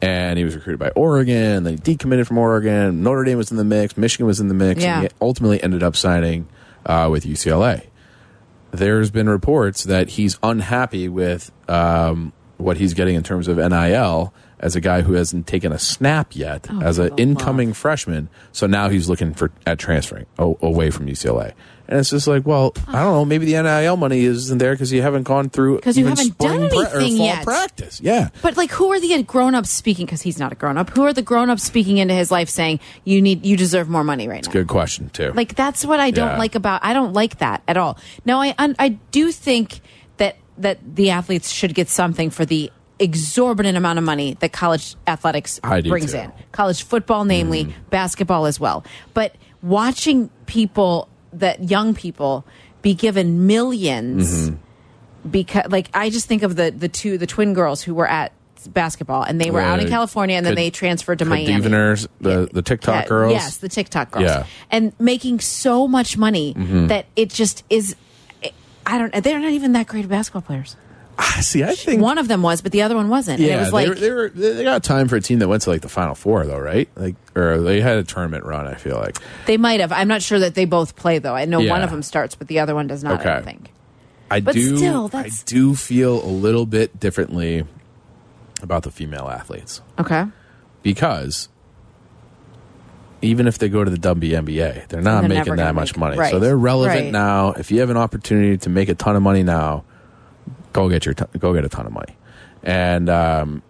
and 0.00 0.38
he 0.38 0.44
was 0.44 0.54
recruited 0.54 0.78
by 0.78 0.88
Oregon. 0.90 1.64
Then 1.64 1.74
he 1.74 1.78
decommitted 1.78 2.26
from 2.26 2.38
Oregon. 2.38 3.02
Notre 3.02 3.24
Dame 3.24 3.36
was 3.36 3.50
in 3.50 3.58
the 3.58 3.64
mix. 3.64 3.96
Michigan 3.98 4.24
was 4.26 4.40
in 4.40 4.48
the 4.48 4.54
mix. 4.54 4.82
Yeah. 4.82 5.00
And 5.00 5.02
he 5.08 5.14
ultimately 5.20 5.62
ended 5.62 5.82
up 5.82 5.94
signing 5.96 6.48
uh, 6.86 7.08
with 7.10 7.24
UCLA. 7.24 7.86
There's 8.70 9.10
been 9.10 9.28
reports 9.28 9.84
that 9.84 10.10
he's 10.10 10.38
unhappy 10.42 11.08
with 11.08 11.50
um, 11.68 12.32
what 12.58 12.76
he's 12.76 12.94
getting 12.94 13.14
in 13.16 13.22
terms 13.22 13.48
of 13.48 13.56
NIL 13.56 14.32
as 14.60 14.76
a 14.76 14.80
guy 14.80 15.02
who 15.02 15.12
hasn't 15.14 15.46
taken 15.46 15.72
a 15.72 15.78
snap 15.78 16.34
yet 16.34 16.66
Oh, 16.70 16.82
as 16.82 16.98
an 16.98 17.12
incoming 17.16 17.72
freshman. 17.72 18.28
So 18.52 18.66
now 18.66 18.88
he's 18.88 19.08
looking 19.08 19.32
for 19.32 19.50
at 19.66 19.78
transferring 19.78 20.26
away 20.38 20.90
from 20.90 21.06
UCLA. 21.06 21.52
And 21.88 21.98
it's 22.00 22.10
just 22.10 22.26
like, 22.26 22.46
well, 22.46 22.74
I 22.86 23.02
don't 23.02 23.12
know. 23.14 23.24
Maybe 23.24 23.46
the 23.50 23.62
NIL 23.62 23.96
money 23.96 24.24
isn't 24.24 24.58
there 24.58 24.72
because 24.74 24.92
you 24.92 25.00
haven't 25.00 25.22
gone 25.22 25.48
through 25.48 25.76
because 25.76 25.96
you 25.96 26.06
haven't 26.06 26.36
done 26.36 26.68
spring 26.68 26.68
pre- 26.68 26.84
or 26.84 27.00
anything 27.00 27.24
yet. 27.24 27.44
practice. 27.44 27.98
Yeah, 28.00 28.28
But 28.42 28.58
like, 28.58 28.70
who 28.72 28.92
are 28.92 29.00
the 29.00 29.22
grown 29.22 29.54
ups 29.54 29.70
speaking? 29.70 30.04
Because 30.04 30.20
he's 30.20 30.38
not 30.38 30.52
a 30.52 30.54
grown 30.54 30.76
up. 30.76 30.90
Who 30.90 31.04
are 31.04 31.14
the 31.14 31.22
grown 31.22 31.48
ups 31.48 31.62
speaking 31.62 31.96
into 31.96 32.12
his 32.12 32.30
life, 32.30 32.50
saying 32.50 32.80
you 33.04 33.22
need, 33.22 33.46
you 33.46 33.56
deserve 33.56 33.88
more 33.88 34.04
money 34.04 34.28
right 34.28 34.44
now? 34.44 34.52
good 34.52 34.68
question 34.68 35.08
too. 35.10 35.32
Like 35.32 35.54
that's 35.54 35.84
what 35.84 35.98
I 35.98 36.10
don't 36.10 36.28
Yeah. 36.32 36.38
like 36.38 36.54
about. 36.54 36.84
I 36.84 36.92
don't 36.92 37.14
like 37.14 37.38
that 37.38 37.62
at 37.66 37.76
all. 37.78 37.98
Now 38.26 38.40
I 38.42 38.54
I 38.58 38.88
do 39.10 39.32
think 39.32 39.80
that 40.18 40.36
that 40.58 40.78
the 40.94 41.10
athletes 41.10 41.50
should 41.50 41.74
get 41.74 41.88
something 41.88 42.28
for 42.28 42.44
the 42.44 42.70
exorbitant 42.98 43.76
amount 43.78 43.98
of 43.98 44.04
money 44.04 44.36
that 44.40 44.52
college 44.52 44.96
athletics 45.06 45.58
brings 45.60 46.12
too. 46.12 46.18
in. 46.18 46.32
College 46.52 46.82
football, 46.82 47.24
namely 47.24 47.64
mm. 47.66 47.72
basketball 47.90 48.44
as 48.46 48.58
well. 48.60 48.84
But 49.14 49.36
watching 49.62 50.30
people 50.46 51.07
that 51.32 51.70
young 51.70 51.94
people 51.94 52.44
be 52.82 52.94
given 52.94 53.46
1000000s 53.48 54.56
because 55.30 55.70
like 55.70 55.90
I 55.94 56.10
just 56.10 56.26
think 56.26 56.42
of 56.42 56.56
the 56.56 56.70
the 56.70 56.88
two 56.88 57.18
the 57.18 57.26
twin 57.26 57.52
girls 57.54 57.82
who 57.82 57.94
were 57.94 58.08
at 58.08 58.32
basketball 58.70 59.22
and 59.22 59.40
they 59.40 59.50
were 59.50 59.60
out 59.60 59.78
in 59.80 59.86
Uh, 59.86 59.90
California 59.90 60.36
and 60.36 60.44
then 60.44 60.54
they 60.54 60.70
transferred 60.70 61.18
to 61.20 61.24
Miami. 61.24 61.46
Cavinders, 61.46 62.08
the 62.20 62.48
the 62.52 62.62
TikTok 62.62 63.04
Yeah, 63.04 63.08
girls. 63.08 63.32
Yes, 63.32 63.56
the 63.58 63.68
TikTok 63.68 64.10
girls. 64.10 64.24
Yeah. 64.24 64.46
And 64.70 64.92
making 64.98 65.40
so 65.40 65.86
much 65.88 66.16
money 66.16 66.54
Mhm. 66.54 66.88
that 66.88 67.06
it 67.16 67.30
just 67.30 67.62
is. 67.70 67.94
I 68.86 68.96
don't. 68.98 69.12
They're 69.22 69.38
not 69.38 69.52
even 69.52 69.72
that 69.72 69.86
great 69.86 70.04
of 70.04 70.10
basketball 70.10 70.42
players. 70.42 70.76
Ah, 71.20 71.38
see, 71.40 71.64
I 71.64 71.74
think 71.74 72.00
One 72.00 72.16
of 72.18 72.28
them 72.28 72.42
was, 72.42 72.62
but 72.62 72.70
the 72.70 72.82
other 72.82 72.94
one 72.94 73.08
wasn't. 73.08 73.40
and 73.40 73.48
yeah, 73.48 73.56
it 73.56 73.60
was 73.60 73.72
like 73.72 73.84
they, 73.98 74.10
were, 74.10 74.28
they 74.28 74.48
were 74.50 74.54
they 74.54 74.62
got 74.64 74.84
time 74.84 75.08
for 75.08 75.16
a 75.16 75.20
team 75.20 75.40
that 75.40 75.48
went 75.48 75.62
to 75.62 75.70
like 75.70 75.80
the 75.80 75.88
final 75.88 76.14
four 76.14 76.46
though, 76.46 76.58
right? 76.60 76.88
Like 76.94 77.16
or 77.34 77.60
they 77.60 77.80
had 77.80 77.98
a 77.98 78.04
tournament 78.04 78.44
run. 78.44 78.66
I 78.68 78.74
feel 78.74 78.96
like 78.96 79.18
they 79.46 79.56
might 79.56 79.80
have. 79.80 79.90
I'm 79.90 80.06
not 80.06 80.22
sure 80.22 80.38
that 80.38 80.54
they 80.54 80.64
both 80.64 80.94
play 80.94 81.18
though. 81.18 81.34
I 81.34 81.44
know 81.44 81.58
Yeah. 81.60 81.72
one 81.72 81.82
of 81.82 81.90
them 81.90 82.02
starts, 82.02 82.36
but 82.36 82.46
the 82.46 82.60
other 82.60 82.74
one 82.74 82.86
does 82.86 83.02
not. 83.02 83.14
I 83.18 83.20
Okay. 83.20 83.30
don't 83.34 83.44
think. 83.44 83.72
I 84.30 84.40
But 84.40 84.54
do 84.54 84.76
still, 84.76 85.10
I 85.12 85.30
do 85.46 85.74
feel 85.74 86.22
a 86.24 86.28
little 86.30 86.66
bit 86.66 87.00
differently 87.00 87.64
about 88.62 88.82
the 88.84 88.90
female 88.90 89.28
athletes 89.28 89.80
Okay. 89.98 90.24
because 90.82 91.48
even 93.20 93.46
if 93.48 93.58
they 93.58 93.68
go 93.68 93.82
to 93.82 93.90
the 93.90 93.96
WNBA, 93.98 94.86
they're 94.88 95.00
not 95.02 95.22
They're 95.22 95.28
making 95.30 95.56
that 95.56 95.74
much 95.74 95.96
money. 95.96 96.16
right, 96.16 96.30
So 96.30 96.38
they're 96.38 96.56
relevant 96.56 97.04
right. 97.06 97.12
now. 97.12 97.52
If 97.52 97.70
you 97.72 97.80
have 97.80 97.90
an 97.90 97.96
opportunity 97.96 98.56
to 98.58 98.70
make 98.70 98.88
a 98.88 98.94
ton 98.94 99.16
of 99.16 99.22
money 99.22 99.42
now, 99.42 99.84
go 100.72 100.88
get 100.88 101.04
your 101.06 101.14
ton 101.14 101.28
go 101.38 101.52
get 101.54 101.64
a 101.64 101.68
ton 101.68 101.86
of 101.86 101.92
money. 101.92 102.16
And 102.62 103.08
um, 103.08 103.62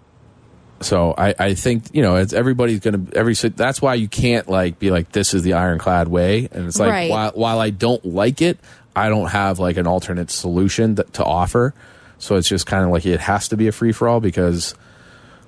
so 0.81 1.15
I, 1.17 1.35
I 1.39 1.55
think 1.55 1.85
you 1.93 2.03
know 2.03 2.17
it's 2.17 2.33
everybody's 2.33 2.81
gonna 2.81 3.05
every 3.15 3.35
that's 3.35 3.83
why 3.83 3.95
you 3.95 4.09
can't 4.09 4.49
like 4.49 4.79
be 4.79 4.91
like 4.91 5.13
this 5.13 5.35
is 5.35 5.43
the 5.43 5.55
ironclad 5.55 6.09
way 6.09 6.49
and 6.53 6.67
it's 6.67 6.79
like 6.79 6.91
Right. 6.91 7.11
while, 7.11 7.31
while 7.33 7.61
I 7.61 7.71
don't 7.71 8.05
like 8.05 8.41
it 8.41 8.59
I 8.95 9.09
don't 9.09 9.29
have 9.29 9.59
like 9.59 9.77
an 9.77 9.87
alternate 9.87 10.31
solution 10.31 10.95
that, 10.97 11.13
to 11.15 11.25
offer 11.25 11.75
so 12.19 12.37
it's 12.37 12.49
just 12.49 12.67
kind 12.67 12.85
of 12.85 12.91
like 12.91 13.07
it 13.07 13.21
has 13.21 13.49
to 13.49 13.57
be 13.57 13.67
a 13.69 13.73
free 13.73 13.93
for 13.93 14.09
all 14.09 14.21
because 14.21 14.75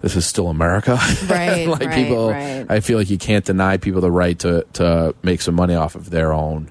this 0.02 0.16
is 0.16 0.26
still 0.26 0.48
America 0.48 0.98
Right, 1.28 1.66
like 1.66 1.80
right, 1.80 1.94
people 1.94 2.30
right. 2.30 2.66
I 2.68 2.80
feel 2.80 2.98
like 2.98 3.10
you 3.10 3.18
can't 3.18 3.44
deny 3.44 3.76
people 3.76 4.00
the 4.00 4.10
right 4.10 4.38
to 4.40 4.66
to 4.74 5.14
make 5.22 5.40
some 5.42 5.54
money 5.54 5.74
off 5.76 5.94
of 5.94 6.10
their 6.10 6.32
own 6.32 6.70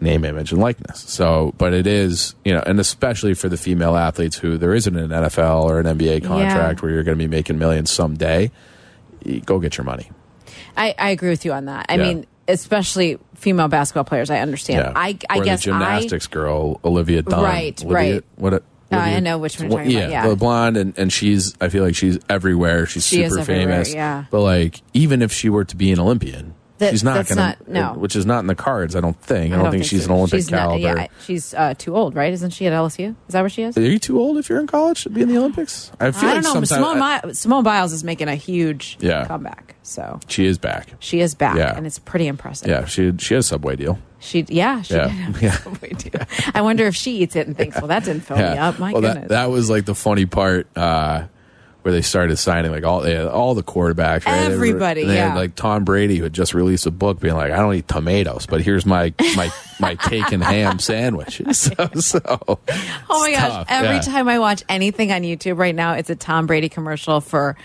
name, 0.00 0.24
image, 0.24 0.52
and 0.52 0.60
likeness. 0.60 1.00
So, 1.00 1.54
but 1.58 1.72
it 1.72 1.86
is, 1.86 2.34
you 2.44 2.52
know, 2.52 2.62
and 2.66 2.78
especially 2.80 3.34
for 3.34 3.48
the 3.48 3.56
female 3.56 3.96
athletes 3.96 4.36
who 4.38 4.58
there 4.58 4.74
isn't 4.74 4.96
an 4.96 5.10
NFL 5.10 5.64
or 5.64 5.80
an 5.80 5.86
NBA 5.98 6.24
contract 6.24 6.82
where 6.82 6.90
you're 6.92 7.02
going 7.04 7.16
to 7.18 7.22
be 7.24 7.28
making 7.28 7.58
millions 7.58 7.90
someday, 7.90 8.50
go 9.46 9.58
get 9.58 9.76
your 9.78 9.84
money. 9.84 10.10
I, 10.76 10.94
I 10.98 11.10
agree 11.10 11.30
with 11.30 11.44
you 11.44 11.52
on 11.52 11.66
that. 11.66 11.86
I 11.88 11.94
Yeah. 11.96 12.02
mean, 12.02 12.26
especially 12.48 13.18
female 13.36 13.68
basketball 13.68 14.04
players. 14.04 14.28
I 14.30 14.40
understand. 14.40 14.78
Yeah. 14.80 14.92
I 14.94 15.18
I 15.30 15.38
or 15.38 15.44
guess 15.44 15.60
the 15.60 15.70
gymnastics 15.70 16.26
girl, 16.26 16.80
Olivia 16.84 17.22
Dunne. 17.22 17.42
Right, 17.42 17.80
Olivia, 17.84 18.14
right. 18.14 18.24
What? 18.36 18.54
A, 18.54 18.62
Uh, 18.92 18.96
I 18.98 19.20
know 19.20 19.38
which 19.38 19.58
one 19.58 19.70
talking 19.70 19.90
yeah, 19.90 20.00
about, 20.00 20.10
yeah. 20.10 20.28
the 20.28 20.36
blonde, 20.36 20.76
and, 20.76 20.96
and 20.98 21.12
she's. 21.12 21.54
I 21.60 21.68
feel 21.68 21.82
like 21.82 21.96
she's 21.96 22.18
everywhere. 22.28 22.86
She's 22.86 23.06
She 23.06 23.16
super 23.26 23.40
everywhere, 23.40 23.66
famous. 23.84 23.94
yeah. 23.94 24.24
But 24.30 24.42
like, 24.42 24.82
even 24.92 25.22
if 25.22 25.32
she 25.32 25.48
were 25.48 25.64
to 25.64 25.74
be 25.76 25.90
an 25.90 25.98
Olympian, 25.98 26.54
That- 26.84 26.90
she's 26.92 27.04
not 27.04 27.26
going 27.26 27.36
to. 27.38 27.56
no. 27.66 27.92
Which 27.94 28.16
is 28.16 28.24
not 28.26 28.40
in 28.40 28.46
the 28.46 28.54
cards. 28.54 28.94
I 28.96 29.00
don't 29.00 29.18
think. 29.20 29.52
I 29.54 29.56
don't, 29.58 29.70
think, 29.70 29.84
she's 29.84 30.04
so. 30.04 30.12
an 30.12 30.18
Olympic 30.18 30.38
she's 30.38 30.50
not- 30.50 30.60
caliber. 30.80 30.80
yeah, 31.00 31.06
she's 31.24 31.54
uh, 31.54 31.74
too 31.76 31.96
old, 31.96 32.14
right? 32.14 32.32
Isn't 32.32 32.50
she 32.50 32.66
at 32.66 32.72
LSU? 32.72 33.14
Is 33.28 33.32
that 33.32 33.40
where 33.40 33.48
she 33.48 33.62
is? 33.62 33.76
Are 33.76 33.80
you 33.82 33.98
too 33.98 34.18
old 34.20 34.38
if 34.38 34.48
you're 34.48 34.60
in 34.60 34.66
college 34.66 35.02
to 35.04 35.10
be 35.10 35.22
in 35.22 35.28
the 35.28 35.36
Olympics? 35.38 35.90
I 36.00 36.10
feel 36.12 36.28
I 36.30 36.34
like 36.34 36.42
don't 36.44 36.54
know. 36.54 36.64
Simone, 36.64 37.02
I- 37.02 37.32
Simone 37.32 37.64
Biles 37.64 37.92
is 37.92 38.04
making 38.04 38.28
a 38.28 38.36
huge 38.36 38.96
Yeah. 39.00 39.24
comeback, 39.26 39.74
so 39.82 40.20
she 40.28 40.46
is 40.46 40.58
back. 40.58 40.88
she 40.98 41.20
is 41.20 41.34
back, 41.34 41.56
Yeah. 41.56 41.76
and 41.76 41.86
it's 41.86 41.98
pretty 41.98 42.26
impressive. 42.26 42.68
Yeah, 42.68 42.84
she 42.84 43.12
she 43.18 43.34
has 43.34 43.46
a 43.46 43.48
subway 43.48 43.76
deal. 43.76 43.98
She, 44.20 44.46
yeah, 44.48 44.80
she 44.80 44.94
Yeah. 44.94 45.32
Yeah. 45.42 45.50
Subway 45.58 45.90
deal. 45.90 46.20
I 46.54 46.62
wonder 46.62 46.86
if 46.86 46.96
she 46.96 47.18
eats 47.18 47.36
it 47.36 47.46
and 47.46 47.54
thinks, 47.56 47.76
"Well, 47.76 47.88
that 47.88 48.04
didn't 48.04 48.22
fill 48.22 48.36
me 48.38 48.42
up." 48.42 48.78
My 48.78 48.92
well, 48.92 49.02
goodness. 49.02 49.28
that 49.28 49.28
that 49.28 49.50
was 49.50 49.68
like 49.68 49.84
the 49.84 49.94
funny 49.94 50.24
part 50.24 50.66
uh, 50.76 51.24
where 51.84 51.92
they 51.92 52.02
started 52.02 52.36
signing 52.38 52.70
like 52.72 52.82
all 52.84 53.00
they 53.02 53.14
had 53.14 53.26
all 53.26 53.54
the 53.54 53.62
quarterbacks. 53.62 54.24
Right? 54.26 54.42
They 54.42 54.48
were- 54.48 54.54
Everybody, 54.54 55.04
they 55.04 55.16
had, 55.16 55.28
yeah. 55.28 55.34
like 55.34 55.54
Tom 55.54 55.84
Brady 55.84 56.16
who 56.16 56.24
had 56.24 56.32
just 56.32 56.54
released 56.54 56.86
a 56.86 56.90
book 56.90 57.20
being 57.20 57.34
like, 57.34 57.52
"I 57.52 57.56
don't 57.56 57.74
eat 57.74 57.86
tomatoes, 57.86 58.46
but 58.46 58.62
here's 58.62 58.86
my 58.86 59.12
my 59.36 59.50
my 59.78 59.94
cake 59.96 60.32
and 60.32 60.42
ham 60.42 60.78
sandwich." 60.78 61.40
So, 61.52 61.70
so 61.94 62.20
Oh 62.26 62.58
my 63.20 63.30
gosh! 63.32 63.40
tough, 63.40 63.66
Every 63.68 63.96
yeah. 63.96 64.00
time 64.00 64.28
I 64.28 64.38
watch 64.38 64.62
anything 64.68 65.12
on 65.12 65.22
YouTube 65.22 65.58
right 65.58 65.74
now, 65.74 65.92
it's 65.92 66.10
a 66.10 66.16
Tom 66.16 66.46
Brady 66.46 66.68
commercial 66.68 67.20
for 67.20 67.56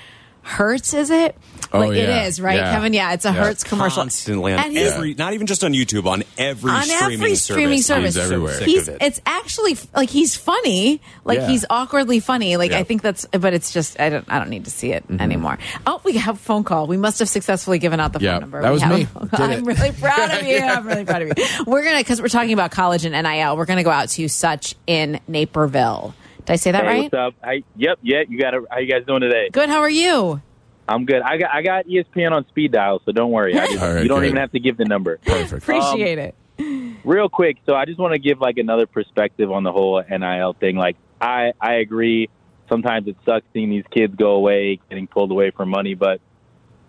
Hertz. 0.41 0.93
Is 0.93 1.10
it? 1.12 1.36
Oh, 1.71 1.80
like 1.80 1.95
yeah. 1.95 2.23
it 2.23 2.28
is, 2.28 2.41
right, 2.41 2.56
Yeah. 2.58 2.71
Kevin? 2.73 2.93
Yeah, 2.93 3.13
it's 3.13 3.25
a 3.25 3.28
Yeah. 3.28 3.43
Hertz 3.43 3.63
commercial. 3.63 4.02
Constantly 4.02 4.54
on 4.54 4.60
And 4.60 4.71
he's- 4.75 4.91
every, 4.93 5.13
not 5.13 5.34
even 5.34 5.45
just 5.45 5.63
on 5.63 5.73
YouTube, 5.73 6.08
on 6.08 6.23
every 6.36 6.71
on 6.71 6.82
streaming 6.82 7.13
every 7.13 7.36
service. 7.36 7.43
streaming 7.43 7.82
service. 7.84 8.17
I'm 8.17 8.30
so 8.58 8.65
He's 8.65 8.88
it. 8.88 8.97
it's 9.02 9.21
actually 9.28 9.78
like 9.95 10.10
he's 10.10 10.36
funny, 10.36 10.99
like 11.25 11.38
Yeah. 11.39 11.47
he's 11.47 11.65
awkwardly 11.69 12.21
funny. 12.21 12.58
Like 12.58 12.71
Yeah. 12.71 12.80
I 12.80 12.84
think 12.84 13.04
that's, 13.04 13.25
but 13.32 13.54
it's 13.54 13.71
just 13.71 13.99
I 13.99 14.10
don't 14.10 14.25
I 14.30 14.39
don't 14.39 14.49
need 14.49 14.65
to 14.65 14.71
see 14.71 14.91
it 14.93 15.04
Mm-hmm. 15.08 15.21
anymore. 15.21 15.60
Oh, 15.86 16.02
we 16.04 16.13
have 16.13 16.36
a 16.36 16.39
phone 16.39 16.63
call. 16.63 16.88
We 16.88 16.97
must 16.97 17.19
have 17.19 17.30
successfully 17.30 17.78
given 17.78 17.99
out 17.99 18.13
the 18.13 18.19
Yeah, 18.19 18.34
phone 18.36 18.41
number. 18.41 18.62
that 18.63 18.69
We 18.69 18.73
was 18.73 18.86
me. 18.86 19.08
Did 19.30 19.39
I'm 19.41 19.63
really 19.65 19.91
proud 20.02 20.32
of 20.41 20.47
you. 20.47 20.58
I'm 20.58 20.88
really 20.88 21.06
proud 21.06 21.21
of 21.21 21.28
you. 21.38 21.45
We're 21.67 21.84
gonna 21.84 21.99
because 21.99 22.19
we're 22.19 22.30
talking 22.30 22.54
about 22.54 22.71
college 22.71 23.06
and 23.06 23.13
NIL. 23.13 23.56
We're 23.58 23.65
gonna 23.65 23.84
go 23.84 23.91
out 23.91 24.10
to 24.10 24.28
such 24.28 24.73
in 24.88 25.19
Naperville. 25.28 26.15
Did 26.50 26.54
I 26.54 26.56
say 26.56 26.72
that 26.72 26.82
hey, 26.84 26.88
right? 26.88 27.04
What's 27.04 27.14
up? 27.14 27.36
I, 27.44 27.64
yep, 27.76 28.00
yeah. 28.02 28.24
You 28.28 28.40
got 28.40 28.56
it. 28.56 28.64
How 28.72 28.80
you 28.80 28.92
guys 28.92 29.06
doing 29.06 29.22
today? 29.22 29.50
Good. 29.52 29.70
How 29.70 29.82
are 29.82 29.90
you? 29.90 30.42
I'm 30.88 31.06
good. 31.06 31.22
I 31.22 31.38
got 31.38 31.54
I 31.54 31.62
got 31.62 31.86
ESPN 31.86 32.32
on 32.32 32.48
speed 32.48 32.72
dial, 32.72 33.04
so 33.06 33.12
don't 33.12 33.30
worry. 33.30 33.54
I 33.54 33.68
just, 33.68 33.80
All 33.84 33.94
right, 33.94 34.02
you 34.02 34.10
don't 34.10 34.22
good. 34.22 34.30
even 34.30 34.38
have 34.38 34.52
to 34.54 34.60
give 34.60 34.76
the 34.76 34.86
number. 34.86 35.18
Perfect. 35.26 35.62
Appreciate 35.62 36.18
it. 36.18 36.36
Um, 36.58 36.98
real 37.04 37.30
quick, 37.30 37.58
so 37.68 37.76
I 37.76 37.86
just 37.86 38.00
want 38.00 38.14
to 38.14 38.20
give 38.20 38.42
like 38.42 38.58
another 38.58 38.88
perspective 38.88 39.52
on 39.52 39.62
the 39.62 39.72
whole 39.72 40.02
NIL 40.02 40.54
thing. 40.54 40.76
Like 40.76 40.98
I 41.22 41.54
I 41.62 41.76
agree. 41.76 42.30
Sometimes 42.68 43.08
it 43.08 43.18
sucks 43.28 43.46
seeing 43.54 43.70
these 43.70 43.86
kids 43.92 44.16
go 44.16 44.32
away, 44.32 44.80
getting 44.90 45.06
pulled 45.06 45.30
away 45.30 45.52
for 45.52 45.68
money, 45.68 45.94
but 45.94 46.20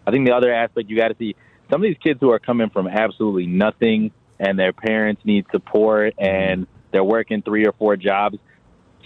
I 0.06 0.10
think 0.10 0.26
the 0.26 0.32
other 0.34 0.50
aspect 0.50 0.88
you 0.88 0.96
got 0.96 1.08
to 1.08 1.16
see 1.18 1.36
some 1.70 1.82
of 1.82 1.86
these 1.86 1.98
kids 2.02 2.18
who 2.22 2.30
are 2.30 2.38
coming 2.38 2.70
from 2.70 2.88
absolutely 2.88 3.46
nothing 3.46 4.10
and 4.38 4.58
their 4.58 4.72
parents 4.72 5.20
need 5.26 5.44
support 5.52 6.14
and 6.16 6.66
they're 6.92 7.04
working 7.04 7.42
three 7.42 7.66
or 7.66 7.72
four 7.72 7.96
jobs 7.96 8.38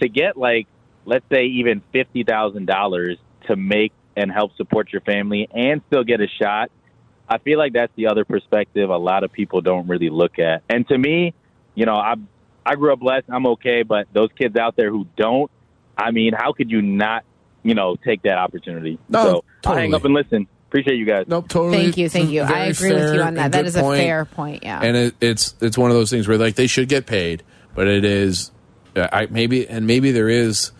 to 0.01 0.09
get 0.09 0.37
like 0.37 0.67
let's 1.05 1.25
say 1.31 1.45
even 1.45 1.81
fifty 1.91 2.23
thousand 2.23 2.65
dollars 2.65 3.17
to 3.47 3.55
make 3.55 3.93
and 4.15 4.31
help 4.31 4.55
support 4.55 4.91
your 4.91 5.01
family 5.01 5.47
and 5.53 5.81
still 5.87 6.03
get 6.03 6.21
a 6.21 6.27
shot. 6.41 6.71
I 7.27 7.39
feel 7.39 7.57
like 7.57 7.73
that's 7.73 7.91
the 7.95 8.07
other 8.07 8.23
perspective 8.23 8.89
a 8.89 8.97
lot 8.97 9.23
of 9.23 9.31
people 9.31 9.61
don't 9.61 9.87
really 9.87 10.09
look 10.09 10.37
at. 10.39 10.63
And 10.69 10.87
to 10.87 10.97
me, 10.97 11.33
you 11.73 11.85
know, 11.85 11.95
I 11.95 12.15
I 12.65 12.75
grew 12.75 12.93
up 12.93 12.99
blessed. 12.99 13.25
I'm 13.29 13.45
okay, 13.47 13.83
but 13.83 14.07
those 14.13 14.29
kids 14.37 14.55
out 14.55 14.75
there 14.75 14.89
who 14.89 15.05
don't, 15.17 15.51
I 15.97 16.11
mean, 16.11 16.33
how 16.33 16.53
could 16.53 16.71
you 16.71 16.81
not, 16.81 17.23
you 17.63 17.75
know, 17.75 17.95
take 17.95 18.23
that 18.23 18.37
opportunity? 18.37 18.99
No, 19.09 19.23
so 19.23 19.29
I'll 19.29 19.43
totally. 19.61 19.81
hang 19.81 19.93
up 19.93 20.05
and 20.05 20.13
listen. 20.13 20.47
Appreciate 20.67 20.97
you 20.97 21.05
guys. 21.05 21.25
Nope, 21.27 21.47
totally. 21.47 21.77
Thank 21.77 21.97
you, 21.97 22.09
thank 22.09 22.29
you. 22.31 22.41
I 22.41 22.65
agree 22.65 22.93
with 22.93 23.13
you 23.13 23.21
on 23.21 23.35
that. 23.35 23.51
That 23.51 23.65
is 23.65 23.75
That 23.75 23.81
good 23.83 23.93
is 23.93 23.99
a 23.99 24.03
fair 24.03 24.25
point. 24.25 24.63
Yeah. 24.63 24.81
and 24.81 24.97
it, 24.97 25.15
it's 25.21 25.55
it's 25.61 25.77
one 25.77 25.89
of 25.89 25.95
those 25.95 26.09
things 26.09 26.27
where 26.27 26.37
like 26.37 26.55
they 26.55 26.67
should 26.67 26.89
get 26.89 27.05
paid, 27.05 27.43
but 27.75 27.87
it 27.87 28.03
is, 28.03 28.51
I 28.95 29.27
maybe 29.29 29.67
and 29.67 29.87
maybe 29.87 30.11
there 30.11 30.29
is, 30.29 30.71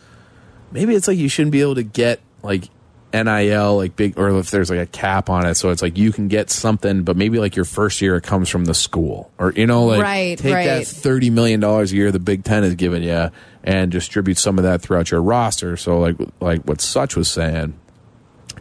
maybe 0.71 0.95
it's 0.95 1.08
like 1.08 1.17
you 1.17 1.30
shouldn't 1.30 1.51
be 1.51 1.62
able 1.62 1.75
to 1.75 1.84
get 1.84 2.19
like 2.43 2.69
nil 3.13 3.78
like 3.78 3.95
big 3.95 4.17
or 4.17 4.38
if 4.38 4.51
there's 4.51 4.69
like 4.69 4.80
a 4.80 4.86
cap 4.86 5.30
on 5.30 5.45
it, 5.45 5.56
so 5.56 5.69
it's 5.69 5.82
like 5.82 5.97
you 5.97 6.12
can 6.12 6.28
get 6.28 6.49
something, 6.49 7.04
but 7.04 7.15
maybe 7.15 7.39
like 7.39 7.56
your 7.56 7.65
first 7.65 8.01
year 8.01 8.15
it 8.17 8.23
comes 8.23 8.49
from 8.49 8.65
the 8.65 8.73
school. 8.73 9.32
Or 9.38 9.51
you 9.54 9.65
know 9.65 9.86
like 9.86 10.01
Right, 10.01 10.38
take 10.38 10.54
that 10.65 10.88
thirty 10.88 11.30
million 11.30 11.60
dollars 11.60 11.91
a 11.91 11.95
year 11.95 12.12
the 12.12 12.19
Big 12.19 12.43
Ten 12.43 12.63
is 12.63 12.75
giving 12.75 13.04
you 13.04 13.32
and 13.63 13.91
distribute 13.91 14.38
some 14.38 14.58
of 14.58 14.63
that 14.63 14.82
throughout 14.82 15.12
your 15.12 15.21
roster. 15.21 15.78
So 15.78 15.99
like 15.99 16.15
like 16.39 16.63
what 16.63 16.82
Such 16.82 17.15
was 17.15 17.30
saying, 17.30 17.78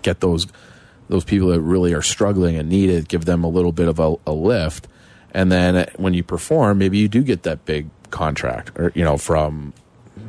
get 0.03 0.21
those 0.21 0.47
those 1.09 1.25
people 1.25 1.49
that 1.49 1.61
really 1.61 1.93
are 1.93 2.03
struggling 2.03 2.57
and 2.57 2.69
need 2.69 2.91
it, 2.91 3.09
give 3.09 3.25
them 3.25 3.45
a 3.45 3.49
little 3.49 3.73
bit 3.73 3.89
of 3.89 3.99
a, 3.99 4.17
a 4.27 4.33
lift, 4.33 4.89
and 5.33 5.51
then 5.51 5.87
when 5.97 6.15
you 6.15 6.23
perform, 6.23 6.79
maybe 6.79 6.99
you 6.99 7.09
do 7.09 7.23
get 7.23 7.43
that 7.43 7.65
big 7.65 7.89
contract, 8.15 8.71
or 8.77 8.93
you 8.95 9.05
know, 9.05 9.17
from 9.19 9.75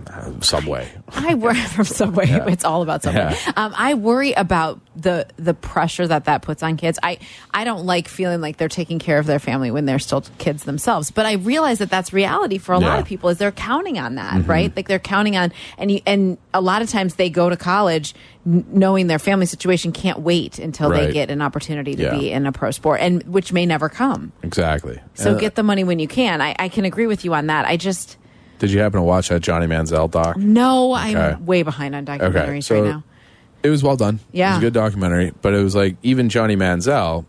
uh, 0.08 0.32
Subway. 0.42 0.88
I 1.10 1.34
worry 1.36 1.56
from 1.76 1.86
Subway. 1.86 2.28
Yeah. 2.28 2.48
It's 2.48 2.64
all 2.64 2.82
about 2.82 3.04
Subway. 3.04 3.20
Yeah. 3.36 3.52
Um, 3.56 3.74
I 3.76 3.94
worry 3.96 4.34
about 4.34 4.80
the 4.96 5.28
the 5.38 5.54
pressure 5.54 6.08
that 6.08 6.26
that 6.26 6.42
puts 6.42 6.64
on 6.64 6.78
kids. 6.78 6.98
I 7.04 7.20
I 7.54 7.64
don't 7.66 7.86
like 7.86 8.08
feeling 8.08 8.40
like 8.42 8.58
they're 8.58 8.70
taking 8.70 9.00
care 9.00 9.20
of 9.20 9.26
their 9.26 9.40
family 9.40 9.72
when 9.72 9.86
they're 9.86 10.00
still 10.00 10.22
kids 10.38 10.64
themselves. 10.64 11.12
But 11.12 11.26
I 11.26 11.34
realize 11.34 11.80
that 11.80 11.90
that's 11.90 12.14
reality 12.14 12.58
for 12.58 12.74
a 12.74 12.80
lot 12.80 13.00
of 13.00 13.06
people. 13.06 13.30
Is 13.30 13.38
they're 13.38 13.52
counting 13.52 14.00
on 14.00 14.16
that, 14.16 14.34
Mhm. 14.44 14.48
right? 14.48 14.76
Like 14.76 14.88
they're 14.88 15.00
counting 15.00 15.36
on, 15.36 15.52
and 15.78 15.92
you, 15.92 16.02
and 16.06 16.38
a 16.54 16.62
lot 16.62 16.82
of 16.82 16.90
times 16.90 17.16
they 17.16 17.30
go 17.30 17.50
to 17.50 17.58
college 17.58 18.14
knowing 18.46 19.08
their 19.08 19.18
family 19.20 19.48
situation 19.48 19.92
can't 19.92 20.20
wait 20.20 20.60
until 20.60 20.92
they 20.92 21.12
get 21.12 21.32
an 21.32 21.42
opportunity 21.42 21.96
to 21.96 22.04
Yeah. 22.04 22.18
be 22.18 22.32
in 22.32 22.46
a 22.46 22.52
pro 22.52 22.70
sport, 22.72 23.02
and 23.02 23.24
which 23.24 23.52
may 23.52 23.66
never 23.66 23.90
come. 23.90 24.32
Exactly. 24.44 25.00
So 25.16 25.32
Uh, 25.36 25.40
get 25.40 25.56
the 25.56 25.64
money 25.64 25.84
when 25.84 25.98
you 26.00 26.08
can. 26.08 26.42
I, 26.42 26.56
I 26.60 26.70
can 26.70 26.86
agree 26.86 27.08
with 27.08 27.26
you 27.26 27.34
on 27.34 27.48
that. 27.48 27.66
I 27.66 27.76
just 27.76 28.18
Did 28.60 28.72
you 28.72 28.80
happen 28.80 28.98
to 29.00 29.04
watch 29.04 29.30
that 29.30 29.42
Johnny 29.42 29.68
Manziel 29.68 30.10
doc? 30.10 30.38
no, 30.38 30.96
Okay. 30.96 31.16
I'm 31.20 31.46
way 31.46 31.64
behind 31.64 31.94
on 31.96 32.06
documentaries 32.06 32.64
so 32.64 32.82
right 32.82 32.90
now. 32.92 33.04
it 33.64 33.70
was 33.70 33.84
well 33.84 33.98
done. 33.98 34.16
it 34.32 34.38
Yeah. 34.38 34.52
was 34.52 34.58
a 34.60 34.62
good 34.68 34.74
documentary. 34.74 35.34
But 35.42 35.54
it 35.54 35.62
was 35.64 35.76
like 35.76 35.98
even 36.04 36.30
Johnny 36.30 36.56
Manziel, 36.56 37.26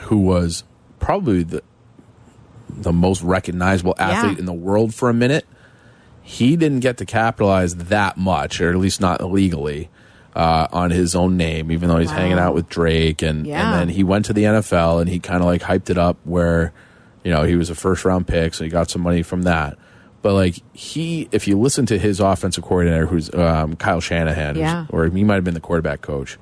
who 0.00 0.18
was 0.18 0.64
probably 0.98 1.42
the 1.42 1.62
the 2.68 2.92
most 2.92 3.22
recognizable 3.22 3.94
athlete 3.98 4.32
Yeah. 4.34 4.38
in 4.40 4.44
the 4.44 4.52
world 4.52 4.94
for 4.94 5.08
a 5.08 5.14
minute, 5.14 5.46
he 6.22 6.56
didn't 6.56 6.80
get 6.80 6.98
to 6.98 7.06
capitalize 7.06 7.74
that 7.76 8.18
much, 8.18 8.60
or 8.60 8.68
at 8.70 8.76
least 8.76 9.00
not 9.00 9.22
legally. 9.24 9.88
Uh, 10.34 10.66
on 10.70 10.90
his 10.90 11.14
own 11.16 11.38
name, 11.38 11.72
even 11.72 11.88
though 11.88 11.96
he's 11.96 12.10
Wow. 12.10 12.16
hanging 12.18 12.38
out 12.38 12.52
with 12.52 12.68
Drake, 12.68 13.22
and 13.22 13.46
Yeah. 13.46 13.62
and 13.72 13.80
then 13.80 13.88
he 13.96 14.04
went 14.04 14.26
to 14.26 14.34
the 14.34 14.44
NFL 14.44 14.98
and 15.00 15.08
he 15.08 15.18
kind 15.18 15.40
of 15.40 15.46
like 15.46 15.62
hyped 15.62 15.88
it 15.88 15.96
up 15.96 16.18
where, 16.24 16.72
you 17.24 17.30
know, 17.32 17.44
he 17.44 17.56
was 17.56 17.70
a 17.70 17.74
first 17.74 18.04
round 18.04 18.26
pick, 18.26 18.52
so 18.52 18.62
he 18.62 18.68
got 18.68 18.90
some 18.90 19.00
money 19.00 19.22
from 19.22 19.44
that. 19.44 19.78
But 20.26 20.34
like 20.34 20.60
he, 20.76 21.28
if 21.30 21.46
you 21.46 21.56
listen 21.56 21.86
to 21.86 22.00
his 22.00 22.18
offensive 22.18 22.64
coordinator, 22.64 23.06
who's 23.06 23.32
um, 23.32 23.76
Kyle 23.76 24.00
Shanahan, 24.00 24.56
Yeah. 24.56 24.86
or 24.88 25.06
he 25.06 25.22
might 25.22 25.36
have 25.36 25.44
been 25.44 25.54
the 25.54 25.60
quarterback 25.60 26.00
coach. 26.00 26.36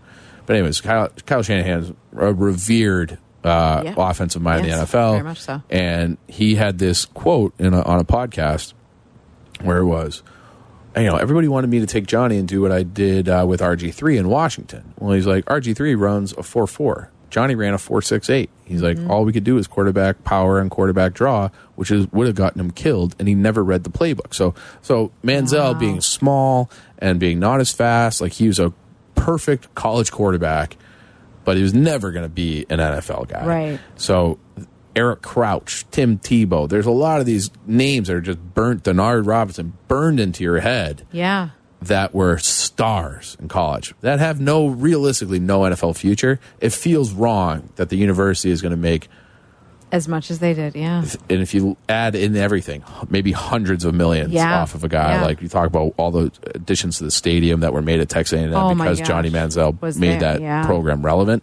But 0.47 0.57
anyways, 0.57 0.81
Kyle, 0.81 1.11
Kyle 1.27 1.43
Shanahan 1.43 1.81
is 1.81 1.93
a 2.17 2.33
revered 2.33 3.19
uh, 3.45 3.83
Yeah. 3.85 3.95
offensive 3.99 4.41
mind 4.41 4.65
Yes, 4.65 4.73
in 4.73 4.79
the 4.81 4.87
NFL, 4.87 5.13
very 5.13 5.23
much 5.25 5.43
so. 5.43 5.63
and 5.69 6.17
he 6.29 6.55
had 6.55 6.79
this 6.79 7.05
quote 7.05 7.53
in 7.59 7.75
a, 7.75 7.83
on 7.83 8.01
a 8.01 8.05
podcast 8.07 8.73
where 9.61 9.77
it 9.77 9.85
was, 9.85 10.23
you 10.97 11.03
know, 11.03 11.17
everybody 11.17 11.49
wanted 11.49 11.69
me 11.69 11.81
to 11.81 11.87
take 11.87 12.07
Johnny 12.07 12.39
and 12.39 12.49
do 12.49 12.63
what 12.63 12.73
I 12.73 12.85
did 12.85 13.29
uh, 13.29 13.45
with 13.47 13.61
RG3 13.61 14.17
in 14.19 14.29
Washington. 14.31 14.95
Well, 14.99 15.13
he's 15.13 15.27
like, 15.27 15.45
RG3 15.45 15.95
runs 16.01 16.33
a 16.39 16.43
4 16.43 16.67
4. 16.67 17.11
Johnny 17.35 17.57
ran 17.57 17.75
a 17.75 17.79
4 17.79 18.01
6 18.01 18.31
8. 18.31 18.49
He's 18.65 18.81
like, 18.81 18.97
Mm-hmm. 18.97 19.11
all 19.11 19.25
we 19.25 19.33
could 19.33 19.43
do 19.43 19.59
is 19.59 19.67
quarterback 19.67 20.23
power 20.23 20.61
and 20.61 20.71
quarterback 20.71 21.15
draw, 21.15 21.49
which 21.75 21.91
is 21.91 22.07
would 22.13 22.29
have 22.29 22.37
gotten 22.37 22.61
him 22.61 22.71
killed, 22.71 23.17
and 23.19 23.27
he 23.27 23.35
never 23.35 23.65
read 23.65 23.83
the 23.83 23.91
playbook. 23.91 24.33
So, 24.35 24.55
so 24.83 25.11
Manziel 25.25 25.77
being 25.77 26.01
small 26.01 26.71
and 26.99 27.19
being 27.19 27.41
not 27.41 27.59
as 27.59 27.73
fast, 27.73 28.21
like 28.21 28.35
he 28.35 28.47
was 28.47 28.61
a 28.61 28.73
perfect 29.17 29.75
college 29.75 30.13
quarterback, 30.13 30.77
but 31.45 31.57
he 31.57 31.63
was 31.65 31.75
never 31.75 32.13
going 32.13 32.25
to 32.25 32.29
be 32.29 32.67
an 32.71 32.79
NFL 32.79 33.27
guy. 33.29 33.45
Right. 33.45 33.81
So 33.97 34.39
Eric 34.95 35.23
Crouch, 35.23 35.85
Tim 35.91 36.19
Tebow, 36.21 36.69
there's 36.69 36.87
a 36.87 36.93
lot 36.93 37.19
of 37.19 37.27
these 37.27 37.51
names 37.67 38.07
that 38.07 38.15
are 38.15 38.21
just 38.21 38.39
burnt, 38.55 38.85
Denard 38.85 39.27
Robinson, 39.27 39.73
burned 39.89 40.21
into 40.21 40.45
your 40.45 40.61
head 40.61 41.05
Yeah. 41.11 41.49
That 41.87 42.15
were 42.15 42.39
stars 42.39 43.37
in 43.41 43.49
college 43.49 43.95
that 44.01 44.19
have 44.19 44.41
no, 44.41 44.67
realistically, 44.69 45.39
no 45.39 45.61
NFL 45.61 45.97
future. 45.97 46.41
It 46.61 46.71
feels 46.73 47.13
wrong 47.13 47.69
that 47.77 47.89
the 47.89 47.97
university 47.97 48.51
is 48.51 48.61
going 48.63 48.71
to 48.71 48.77
make, 48.77 49.09
As 49.93 50.09
much 50.09 50.31
as 50.31 50.39
they 50.39 50.55
did. 50.55 50.75
Yeah. 50.75 51.05
and 51.31 51.41
if 51.43 51.55
you 51.55 51.77
add 51.89 52.15
in 52.15 52.37
everything, 52.37 52.83
maybe 53.09 53.33
hundreds 53.33 53.85
of 53.85 53.95
millions 53.95 54.33
Yeah. 54.33 54.61
off 54.63 54.75
of 54.75 54.83
a 54.85 54.89
guy. 54.89 55.15
Yeah. 55.15 55.25
Like 55.25 55.43
you 55.43 55.49
talk 55.49 55.67
about 55.67 55.95
all 55.97 56.11
the 56.11 56.33
additions 56.55 56.99
to 56.99 57.05
the 57.05 57.11
stadium 57.11 57.61
that 57.61 57.73
were 57.73 57.83
made 57.83 58.01
at 58.01 58.09
Texas 58.09 58.39
A&M 58.39 58.53
Oh 58.55 58.75
because. 58.75 59.01
Johnny 59.01 59.31
Manziel 59.31 59.81
Was 59.81 59.99
made 59.99 60.21
there, 60.21 60.35
that 60.35 60.41
yeah. 60.41 60.65
program 60.67 61.05
relevant. 61.05 61.43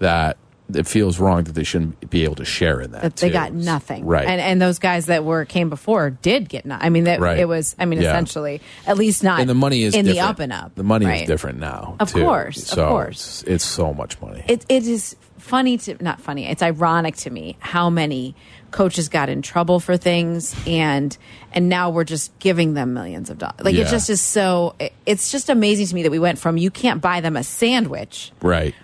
That 0.00 0.36
it 0.76 0.86
feels 0.86 1.18
wrong 1.18 1.44
that 1.44 1.52
they 1.54 1.64
shouldn't 1.64 2.10
be 2.10 2.24
able 2.24 2.36
to 2.36 2.44
share 2.44 2.80
in 2.80 2.92
that. 2.92 3.02
that 3.02 3.16
they 3.16 3.30
got 3.30 3.52
nothing. 3.52 4.04
Right. 4.06 4.26
And 4.26 4.40
and 4.40 4.60
those 4.60 4.78
guys 4.78 5.06
that 5.06 5.24
were 5.24 5.44
came 5.44 5.68
before 5.70 6.10
did 6.10 6.48
get 6.48 6.66
not. 6.66 6.82
I 6.82 6.88
mean 6.90 7.04
that 7.04 7.20
Right. 7.20 7.38
it 7.38 7.46
was 7.48 7.74
I 7.78 7.84
mean 7.84 8.00
Yeah. 8.00 8.10
essentially 8.10 8.60
at 8.86 8.96
least 8.96 9.22
not 9.24 9.40
and 9.40 9.48
the 9.48 9.54
money 9.54 9.82
is 9.82 9.94
in 9.94 10.04
the 10.06 10.20
up 10.20 10.38
and 10.38 10.52
up. 10.52 10.74
The 10.74 10.82
money 10.84 11.06
right? 11.06 11.22
is 11.22 11.26
different 11.28 11.58
now. 11.58 11.96
Of 12.00 12.12
too. 12.12 12.22
course, 12.22 12.58
of 12.58 12.68
So 12.68 12.88
course. 12.88 13.42
It's, 13.42 13.50
it's 13.50 13.64
so 13.64 13.92
much 13.94 14.20
money. 14.20 14.44
It 14.48 14.64
it 14.68 14.86
is 14.86 15.16
funny 15.38 15.78
to 15.78 15.96
not 16.02 16.20
funny. 16.20 16.46
It's 16.46 16.62
ironic 16.62 17.16
to 17.16 17.30
me 17.30 17.56
how 17.60 17.90
many 17.90 18.34
coaches 18.70 19.08
got 19.08 19.28
in 19.28 19.42
trouble 19.42 19.80
for 19.80 19.96
things 19.96 20.54
and 20.66 21.16
and 21.52 21.68
now 21.68 21.90
we're 21.90 22.04
just 22.04 22.36
giving 22.38 22.74
them 22.74 22.94
millions 22.94 23.28
of 23.30 23.38
dollars. 23.38 23.60
Like 23.62 23.74
it 23.74 23.88
just 23.88 24.08
is 24.10 24.20
so 24.20 24.74
it- 24.78 24.92
it's 25.06 25.32
just 25.32 25.48
amazing 25.48 25.86
to 25.88 25.94
me 25.94 26.02
that 26.04 26.10
we 26.10 26.20
went 26.20 26.38
from 26.38 26.56
you 26.56 26.70
can't 26.70 27.00
buy 27.00 27.20
them 27.20 27.36
a 27.36 27.42
sandwich 27.42 28.30
right. 28.42 28.74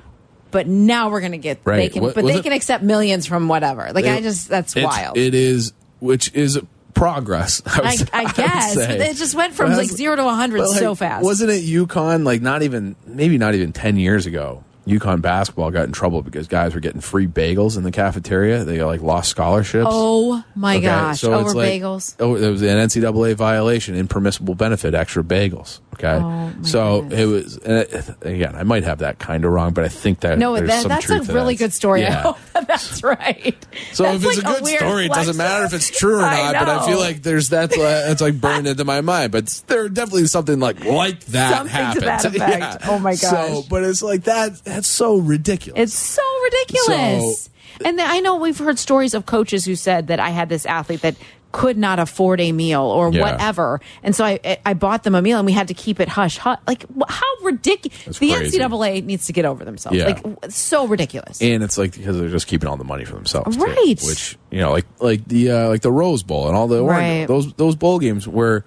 But 0.50 0.66
now 0.66 1.10
we're 1.10 1.20
going 1.20 1.32
to 1.32 1.38
get 1.38 1.64
they 1.64 1.88
can 1.88 2.02
What- 2.02 2.14
but 2.14 2.24
they 2.24 2.36
it- 2.36 2.42
can 2.42 2.52
accept 2.52 2.82
millions 2.84 3.26
from 3.26 3.48
whatever. 3.48 3.90
Like 3.92 4.04
I 4.06 4.20
just 4.20 4.48
that's 4.48 4.74
wild. 4.74 5.16
It 5.16 5.34
is, 5.34 5.72
which 6.00 6.32
is 6.34 6.58
progress. 6.94 7.62
I, 7.66 7.70
I, 7.70 7.96
would- 7.98 8.10
I 8.12 8.22
would 8.24 8.34
guess 8.34 8.74
say. 8.74 9.10
it 9.10 9.16
just 9.16 9.34
went 9.34 9.54
from 9.54 9.72
like 9.72 9.88
zero 9.88 10.16
to 10.16 10.24
100 10.24 10.58
but, 10.58 10.68
like, 10.70 10.78
so 10.78 10.94
fast. 10.94 11.24
Wasn't 11.24 11.50
it 11.50 11.62
UConn? 11.64 12.24
Like 12.24 12.40
not 12.42 12.62
even 12.62 12.96
maybe 13.06 13.38
not 13.38 13.54
even 13.54 13.72
ten 13.72 13.96
years 13.96 14.26
ago. 14.26 14.62
UConn 14.86 15.20
basketball 15.20 15.72
got 15.72 15.86
in 15.86 15.90
trouble 15.92 16.22
because 16.22 16.46
guys 16.46 16.72
were 16.72 16.78
getting 16.78 17.00
free 17.00 17.26
bagels 17.26 17.76
in 17.76 17.82
the 17.82 17.90
cafeteria. 17.90 18.62
They 18.62 18.80
like 18.84 19.02
lost 19.02 19.28
scholarships. 19.30 19.88
Oh 19.90 20.44
my 20.54 20.76
Okay, 20.76 20.84
gosh! 20.86 21.20
so 21.22 21.34
Over 21.34 21.54
like- 21.54 21.82
bagels. 21.82 22.14
Oh, 22.20 22.38
there 22.38 22.52
was 22.52 22.62
an 22.62 22.68
NCAA 22.78 23.34
violation, 23.34 23.96
impermissible 23.96 24.54
benefit, 24.54 24.94
extra 24.94 25.24
bagels. 25.24 25.80
Okay, 25.98 26.20
Oh, 26.22 26.52
so 26.62 27.02
goodness. 27.02 27.18
it 27.20 27.24
was. 27.26 27.56
And 27.58 27.76
it, 27.78 28.10
again, 28.22 28.54
I 28.54 28.62
might 28.62 28.84
have 28.84 28.98
that 28.98 29.18
kind 29.18 29.44
of 29.44 29.52
wrong, 29.52 29.72
but 29.72 29.84
I 29.84 29.88
think 29.88 30.20
that 30.20 30.38
No, 30.38 30.54
that, 30.54 30.86
that's 30.86 31.08
a 31.10 31.20
to 31.20 31.32
really 31.32 31.54
that. 31.54 31.64
good 31.64 31.72
story. 31.72 32.04
I 32.04 32.08
Yeah. 32.08 32.22
hope 32.22 32.38
that 32.52 32.68
that's 32.68 33.02
right. 33.02 33.66
So 33.92 34.02
That's 34.04 34.16
if 34.22 34.24
it's 34.30 34.42
like 34.44 34.52
a 34.52 34.54
good 34.56 34.64
weird 34.64 34.80
story, 34.80 35.06
it 35.06 35.12
doesn't 35.12 35.36
matter 35.36 35.64
if 35.64 35.72
it's 35.72 35.90
true 35.98 36.20
or 36.20 36.24
I 36.24 36.52
not. 36.52 36.66
But 36.66 36.68
I 36.68 36.86
feel 36.86 36.98
like 36.98 37.22
there's 37.22 37.48
that's 37.48 37.76
uh, 37.76 37.80
that's 38.06 38.20
like 38.20 38.40
burned 38.40 38.66
into 38.66 38.84
my 38.84 39.00
mind. 39.00 39.32
But 39.32 39.46
there 39.66 39.88
definitely 39.88 40.26
something 40.26 40.60
like 40.60 40.84
like 40.84 41.20
that 41.26 41.56
Something 41.56 41.72
to 41.72 41.76
happened. 41.76 42.02
that 42.04 42.24
effect. 42.76 42.88
Oh 42.88 42.98
my 42.98 43.12
gosh! 43.12 43.20
So, 43.30 43.64
but 43.68 43.82
it's 43.84 44.02
like 44.02 44.24
that. 44.24 44.62
That's 44.64 44.88
so 44.88 45.16
ridiculous. 45.16 45.80
It's 45.80 45.94
so 45.94 46.22
ridiculous. 46.44 47.50
and 47.84 47.98
then 47.98 48.08
I 48.10 48.20
know 48.20 48.36
we've 48.36 48.58
heard 48.58 48.78
stories 48.78 49.14
of 49.14 49.26
coaches 49.26 49.64
who 49.64 49.76
said 49.76 50.06
that 50.08 50.20
I 50.20 50.30
had 50.30 50.48
this 50.48 50.64
athlete 50.66 51.02
that 51.02 51.16
could 51.52 51.78
not 51.78 51.98
afford 51.98 52.38
a 52.40 52.52
meal 52.52 52.82
or 52.82 53.10
Yeah. 53.10 53.22
whatever, 53.22 53.80
and 54.02 54.14
so 54.14 54.24
I 54.24 54.58
I 54.66 54.74
bought 54.74 55.04
them 55.04 55.14
a 55.14 55.22
meal 55.22 55.38
and 55.38 55.46
we 55.46 55.52
had 55.52 55.68
to 55.68 55.74
keep 55.74 56.00
it 56.00 56.08
hush 56.08 56.36
hush. 56.38 56.58
Like 56.66 56.84
how 57.08 57.24
ridiculous! 57.42 58.18
The 58.18 58.32
crazy. 58.32 58.58
NCAA 58.58 59.04
needs 59.04 59.26
to 59.26 59.32
get 59.32 59.44
over 59.46 59.64
themselves. 59.64 59.96
Yeah. 59.96 60.06
Like 60.22 60.50
so 60.50 60.86
ridiculous. 60.86 61.40
and 61.40 61.62
it's 61.62 61.78
like 61.78 61.92
because 61.96 62.18
they're 62.18 62.28
just 62.28 62.46
keeping 62.46 62.68
all 62.68 62.76
the 62.76 62.84
money 62.84 63.04
for 63.06 63.14
themselves, 63.14 63.56
too, 63.56 63.62
Right. 63.64 64.00
which 64.04 64.36
you 64.50 64.58
know, 64.60 64.70
like 64.72 64.84
like 65.00 65.26
the 65.28 65.50
uh, 65.50 65.68
like 65.68 65.80
the 65.80 65.92
Rose 65.92 66.22
Bowl 66.22 66.46
and 66.48 66.56
all 66.56 66.66
the 66.68 66.84
Right. 66.84 67.26
those 67.26 67.52
those 67.54 67.74
bowl 67.74 67.98
games 68.00 68.28
were 68.28 68.64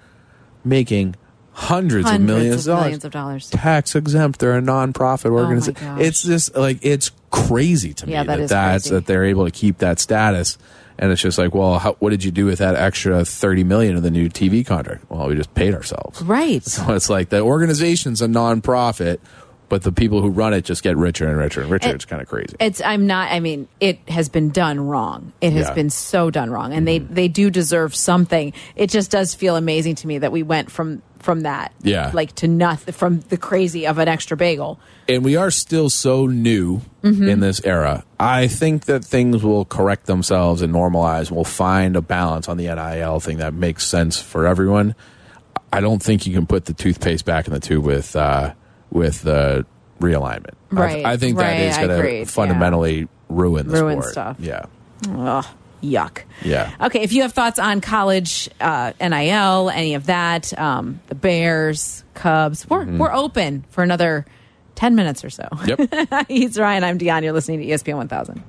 making 0.64 1.14
hundreds, 1.52 2.10
of 2.10 2.20
millions 2.20 2.66
of 2.66 2.72
of 2.72 2.76
dollars. 2.76 2.82
millions 2.84 3.04
of 3.04 3.12
dollars. 3.12 3.50
tax 3.50 3.94
exempt. 3.94 4.40
They're 4.40 4.56
a 4.56 4.62
nonprofit 4.62 5.30
organization. 5.30 5.76
Oh 5.86 5.96
it's 6.00 6.22
just 6.22 6.56
like 6.56 6.78
it's 6.82 7.10
crazy 7.30 7.92
to 7.94 8.06
me 8.06 8.12
Yeah, 8.14 8.24
that 8.24 8.38
that 8.38 8.48
that's 8.48 8.84
crazy. 8.84 8.94
that 8.96 9.06
they're 9.06 9.24
able 9.24 9.44
to 9.44 9.50
keep 9.50 9.78
that 9.78 9.98
status. 10.00 10.58
And 11.00 11.10
it's 11.10 11.22
just 11.22 11.38
like, 11.38 11.54
well, 11.54 11.78
how, 11.78 11.94
what 11.94 12.10
did 12.10 12.22
you 12.22 12.30
do 12.30 12.44
with 12.44 12.58
that 12.58 12.76
extra 12.76 13.24
thirty 13.24 13.64
million 13.64 13.96
of 13.96 14.02
the 14.02 14.10
new 14.10 14.28
TV 14.28 14.64
contract? 14.64 15.04
Well, 15.10 15.26
we 15.28 15.34
just 15.34 15.54
paid 15.54 15.74
ourselves. 15.74 16.20
Right. 16.22 16.62
So 16.70 16.92
it's 16.92 17.08
like 17.10 17.30
the 17.30 17.40
organization's 17.40 18.20
a 18.22 18.26
nonprofit, 18.28 19.18
but 19.70 19.82
the 19.82 19.92
people 19.92 20.20
who 20.20 20.28
run 20.28 20.52
it 20.52 20.64
just 20.64 20.82
get 20.82 20.96
richer 20.98 21.26
and 21.26 21.38
richer 21.38 21.62
and 21.62 21.70
richer. 21.70 21.86
And- 21.88 21.94
it's 21.94 22.04
kind 22.04 22.20
of 22.20 22.28
crazy. 22.28 22.54
It's 22.60 22.82
I'm 22.82 23.06
not 23.06 23.32
I 23.32 23.40
mean 23.40 23.66
it 23.80 23.98
has 24.08 24.28
been 24.28 24.50
done 24.50 24.78
wrong. 24.78 25.32
It 25.40 25.52
has 25.54 25.60
Yeah. 25.62 25.66
Mm-hmm. 25.68 25.74
been 25.76 25.90
so 25.90 26.30
done 26.30 26.50
wrong 26.50 26.72
and 26.74 26.86
they 26.86 26.98
they 26.98 27.28
do 27.28 27.48
deserve 27.50 27.94
something. 27.94 28.52
It 28.76 28.90
just 28.90 29.10
does 29.10 29.34
feel 29.34 29.56
amazing 29.56 29.94
to 29.96 30.06
me 30.06 30.18
that 30.18 30.32
we 30.32 30.42
went 30.42 30.70
from 30.70 31.00
from 31.20 31.40
that 31.42 31.72
Yeah. 31.82 32.10
like 32.14 32.34
to 32.36 32.48
nothing 32.48 32.92
from 32.94 33.20
the 33.28 33.36
crazy 33.36 33.86
of 33.86 33.98
an 33.98 34.08
extra 34.08 34.36
bagel. 34.36 34.78
and 35.08 35.24
we 35.24 35.36
are 35.36 35.50
still 35.50 35.88
so 35.90 36.26
new 36.26 36.80
Mm-hmm. 37.02 37.28
in 37.28 37.40
this 37.40 37.62
era. 37.64 38.04
I 38.18 38.46
think 38.46 38.84
that 38.84 39.02
things 39.04 39.42
will 39.42 39.64
correct 39.64 40.04
themselves 40.06 40.60
and 40.60 40.70
normalize. 40.74 41.30
We'll 41.30 41.44
find 41.44 41.96
a 41.96 42.02
balance 42.02 42.46
on 42.46 42.58
the 42.58 42.66
NIL 42.66 43.20
thing 43.20 43.38
that 43.38 43.54
makes 43.54 43.86
sense 43.86 44.20
for 44.20 44.46
everyone. 44.46 44.94
I 45.72 45.80
don't 45.80 46.02
think 46.02 46.26
you 46.26 46.34
can 46.34 46.46
put 46.46 46.66
the 46.66 46.74
toothpaste 46.74 47.24
back 47.24 47.46
in 47.46 47.54
the 47.54 47.60
tube 47.60 47.84
with 47.86 48.14
uh, 48.16 48.52
with 48.90 49.22
the 49.22 49.64
realignment. 50.00 50.54
I- 50.72 50.74
Right, 50.74 51.04
I, 51.06 51.16
think 51.16 51.38
right, 51.38 51.46
that 51.46 51.60
is 51.60 51.76
going 51.78 51.88
to 52.24 52.24
fundamentally 52.26 53.08
ruin 53.30 53.66
the 53.68 53.80
Ruin 53.82 54.00
sport. 54.02 54.12
stuff. 54.12 54.36
Yeah, 54.38 54.64
Ugh, 55.08 55.44
yuck. 55.82 56.22
yeah. 56.42 56.72
Okay, 56.80 57.00
if 57.02 57.12
you 57.12 57.22
have 57.22 57.32
thoughts 57.32 57.58
on 57.58 57.80
college 57.80 58.48
uh, 58.60 58.92
NIL, 59.00 59.70
any 59.70 59.94
of 59.94 60.06
that, 60.06 60.56
um, 60.58 61.00
the 61.08 61.14
Bears, 61.14 62.04
Cubs, 62.14 62.68
we're 62.68 62.84
we're 62.84 63.12
open 63.12 63.64
for 63.70 63.82
another 63.82 64.26
ten 64.74 64.94
minutes 64.94 65.24
or 65.24 65.30
so. 65.30 65.48
Yep. 65.66 66.26
He's 66.28 66.58
Ryan. 66.58 66.84
I'm 66.84 66.98
Dionne. 66.98 67.22
You're 67.22 67.32
listening 67.32 67.60
to 67.60 67.66
ESPN 67.66 67.96
1000. 67.96 68.42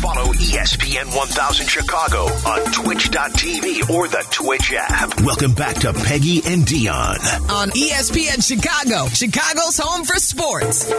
Follow 0.00 0.32
ESPN 0.32 1.14
1000 1.16 1.66
Chicago 1.68 2.24
on 2.24 2.72
twitch.tv 2.72 3.88
or 3.90 4.08
the 4.08 4.26
Twitch 4.32 4.72
app. 4.76 5.20
Welcome 5.20 5.52
back 5.54 5.76
to 5.76 5.92
Peggy 5.92 6.42
and 6.44 6.66
Dionne. 6.66 7.50
On 7.50 7.68
ESPN 7.70 8.44
Chicago, 8.44 9.06
Chicago's 9.08 9.78
home 9.78 10.04
for 10.04 10.16
sports. 10.16 10.90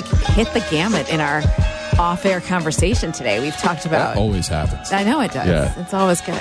Like 0.00 0.20
hit 0.28 0.52
the 0.54 0.64
gamut 0.70 1.08
in 1.10 1.20
our 1.20 1.42
off-air 1.98 2.40
conversation 2.40 3.10
today. 3.10 3.40
We've 3.40 3.56
talked 3.56 3.84
about. 3.84 4.14
That 4.14 4.20
always 4.20 4.46
happens. 4.46 4.92
I 4.92 5.02
know 5.02 5.20
it 5.20 5.32
does. 5.32 5.48
Yeah. 5.48 5.80
It's 5.80 5.92
always 5.92 6.20
good. 6.20 6.34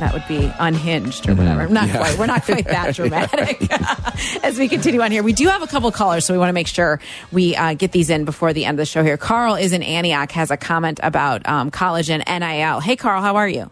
That 0.00 0.12
would 0.14 0.26
be 0.26 0.50
unhinged 0.58 1.28
or 1.28 1.34
whatever. 1.34 1.68
Not 1.68 1.88
Yeah. 1.88 1.98
quite. 1.98 2.18
We're 2.18 2.26
not 2.26 2.42
quite 2.46 2.64
that 2.66 2.94
dramatic. 2.94 3.68
As 4.44 4.58
we 4.58 4.68
continue 4.68 5.02
on 5.02 5.10
here, 5.10 5.22
we 5.22 5.34
do 5.34 5.46
have 5.48 5.62
a 5.62 5.66
couple 5.66 5.90
callers, 5.92 6.24
so 6.24 6.32
we 6.32 6.38
want 6.38 6.48
to 6.48 6.54
make 6.54 6.66
sure 6.66 7.00
we 7.32 7.54
uh, 7.54 7.74
get 7.74 7.92
these 7.92 8.08
in 8.08 8.24
before 8.24 8.54
the 8.54 8.64
end 8.64 8.76
of 8.76 8.78
the 8.82 8.86
show 8.86 9.02
here. 9.04 9.18
Carl 9.18 9.56
is 9.56 9.72
in 9.74 9.82
Antioch, 9.82 10.30
has 10.32 10.50
a 10.50 10.56
comment 10.56 10.98
about 11.02 11.46
um, 11.46 11.70
college 11.70 12.08
and 12.08 12.22
NIL. 12.26 12.80
Hey, 12.80 12.96
Carl, 12.96 13.20
how 13.20 13.36
are 13.36 13.48
you? 13.48 13.70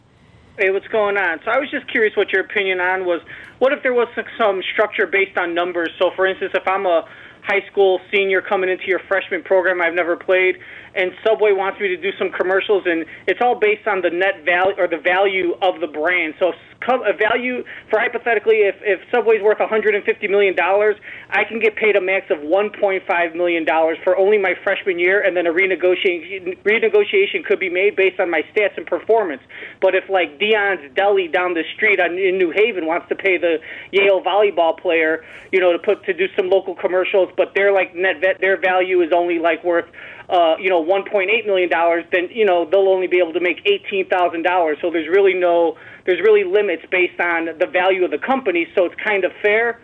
Hey, 0.58 0.70
what's 0.70 0.88
going 0.88 1.16
on? 1.16 1.40
So 1.46 1.50
I 1.50 1.58
was 1.58 1.70
just 1.70 1.88
curious 1.90 2.14
what 2.14 2.30
your 2.30 2.42
opinion 2.42 2.78
on 2.80 3.06
was. 3.06 3.22
What 3.58 3.72
if 3.72 3.82
there 3.82 3.94
was 3.94 4.08
some 4.36 4.62
structure 4.74 5.06
based 5.06 5.38
on 5.38 5.54
numbers? 5.54 5.88
So, 5.98 6.10
for 6.14 6.26
instance, 6.26 6.52
if 6.54 6.68
I'm 6.68 6.84
a 6.84 7.08
high 7.42 7.64
school 7.70 8.00
senior 8.14 8.40
coming 8.40 8.70
into 8.70 8.86
your 8.86 9.00
freshman 9.08 9.42
program. 9.42 9.80
I've 9.80 9.94
never 9.94 10.16
played, 10.16 10.58
and 10.94 11.12
Subway 11.24 11.52
wants 11.52 11.80
me 11.80 11.88
to 11.88 11.96
do 11.96 12.10
some 12.18 12.30
commercials, 12.30 12.84
and 12.86 13.04
it's 13.26 13.40
all 13.40 13.54
based 13.58 13.86
on 13.86 14.02
the 14.02 14.10
net 14.10 14.44
value 14.44 14.74
or 14.78 14.88
the 14.88 14.98
value 14.98 15.54
of 15.62 15.80
the 15.80 15.86
brand. 15.86 16.34
So 16.38 16.52
a 16.88 17.12
value 17.16 17.62
for 17.90 18.00
hypothetically, 18.00 18.66
if 18.66 18.74
if 18.82 19.00
Subway's 19.10 19.42
worth 19.42 19.60
150 19.60 20.02
million 20.28 20.56
dollars, 20.56 20.96
I 21.30 21.44
can 21.44 21.60
get 21.60 21.76
paid 21.76 21.96
a 21.96 22.00
max 22.00 22.30
of 22.30 22.38
1.5 22.38 23.36
million 23.36 23.64
dollars 23.64 23.98
for 24.02 24.16
only 24.16 24.38
my 24.38 24.54
freshman 24.64 24.98
year, 24.98 25.22
and 25.22 25.36
then 25.36 25.46
a 25.46 25.52
renegotiation 25.52 26.58
renegotiation 26.64 27.44
could 27.44 27.60
be 27.60 27.68
made 27.68 27.96
based 27.96 28.20
on 28.20 28.30
my 28.30 28.42
stats 28.54 28.76
and 28.76 28.86
performance. 28.86 29.42
But 29.80 29.94
if 29.94 30.08
like 30.08 30.38
Dionne's 30.38 30.92
Deli 30.94 31.28
down 31.28 31.54
the 31.54 31.64
street 31.74 32.00
on, 32.00 32.18
in 32.18 32.38
New 32.38 32.50
Haven 32.50 32.86
wants 32.86 33.08
to 33.08 33.14
pay 33.14 33.38
the 33.38 33.58
Yale 33.92 34.22
volleyball 34.22 34.78
player, 34.78 35.24
you 35.52 35.60
know, 35.60 35.72
to 35.72 35.78
put 35.78 36.04
to 36.04 36.12
do 36.12 36.26
some 36.36 36.48
local 36.48 36.74
commercials, 36.74 37.28
but 37.36 37.52
they're 37.54 37.72
like 37.72 37.94
net 37.94 38.20
vet, 38.20 38.40
their 38.40 38.60
value 38.60 39.00
is 39.02 39.12
only 39.14 39.38
like 39.38 39.62
worth 39.64 39.86
uh, 40.28 40.56
you 40.58 40.68
know, 40.68 40.82
1.8 40.82 41.46
million 41.46 41.68
dollars, 41.68 42.04
then 42.12 42.28
you 42.30 42.44
know 42.44 42.68
they'll 42.68 42.88
only 42.88 43.06
be 43.06 43.18
able 43.18 43.32
to 43.32 43.40
make 43.40 43.60
eighteen 43.66 44.08
thousand 44.08 44.42
dollars. 44.42 44.78
So 44.80 44.90
there's 44.90 45.08
really 45.08 45.34
no, 45.34 45.76
there's 46.06 46.20
really 46.20 46.44
limits 46.44 46.82
based 46.90 47.18
on 47.20 47.46
the 47.58 47.66
value 47.66 48.04
of 48.04 48.10
the 48.10 48.18
company. 48.18 48.66
So 48.74 48.84
it's 48.84 48.94
kind 49.02 49.24
of 49.24 49.32
fair, 49.42 49.80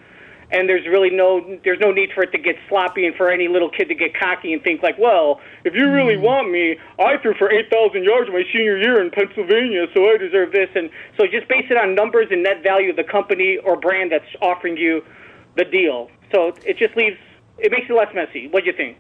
and 0.51 0.69
there's 0.69 0.87
really 0.87 1.11
no, 1.11 1.59
there's 1.65 1.81
no 1.81 1.91
need 1.91 2.11
for 2.15 2.23
it 2.23 2.33
to 2.33 2.39
get 2.39 2.57
sloppy 2.69 3.07
and 3.07 3.15
for 3.17 3.31
any 3.31 3.49
little 3.49 3.71
kid 3.71 3.89
to 3.89 3.95
get 3.95 4.19
cocky 4.19 4.53
and 4.53 4.63
think 4.63 4.83
like, 4.83 4.99
well, 4.99 5.41
if 5.65 5.75
you 5.75 5.91
really 5.91 6.17
want 6.17 6.51
me, 6.51 6.77
I 6.99 7.19
threw 7.19 7.35
for 7.35 7.51
eight 7.51 7.71
thousand 7.71 8.05
yards 8.05 8.31
my 8.31 8.43
senior 8.53 8.79
year 8.79 9.03
in 9.03 9.11
Pennsylvania, 9.11 9.87
so 9.95 10.09
I 10.09 10.17
deserve 10.17 10.53
this. 10.53 10.69
And 10.75 10.91
so 11.19 11.27
just 11.27 11.49
base 11.49 11.67
it 11.71 11.77
on 11.77 11.95
numbers 11.95 12.29
and 12.31 12.43
net 12.43 12.63
value 12.63 12.91
of 12.91 12.97
the 12.97 13.05
company 13.05 13.59
or 13.65 13.77
brand 13.77 14.13
that's 14.13 14.29
offering 14.41 14.77
you 14.77 15.03
the 15.57 15.65
deal. 15.65 16.11
So 16.33 16.53
it 16.65 16.79
just 16.79 16.97
leaves, 16.97 17.17
it 17.59 17.73
makes 17.73 17.91
it 17.91 17.93
less 17.93 18.15
messy. 18.15 18.49
What 18.49 18.65
do 18.65 18.71
you 18.71 18.77
think? 18.77 18.99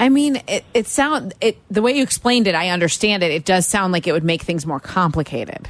I 0.00 0.08
mean, 0.08 0.40
it, 0.48 0.64
it 0.74 0.86
sound 0.88 1.34
it 1.40 1.58
the 1.70 1.82
way 1.82 1.92
you 1.92 2.02
explained 2.02 2.46
it. 2.48 2.54
I 2.54 2.70
understand 2.70 3.22
it. 3.22 3.30
It 3.30 3.44
does 3.44 3.66
sound 3.66 3.92
like 3.92 4.06
it 4.06 4.12
would 4.12 4.24
make 4.24 4.42
things 4.42 4.66
more 4.66 4.80
complicated. 4.80 5.68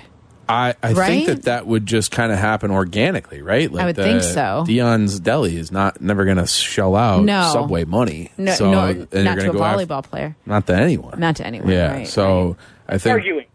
I, 0.49 0.75
I 0.83 0.93
Right? 0.95 1.07
think 1.09 1.27
that 1.27 1.43
that 1.43 1.67
would 1.67 1.85
just 1.87 2.11
kind 2.11 2.33
of 2.33 2.39
happen 2.39 2.71
organically, 2.73 3.41
right? 3.43 3.71
Like 3.71 3.87
would 3.87 3.97
the- 3.97 4.03
think 4.03 4.23
so. 4.23 4.65
Dionne's 4.67 5.21
Deli 5.21 5.57
is 5.57 5.71
not 5.71 6.01
never 6.01 6.25
going 6.25 6.39
to 6.39 6.47
shell 6.47 6.97
out 6.97 7.25
No. 7.25 7.51
Subway 7.53 7.85
money. 7.85 8.33
No, 8.39 8.53
so, 8.55 8.71
no, 8.71 8.85
and 8.87 9.09
you're 9.13 9.23
not 9.23 9.39
to 9.39 9.51
a 9.51 9.53
go 9.53 9.63
after- 9.63 9.85
volleyball 9.87 10.03
player, 10.03 10.35
not 10.47 10.67
to 10.69 10.75
anyone. 10.75 11.21
not 11.21 11.37
to 11.37 11.47
anyone. 11.47 11.69
yeah. 11.71 11.93
right, 11.93 12.09
so 12.09 12.57
I 12.89 12.99
think 12.99 13.13
Arguing. 13.15 13.47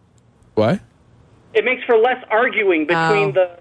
what? 0.53 0.79
It 1.53 1.65
makes 1.65 1.83
for 1.85 1.97
less 1.97 2.23
arguing 2.29 2.85
between 2.87 3.29
Oh. 3.29 3.31
the. 3.31 3.59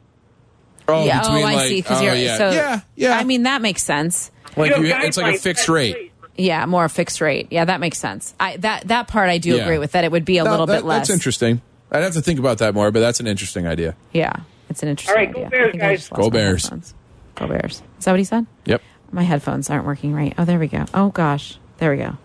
Oh, 0.87 1.05
yeah. 1.05 1.21
between, 1.23 1.43
oh, 1.45 1.47
I 1.47 1.67
see. 1.69 1.77
Because 1.81 2.01
oh, 2.01 2.05
you're 2.05 2.15
yeah. 2.15 2.37
so 2.39 2.51
Yeah, 2.51 2.81
yeah. 2.97 3.17
I 3.19 3.25
mean, 3.25 3.45
that 3.45 3.63
makes 3.63 3.83
sense. 3.83 4.31
Like 4.57 4.77
You 4.77 4.85
you- 4.85 4.95
it's 4.95 5.17
like 5.17 5.37
a 5.37 5.39
fixed 5.39 5.63
that's 5.63 5.69
rate. 5.69 6.13
Great. 6.37 6.45
Yeah, 6.47 6.67
more 6.67 6.85
a 6.85 6.89
fixed 6.89 7.21
rate. 7.21 7.49
Yeah, 7.51 7.65
that 7.65 7.81
makes 7.81 7.99
sense. 7.99 8.35
I 8.41 8.57
that 8.59 8.89
that 8.89 9.09
part 9.09 9.29
I 9.31 9.39
do 9.39 9.57
Yeah. 9.57 9.63
agree 9.63 9.79
with. 9.79 9.93
That 9.93 10.05
it 10.05 10.13
would 10.13 10.25
be 10.25 10.39
a 10.39 10.45
No, 10.45 10.51
little 10.51 10.67
that- 10.67 10.81
bit 10.83 10.85
less. 10.87 10.99
That's 11.09 11.11
interesting. 11.11 11.61
I'd 11.93 12.03
have 12.03 12.15
to 12.15 12.23
think 12.23 12.39
about 12.41 12.59
that 12.59 12.75
more, 12.75 12.91
but 12.91 13.01
that's 13.01 13.21
an 13.21 13.27
interesting 13.27 13.67
idea. 13.67 13.95
Yeah, 14.13 14.33
it's 14.69 14.83
an 14.83 14.89
interesting 14.89 15.15
All 15.17 15.25
right, 15.25 15.33
go 15.33 15.41
idea. 15.41 15.51
Bears, 15.51 15.69
I 15.69 15.71
think 15.73 15.83
I 15.83 15.87
guys. 15.89 15.99
just 16.01 16.13
lost 16.13 16.21
Go 16.21 16.27
my 16.27 16.31
Bears. 16.33 16.71
Go 17.37 17.47
Bears. 17.49 17.83
Is 17.99 18.05
that 18.05 18.11
what 18.13 18.19
he 18.19 18.25
said? 18.25 18.47
Yep. 18.67 18.83
My 19.13 19.23
headphones 19.23 19.71
aren't 19.71 19.87
working 19.87 20.13
right. 20.13 20.35
Oh, 20.39 20.45
there 20.45 20.59
we 20.59 20.67
go. 20.67 20.87
Oh 20.93 21.11
gosh, 21.11 21.59
there 21.79 21.91
we 21.93 21.99
go. 21.99 22.17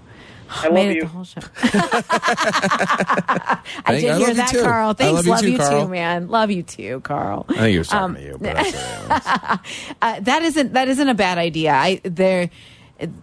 I 0.51 0.69
Made 0.69 0.79
love 0.81 0.89
it 0.89 0.95
you. 0.95 1.01
the 1.01 1.07
whole 1.07 1.23
show. 1.23 1.41
I 1.63 3.59
Thank- 3.85 4.01
did 4.01 4.09
I 4.09 4.17
hear 4.17 4.33
that. 4.33 4.55
Carl. 4.63 4.93
Thanks. 4.95 5.27
love 5.27 5.43
you 5.43 5.51
too, 5.51 5.57
Carl. 5.57 5.83
too, 5.85 5.87
man. 5.91 6.27
Love 6.29 6.49
you 6.51 6.63
too, 6.63 7.01
Carl. 7.01 7.45
I 7.49 7.53
think 7.53 7.67
he 7.67 7.77
was 7.77 7.87
talking 7.89 8.05
Um, 8.05 8.15
to 8.15 8.21
you, 8.23 8.37
but 8.39 8.55
that's 8.55 8.73
what 8.73 8.83
it 8.83 9.09
was. 9.09 9.95
uh, 10.01 10.19
that 10.21 10.41
isn't 10.43 10.73
that 10.73 10.87
isn't 10.87 11.09
a 11.09 11.13
bad 11.13 11.37
idea. 11.37 11.73
I 11.73 12.01
there. 12.03 12.49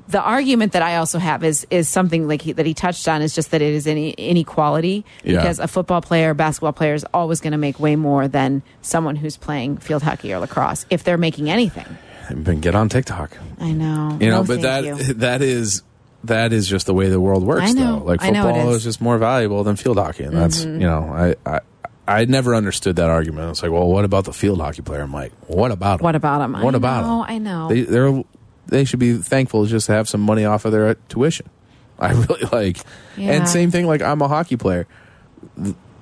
The 0.08 0.20
argument 0.22 0.72
that 0.72 0.82
I 0.82 0.96
also 0.96 1.18
have 1.18 1.44
is 1.44 1.66
is 1.70 1.88
something 1.88 2.26
like 2.26 2.40
he, 2.42 2.52
that 2.52 2.64
he 2.64 2.72
touched 2.74 3.06
on 3.08 3.20
is 3.20 3.34
just 3.34 3.50
that 3.50 3.60
it 3.60 3.74
is 3.74 3.86
any 3.86 4.10
inequality 4.10 5.04
Yeah. 5.22 5.36
because 5.38 5.58
a 5.58 5.68
football 5.68 6.00
player, 6.00 6.32
basketball 6.34 6.72
player 6.72 6.94
is 6.94 7.04
always 7.12 7.40
going 7.40 7.52
to 7.52 7.58
make 7.58 7.78
way 7.78 7.94
more 7.96 8.26
than 8.28 8.62
someone 8.82 9.16
who's 9.16 9.36
playing 9.36 9.76
field 9.78 10.02
hockey 10.02 10.32
or 10.32 10.38
lacrosse 10.38 10.86
if 10.88 11.04
they're 11.04 11.18
making 11.18 11.50
anything. 11.50 11.86
But 12.34 12.60
get 12.60 12.74
on 12.74 12.88
TikTok. 12.88 13.36
I 13.60 13.72
know, 13.72 14.16
You 14.20 14.30
know, 14.30 14.42
No, 14.42 14.44
but 14.44 14.62
that 14.62 14.84
you. 14.84 14.94
that 15.14 15.42
is 15.42 15.82
that 16.24 16.52
is 16.52 16.66
just 16.66 16.86
the 16.86 16.94
way 16.94 17.08
the 17.08 17.20
world 17.20 17.44
works. 17.44 17.70
I 17.70 17.72
know. 17.72 17.98
Though. 18.00 18.04
Like 18.06 18.22
I 18.22 18.30
know 18.30 18.48
it 18.48 18.52
football 18.54 18.70
is. 18.70 18.76
is. 18.78 18.84
just 18.84 19.00
more 19.00 19.18
valuable 19.18 19.62
than 19.62 19.76
field 19.76 19.98
hockey, 19.98 20.24
and 20.24 20.36
that's 20.36 20.64
Mhm. 20.64 20.72
you 20.80 20.86
know 20.86 21.10
I. 21.12 21.34
I 21.44 21.60
I 22.08 22.24
never 22.24 22.54
understood 22.54 22.94
that 22.96 23.10
argument. 23.10 23.50
It's 23.50 23.64
like, 23.64 23.72
well, 23.72 23.88
what 23.88 24.04
about 24.04 24.26
the 24.26 24.32
field 24.32 24.60
hockey 24.60 24.80
player? 24.80 25.02
I'm 25.02 25.12
like, 25.12 25.32
what 25.48 25.72
about 25.72 25.98
him? 25.98 26.04
What 26.04 26.14
about 26.14 26.40
him? 26.40 26.52
What 26.52 26.74
I 26.74 26.76
about 26.76 27.04
know, 27.04 27.22
him? 27.24 27.30
I 27.34 27.38
know. 27.38 27.68
They 27.68 27.80
they're 27.80 28.22
they 28.66 28.84
should 28.84 28.98
be 29.00 29.14
thankful 29.18 29.64
just 29.66 29.86
to 29.86 29.92
have 29.92 30.08
some 30.08 30.20
money 30.20 30.44
off 30.44 30.64
of 30.64 30.72
their 30.72 30.94
tuition. 31.08 31.48
I 31.98 32.12
really 32.12 32.44
like, 32.52 32.78
Yeah. 33.16 33.32
and 33.32 33.48
same 33.48 33.70
thing. 33.70 33.86
Like 33.86 34.02
I'm 34.02 34.20
a 34.22 34.28
hockey 34.28 34.56
player. 34.56 34.86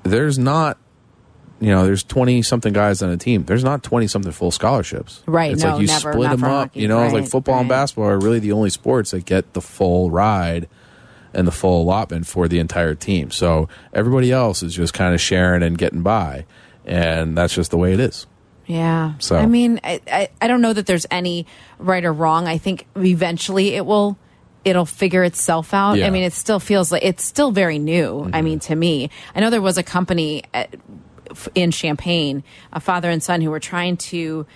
There's 0.02 0.38
not, 0.38 0.76
you 1.60 1.68
know, 1.68 1.84
there's 1.84 2.02
twenty 2.02 2.42
something 2.42 2.72
guys 2.72 3.00
on 3.02 3.10
a 3.10 3.16
team. 3.16 3.44
There's 3.44 3.64
not 3.64 3.82
twenty 3.82 4.06
something 4.06 4.32
full 4.32 4.50
scholarships. 4.50 5.22
Right, 5.26 5.52
It's 5.52 5.62
no, 5.62 5.72
like 5.72 5.80
you 5.82 5.86
never, 5.86 6.12
split 6.12 6.30
them 6.30 6.44
up. 6.44 6.50
hockey, 6.70 6.80
You 6.80 6.88
know, 6.88 7.02
it's 7.04 7.12
like 7.12 7.22
right, 7.22 7.30
football 7.30 7.60
and 7.60 7.68
basketball 7.68 8.06
are 8.10 8.18
really 8.18 8.40
the 8.40 8.52
only 8.52 8.70
sports 8.70 9.12
that 9.12 9.24
get 9.24 9.52
the 9.54 9.60
full 9.60 10.10
ride 10.10 10.68
and 11.32 11.46
the 11.46 11.52
full 11.52 11.82
allotment 11.82 12.26
for 12.26 12.48
the 12.48 12.58
entire 12.58 12.94
team. 12.94 13.30
So 13.30 13.68
everybody 13.92 14.30
else 14.32 14.62
is 14.62 14.74
just 14.74 14.94
kind 14.94 15.14
of 15.14 15.20
sharing 15.20 15.62
and 15.62 15.78
getting 15.78 16.02
by, 16.02 16.44
and 16.84 17.36
that's 17.38 17.54
just 17.54 17.70
the 17.70 17.78
way 17.78 17.92
it 17.94 18.00
is. 18.00 18.26
Yeah. 18.66 19.14
So- 19.18 19.36
I 19.36 19.46
mean, 19.46 19.80
I, 19.84 20.00
I, 20.10 20.28
I 20.40 20.48
don't 20.48 20.60
know 20.60 20.72
that 20.72 20.86
there's 20.86 21.06
any 21.10 21.46
right 21.78 22.04
or 22.04 22.12
wrong. 22.12 22.46
I 22.48 22.58
think 22.58 22.86
eventually 22.96 23.74
it 23.74 23.84
will 23.86 24.16
it'll 24.64 24.86
figure 24.86 25.22
itself 25.22 25.74
out. 25.74 25.98
Yeah. 25.98 26.06
I 26.06 26.10
mean, 26.10 26.22
it 26.22 26.32
still 26.32 26.58
feels 26.58 26.90
like 26.90 27.04
it's 27.04 27.22
still 27.22 27.50
very 27.52 27.78
new. 27.78 28.20
I 28.20 28.38
Mm-hmm. 28.38 28.44
mean, 28.44 28.58
to 28.60 28.74
me, 28.74 29.10
I 29.34 29.40
know 29.40 29.50
there 29.50 29.60
was 29.60 29.76
a 29.76 29.82
company 29.82 30.44
at, 30.54 30.74
in 31.54 31.70
Champaign, 31.70 32.42
a 32.72 32.80
father 32.80 33.10
and 33.10 33.22
son 33.22 33.42
who 33.42 33.50
were 33.50 33.60
trying 33.60 33.98
to 33.98 34.46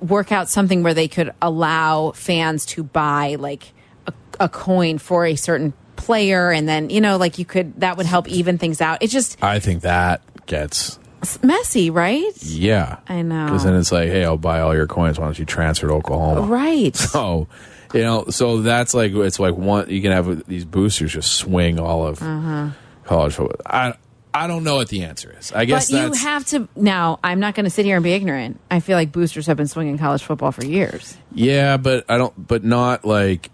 work 0.00 0.30
out 0.30 0.48
something 0.48 0.82
where 0.84 0.94
they 0.94 1.08
could 1.08 1.32
allow 1.42 2.12
fans 2.12 2.64
to 2.66 2.84
buy 2.84 3.34
like 3.40 3.72
a, 4.06 4.12
a 4.38 4.48
coin 4.48 4.98
for 4.98 5.26
a 5.26 5.34
certain 5.34 5.72
player 5.96 6.50
and 6.50 6.66
then 6.66 6.88
you 6.88 6.98
know 7.00 7.18
like 7.18 7.38
you 7.38 7.44
could 7.44 7.78
that 7.80 7.98
would 7.98 8.06
help 8.06 8.26
even 8.26 8.56
things 8.56 8.80
out 8.80 9.02
it 9.02 9.08
just 9.08 9.36
I 9.44 9.58
think 9.58 9.82
that 9.82 10.22
gets 10.46 10.98
messy 11.42 11.90
right 11.90 12.32
yeah. 12.42 12.98
I 13.08 13.22
know. 13.22 13.46
Because 13.46 13.64
then 13.64 13.74
it's 13.76 13.92
like, 13.92 14.08
hey, 14.08 14.24
I'll 14.24 14.36
buy 14.38 14.60
all 14.60 14.74
your 14.74 14.86
coins. 14.86 15.18
Why 15.18 15.26
don't 15.26 15.38
you 15.38 15.44
transfer 15.44 15.86
to 15.88 15.92
Oklahoma? 15.94 16.42
right 16.42 16.94
So, 16.96 17.46
you 17.94 18.02
know, 18.02 18.26
so 18.30 18.62
that's 18.62 18.94
like 18.94 19.12
it's 19.12 19.38
like 19.40 19.54
one 19.54 19.90
you 19.90 20.00
can 20.02 20.12
have 20.12 20.46
these 20.46 20.64
boosters 20.64 21.12
just 21.12 21.32
swing 21.34 21.78
all 21.78 22.06
of 22.06 22.22
Uh-huh. 22.22 22.70
college 23.04 23.34
football. 23.34 23.60
I 23.66 23.94
I 24.32 24.46
don't 24.46 24.62
know 24.62 24.76
what 24.76 24.88
the 24.88 25.02
answer 25.02 25.34
is. 25.38 25.50
I 25.52 25.64
guess 25.64 25.90
but 25.90 25.96
you 26.00 26.12
have 26.12 26.46
to 26.46 26.68
now. 26.76 27.18
I'm 27.24 27.40
not 27.40 27.56
going 27.56 27.64
to 27.64 27.70
sit 27.70 27.84
here 27.84 27.96
and 27.96 28.04
be 28.04 28.12
ignorant. 28.12 28.60
I 28.70 28.78
feel 28.78 28.96
like 28.96 29.10
boosters 29.10 29.46
have 29.48 29.56
been 29.56 29.66
swinging 29.66 29.98
college 29.98 30.22
football 30.22 30.52
for 30.52 30.64
years. 30.64 31.16
yeah, 31.34 31.76
but 31.78 32.04
I 32.08 32.16
don't. 32.16 32.46
But 32.46 32.62
not 32.62 33.04
like 33.04 33.50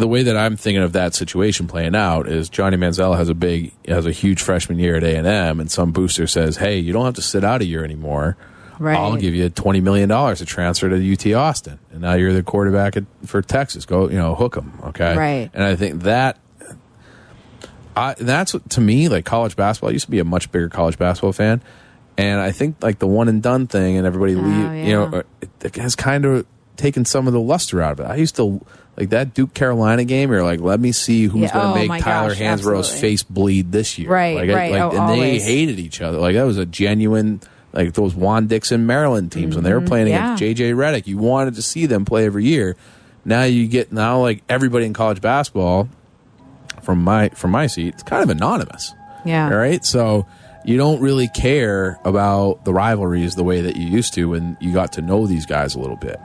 the 0.00 0.08
way 0.08 0.22
that 0.22 0.36
I'm 0.36 0.56
thinking 0.56 0.82
of 0.82 0.92
that 0.92 1.14
situation 1.14 1.68
playing 1.68 1.94
out 1.94 2.28
is 2.28 2.48
Johnny 2.48 2.76
Manziel 2.76 3.16
has 3.16 3.28
a 3.28 3.34
big 3.34 3.72
has 3.86 4.06
a 4.06 4.12
huge 4.12 4.42
freshman 4.42 4.78
year 4.78 4.96
at 4.96 5.04
A 5.04 5.16
and 5.16 5.26
M, 5.26 5.60
and 5.60 5.70
some 5.70 5.92
booster 5.92 6.26
says, 6.26 6.56
hey, 6.56 6.78
you 6.78 6.92
don't 6.92 7.04
have 7.04 7.14
to 7.14 7.22
sit 7.22 7.44
out 7.44 7.60
a 7.60 7.64
year 7.64 7.84
anymore. 7.84 8.36
Right. 8.78 8.96
I'll 8.96 9.16
give 9.16 9.34
you 9.34 9.50
twenty 9.50 9.80
million 9.80 10.08
dollars 10.08 10.38
to 10.38 10.46
transfer 10.46 10.88
to 10.88 11.12
UT 11.12 11.26
Austin, 11.34 11.78
and 11.92 12.00
now 12.00 12.14
you're 12.14 12.32
the 12.32 12.42
quarterback 12.42 12.96
at, 12.96 13.04
for 13.26 13.42
Texas. 13.42 13.84
Go, 13.84 14.08
you 14.08 14.16
know, 14.16 14.34
hook 14.34 14.54
them, 14.54 14.72
okay? 14.84 15.14
Right. 15.16 15.50
And 15.52 15.62
I 15.62 15.76
think 15.76 16.02
that, 16.04 16.38
I 17.94 18.14
that's 18.14 18.54
what, 18.54 18.68
to 18.70 18.80
me 18.80 19.10
like 19.10 19.26
college 19.26 19.54
basketball. 19.54 19.90
I 19.90 19.92
used 19.92 20.06
to 20.06 20.10
be 20.10 20.18
a 20.18 20.24
much 20.24 20.50
bigger 20.50 20.70
college 20.70 20.96
basketball 20.96 21.34
fan, 21.34 21.62
and 22.16 22.40
I 22.40 22.52
think 22.52 22.76
like 22.82 23.00
the 23.00 23.06
one 23.06 23.28
and 23.28 23.42
done 23.42 23.66
thing, 23.66 23.98
and 23.98 24.06
everybody 24.06 24.34
oh, 24.34 24.40
leave, 24.40 24.86
you 24.86 24.92
know, 24.94 25.10
Oh, 25.12 25.22
it, 25.42 25.50
it 25.62 25.76
has 25.76 25.94
kind 25.94 26.24
of 26.24 26.46
taken 26.76 27.04
some 27.04 27.26
of 27.26 27.34
the 27.34 27.40
luster 27.40 27.82
out 27.82 27.92
of 27.92 28.00
it. 28.00 28.04
I 28.04 28.16
used 28.16 28.36
to 28.36 28.64
like 29.00 29.10
that 29.10 29.34
Duke 29.34 29.52
Carolina 29.54 30.04
game. 30.04 30.30
You're 30.30 30.44
like, 30.44 30.60
let 30.60 30.78
me 30.78 30.92
see 30.92 31.24
who's 31.24 31.42
Yeah, 31.42 31.52
going 31.54 31.74
to 31.74 31.84
oh 31.84 31.88
make 31.88 32.02
Tyler 32.04 32.28
gosh, 32.30 32.38
Hansbrough's 32.38 32.88
absolutely. 32.88 33.00
face 33.00 33.22
bleed 33.24 33.72
this 33.72 33.98
year, 33.98 34.08
Right, 34.10 34.36
Like, 34.36 34.50
right. 34.56 34.72
like, 34.72 34.82
Oh, 34.82 34.96
and 35.12 35.20
they 35.20 35.38
hated 35.40 35.78
each 35.78 36.00
other. 36.00 36.18
Like 36.18 36.34
that 36.34 36.44
was 36.44 36.58
a 36.58 36.66
genuine. 36.66 37.40
Like 37.72 37.92
those 37.94 38.14
Juan 38.16 38.46
Dixon 38.48 38.86
Maryland 38.86 39.30
teams 39.30 39.54
when 39.54 39.62
they 39.64 39.72
were 39.72 39.80
playing 39.80 40.06
Mm-hmm. 40.08 40.14
yeah. 40.14 40.34
against 40.34 40.60
JJ 40.60 40.74
Redick, 40.74 41.06
you 41.06 41.18
wanted 41.18 41.54
to 41.54 41.62
see 41.62 41.86
them 41.86 42.04
play 42.04 42.26
every 42.26 42.44
year. 42.44 42.76
Now 43.24 43.44
you 43.44 43.68
get 43.68 43.92
now 43.92 44.20
like 44.20 44.42
everybody 44.48 44.86
in 44.86 44.92
college 44.92 45.20
basketball 45.20 45.88
from 46.82 47.02
my 47.04 47.28
from 47.30 47.50
my 47.52 47.66
seat, 47.68 47.94
it's 47.94 48.02
kind 48.02 48.22
of 48.22 48.30
anonymous. 48.30 48.92
Yeah. 49.24 49.46
All 49.50 49.56
right. 49.56 49.84
So 49.84 50.26
you 50.64 50.76
don't 50.78 51.00
really 51.00 51.28
care 51.28 51.98
about 52.04 52.64
the 52.64 52.72
rivalries 52.74 53.34
the 53.36 53.44
way 53.44 53.60
that 53.60 53.76
you 53.76 53.86
used 53.86 54.14
to 54.14 54.28
when 54.30 54.56
you 54.60 54.72
got 54.72 54.92
to 54.94 55.02
know 55.02 55.26
these 55.26 55.46
guys 55.46 55.74
a 55.74 55.78
little 55.78 55.96
bit. 55.96 56.18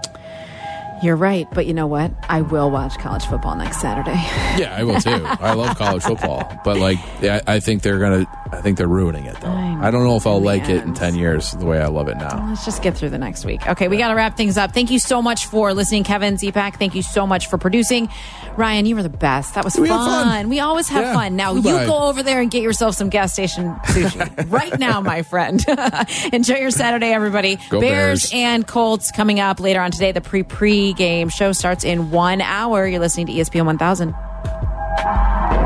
You're 1.04 1.16
right, 1.16 1.48
but 1.52 1.66
you 1.66 1.74
know 1.74 1.88
what? 1.88 2.12
I 2.30 2.42
will 2.42 2.72
watch 2.72 2.98
college 2.98 3.26
football 3.26 3.56
next 3.56 3.82
Saturday. 3.82 4.16
Yeah, 4.56 4.74
I 4.74 4.86
will 4.86 5.02
too. 5.02 5.10
I 5.12 5.54
love 5.54 5.78
college 5.78 6.04
football, 6.04 6.50
but 6.64 6.78
like, 6.78 6.98
I 7.22 7.60
think 7.60 7.82
they're 7.82 8.00
gonna. 8.00 8.26
I 8.54 8.62
think 8.62 8.78
they're 8.78 8.88
ruining 8.88 9.26
it 9.26 9.36
though. 9.42 9.52
I, 9.52 9.92
don't 9.92 10.06
know 10.06 10.16
if 10.16 10.26
I'll 10.26 10.40
like 10.40 10.70
it 10.70 10.82
in 10.84 10.94
ten 10.94 11.14
years 11.16 11.52
the 11.52 11.66
way 11.66 11.82
I 11.82 11.88
love 11.88 12.08
it 12.08 12.16
now. 12.16 12.48
Let's 12.48 12.64
just 12.64 12.82
get 12.82 12.96
through 12.96 13.10
the 13.10 13.18
next 13.18 13.44
week. 13.44 13.68
Okay, 13.68 13.90
we 13.90 13.98
got 13.98 14.10
to 14.10 14.16
wrap 14.16 14.38
things 14.38 14.58
up. 14.58 14.72
Thank 14.74 14.92
you 14.92 15.00
so 15.00 15.22
much 15.22 15.48
for 15.48 15.74
listening, 15.74 16.06
Kevin 16.06 16.36
Zepak. 16.36 16.78
Thank 16.78 16.96
you 16.96 17.02
so 17.02 17.28
much 17.28 17.48
for 17.48 17.58
producing. 17.58 18.08
Ryan, 18.58 18.86
you 18.86 18.96
were 18.96 19.04
the 19.04 19.10
best. 19.10 19.54
That 19.56 19.66
was 19.66 19.78
We 19.78 19.90
fun. 19.90 20.28
fun. 20.28 20.50
We 20.50 20.60
always 20.62 20.88
have 20.90 21.04
Yeah, 21.04 21.14
fun. 21.14 21.36
Now 21.36 21.52
flew 21.54 21.80
you 21.80 21.86
go 21.86 22.04
over 22.04 22.24
there 22.24 22.40
and 22.42 22.50
get 22.50 22.64
yourself 22.64 22.96
some 22.96 23.10
gas 23.10 23.34
station 23.34 23.76
sushi 23.88 24.50
right 24.52 24.78
now, 24.80 25.02
my 25.02 25.22
friend. 25.24 25.64
Enjoy 26.34 26.56
your 26.56 26.72
Saturday, 26.72 27.12
everybody. 27.12 27.58
Go 27.70 27.82
Bears. 27.82 28.32
and 28.34 28.66
Colts 28.66 29.12
coming 29.12 29.40
up 29.40 29.60
later 29.60 29.82
on 29.82 29.92
today. 29.92 30.12
The 30.14 30.22
pre 30.22 30.44
pre 30.44 30.94
game 30.94 31.30
show 31.30 31.52
starts 31.52 31.84
in 31.84 32.12
one 32.12 32.42
hour. 32.42 32.88
You're 32.88 33.00
listening 33.02 33.28
to 33.28 33.34
ESPN 33.34 33.66
1000. 33.66 35.65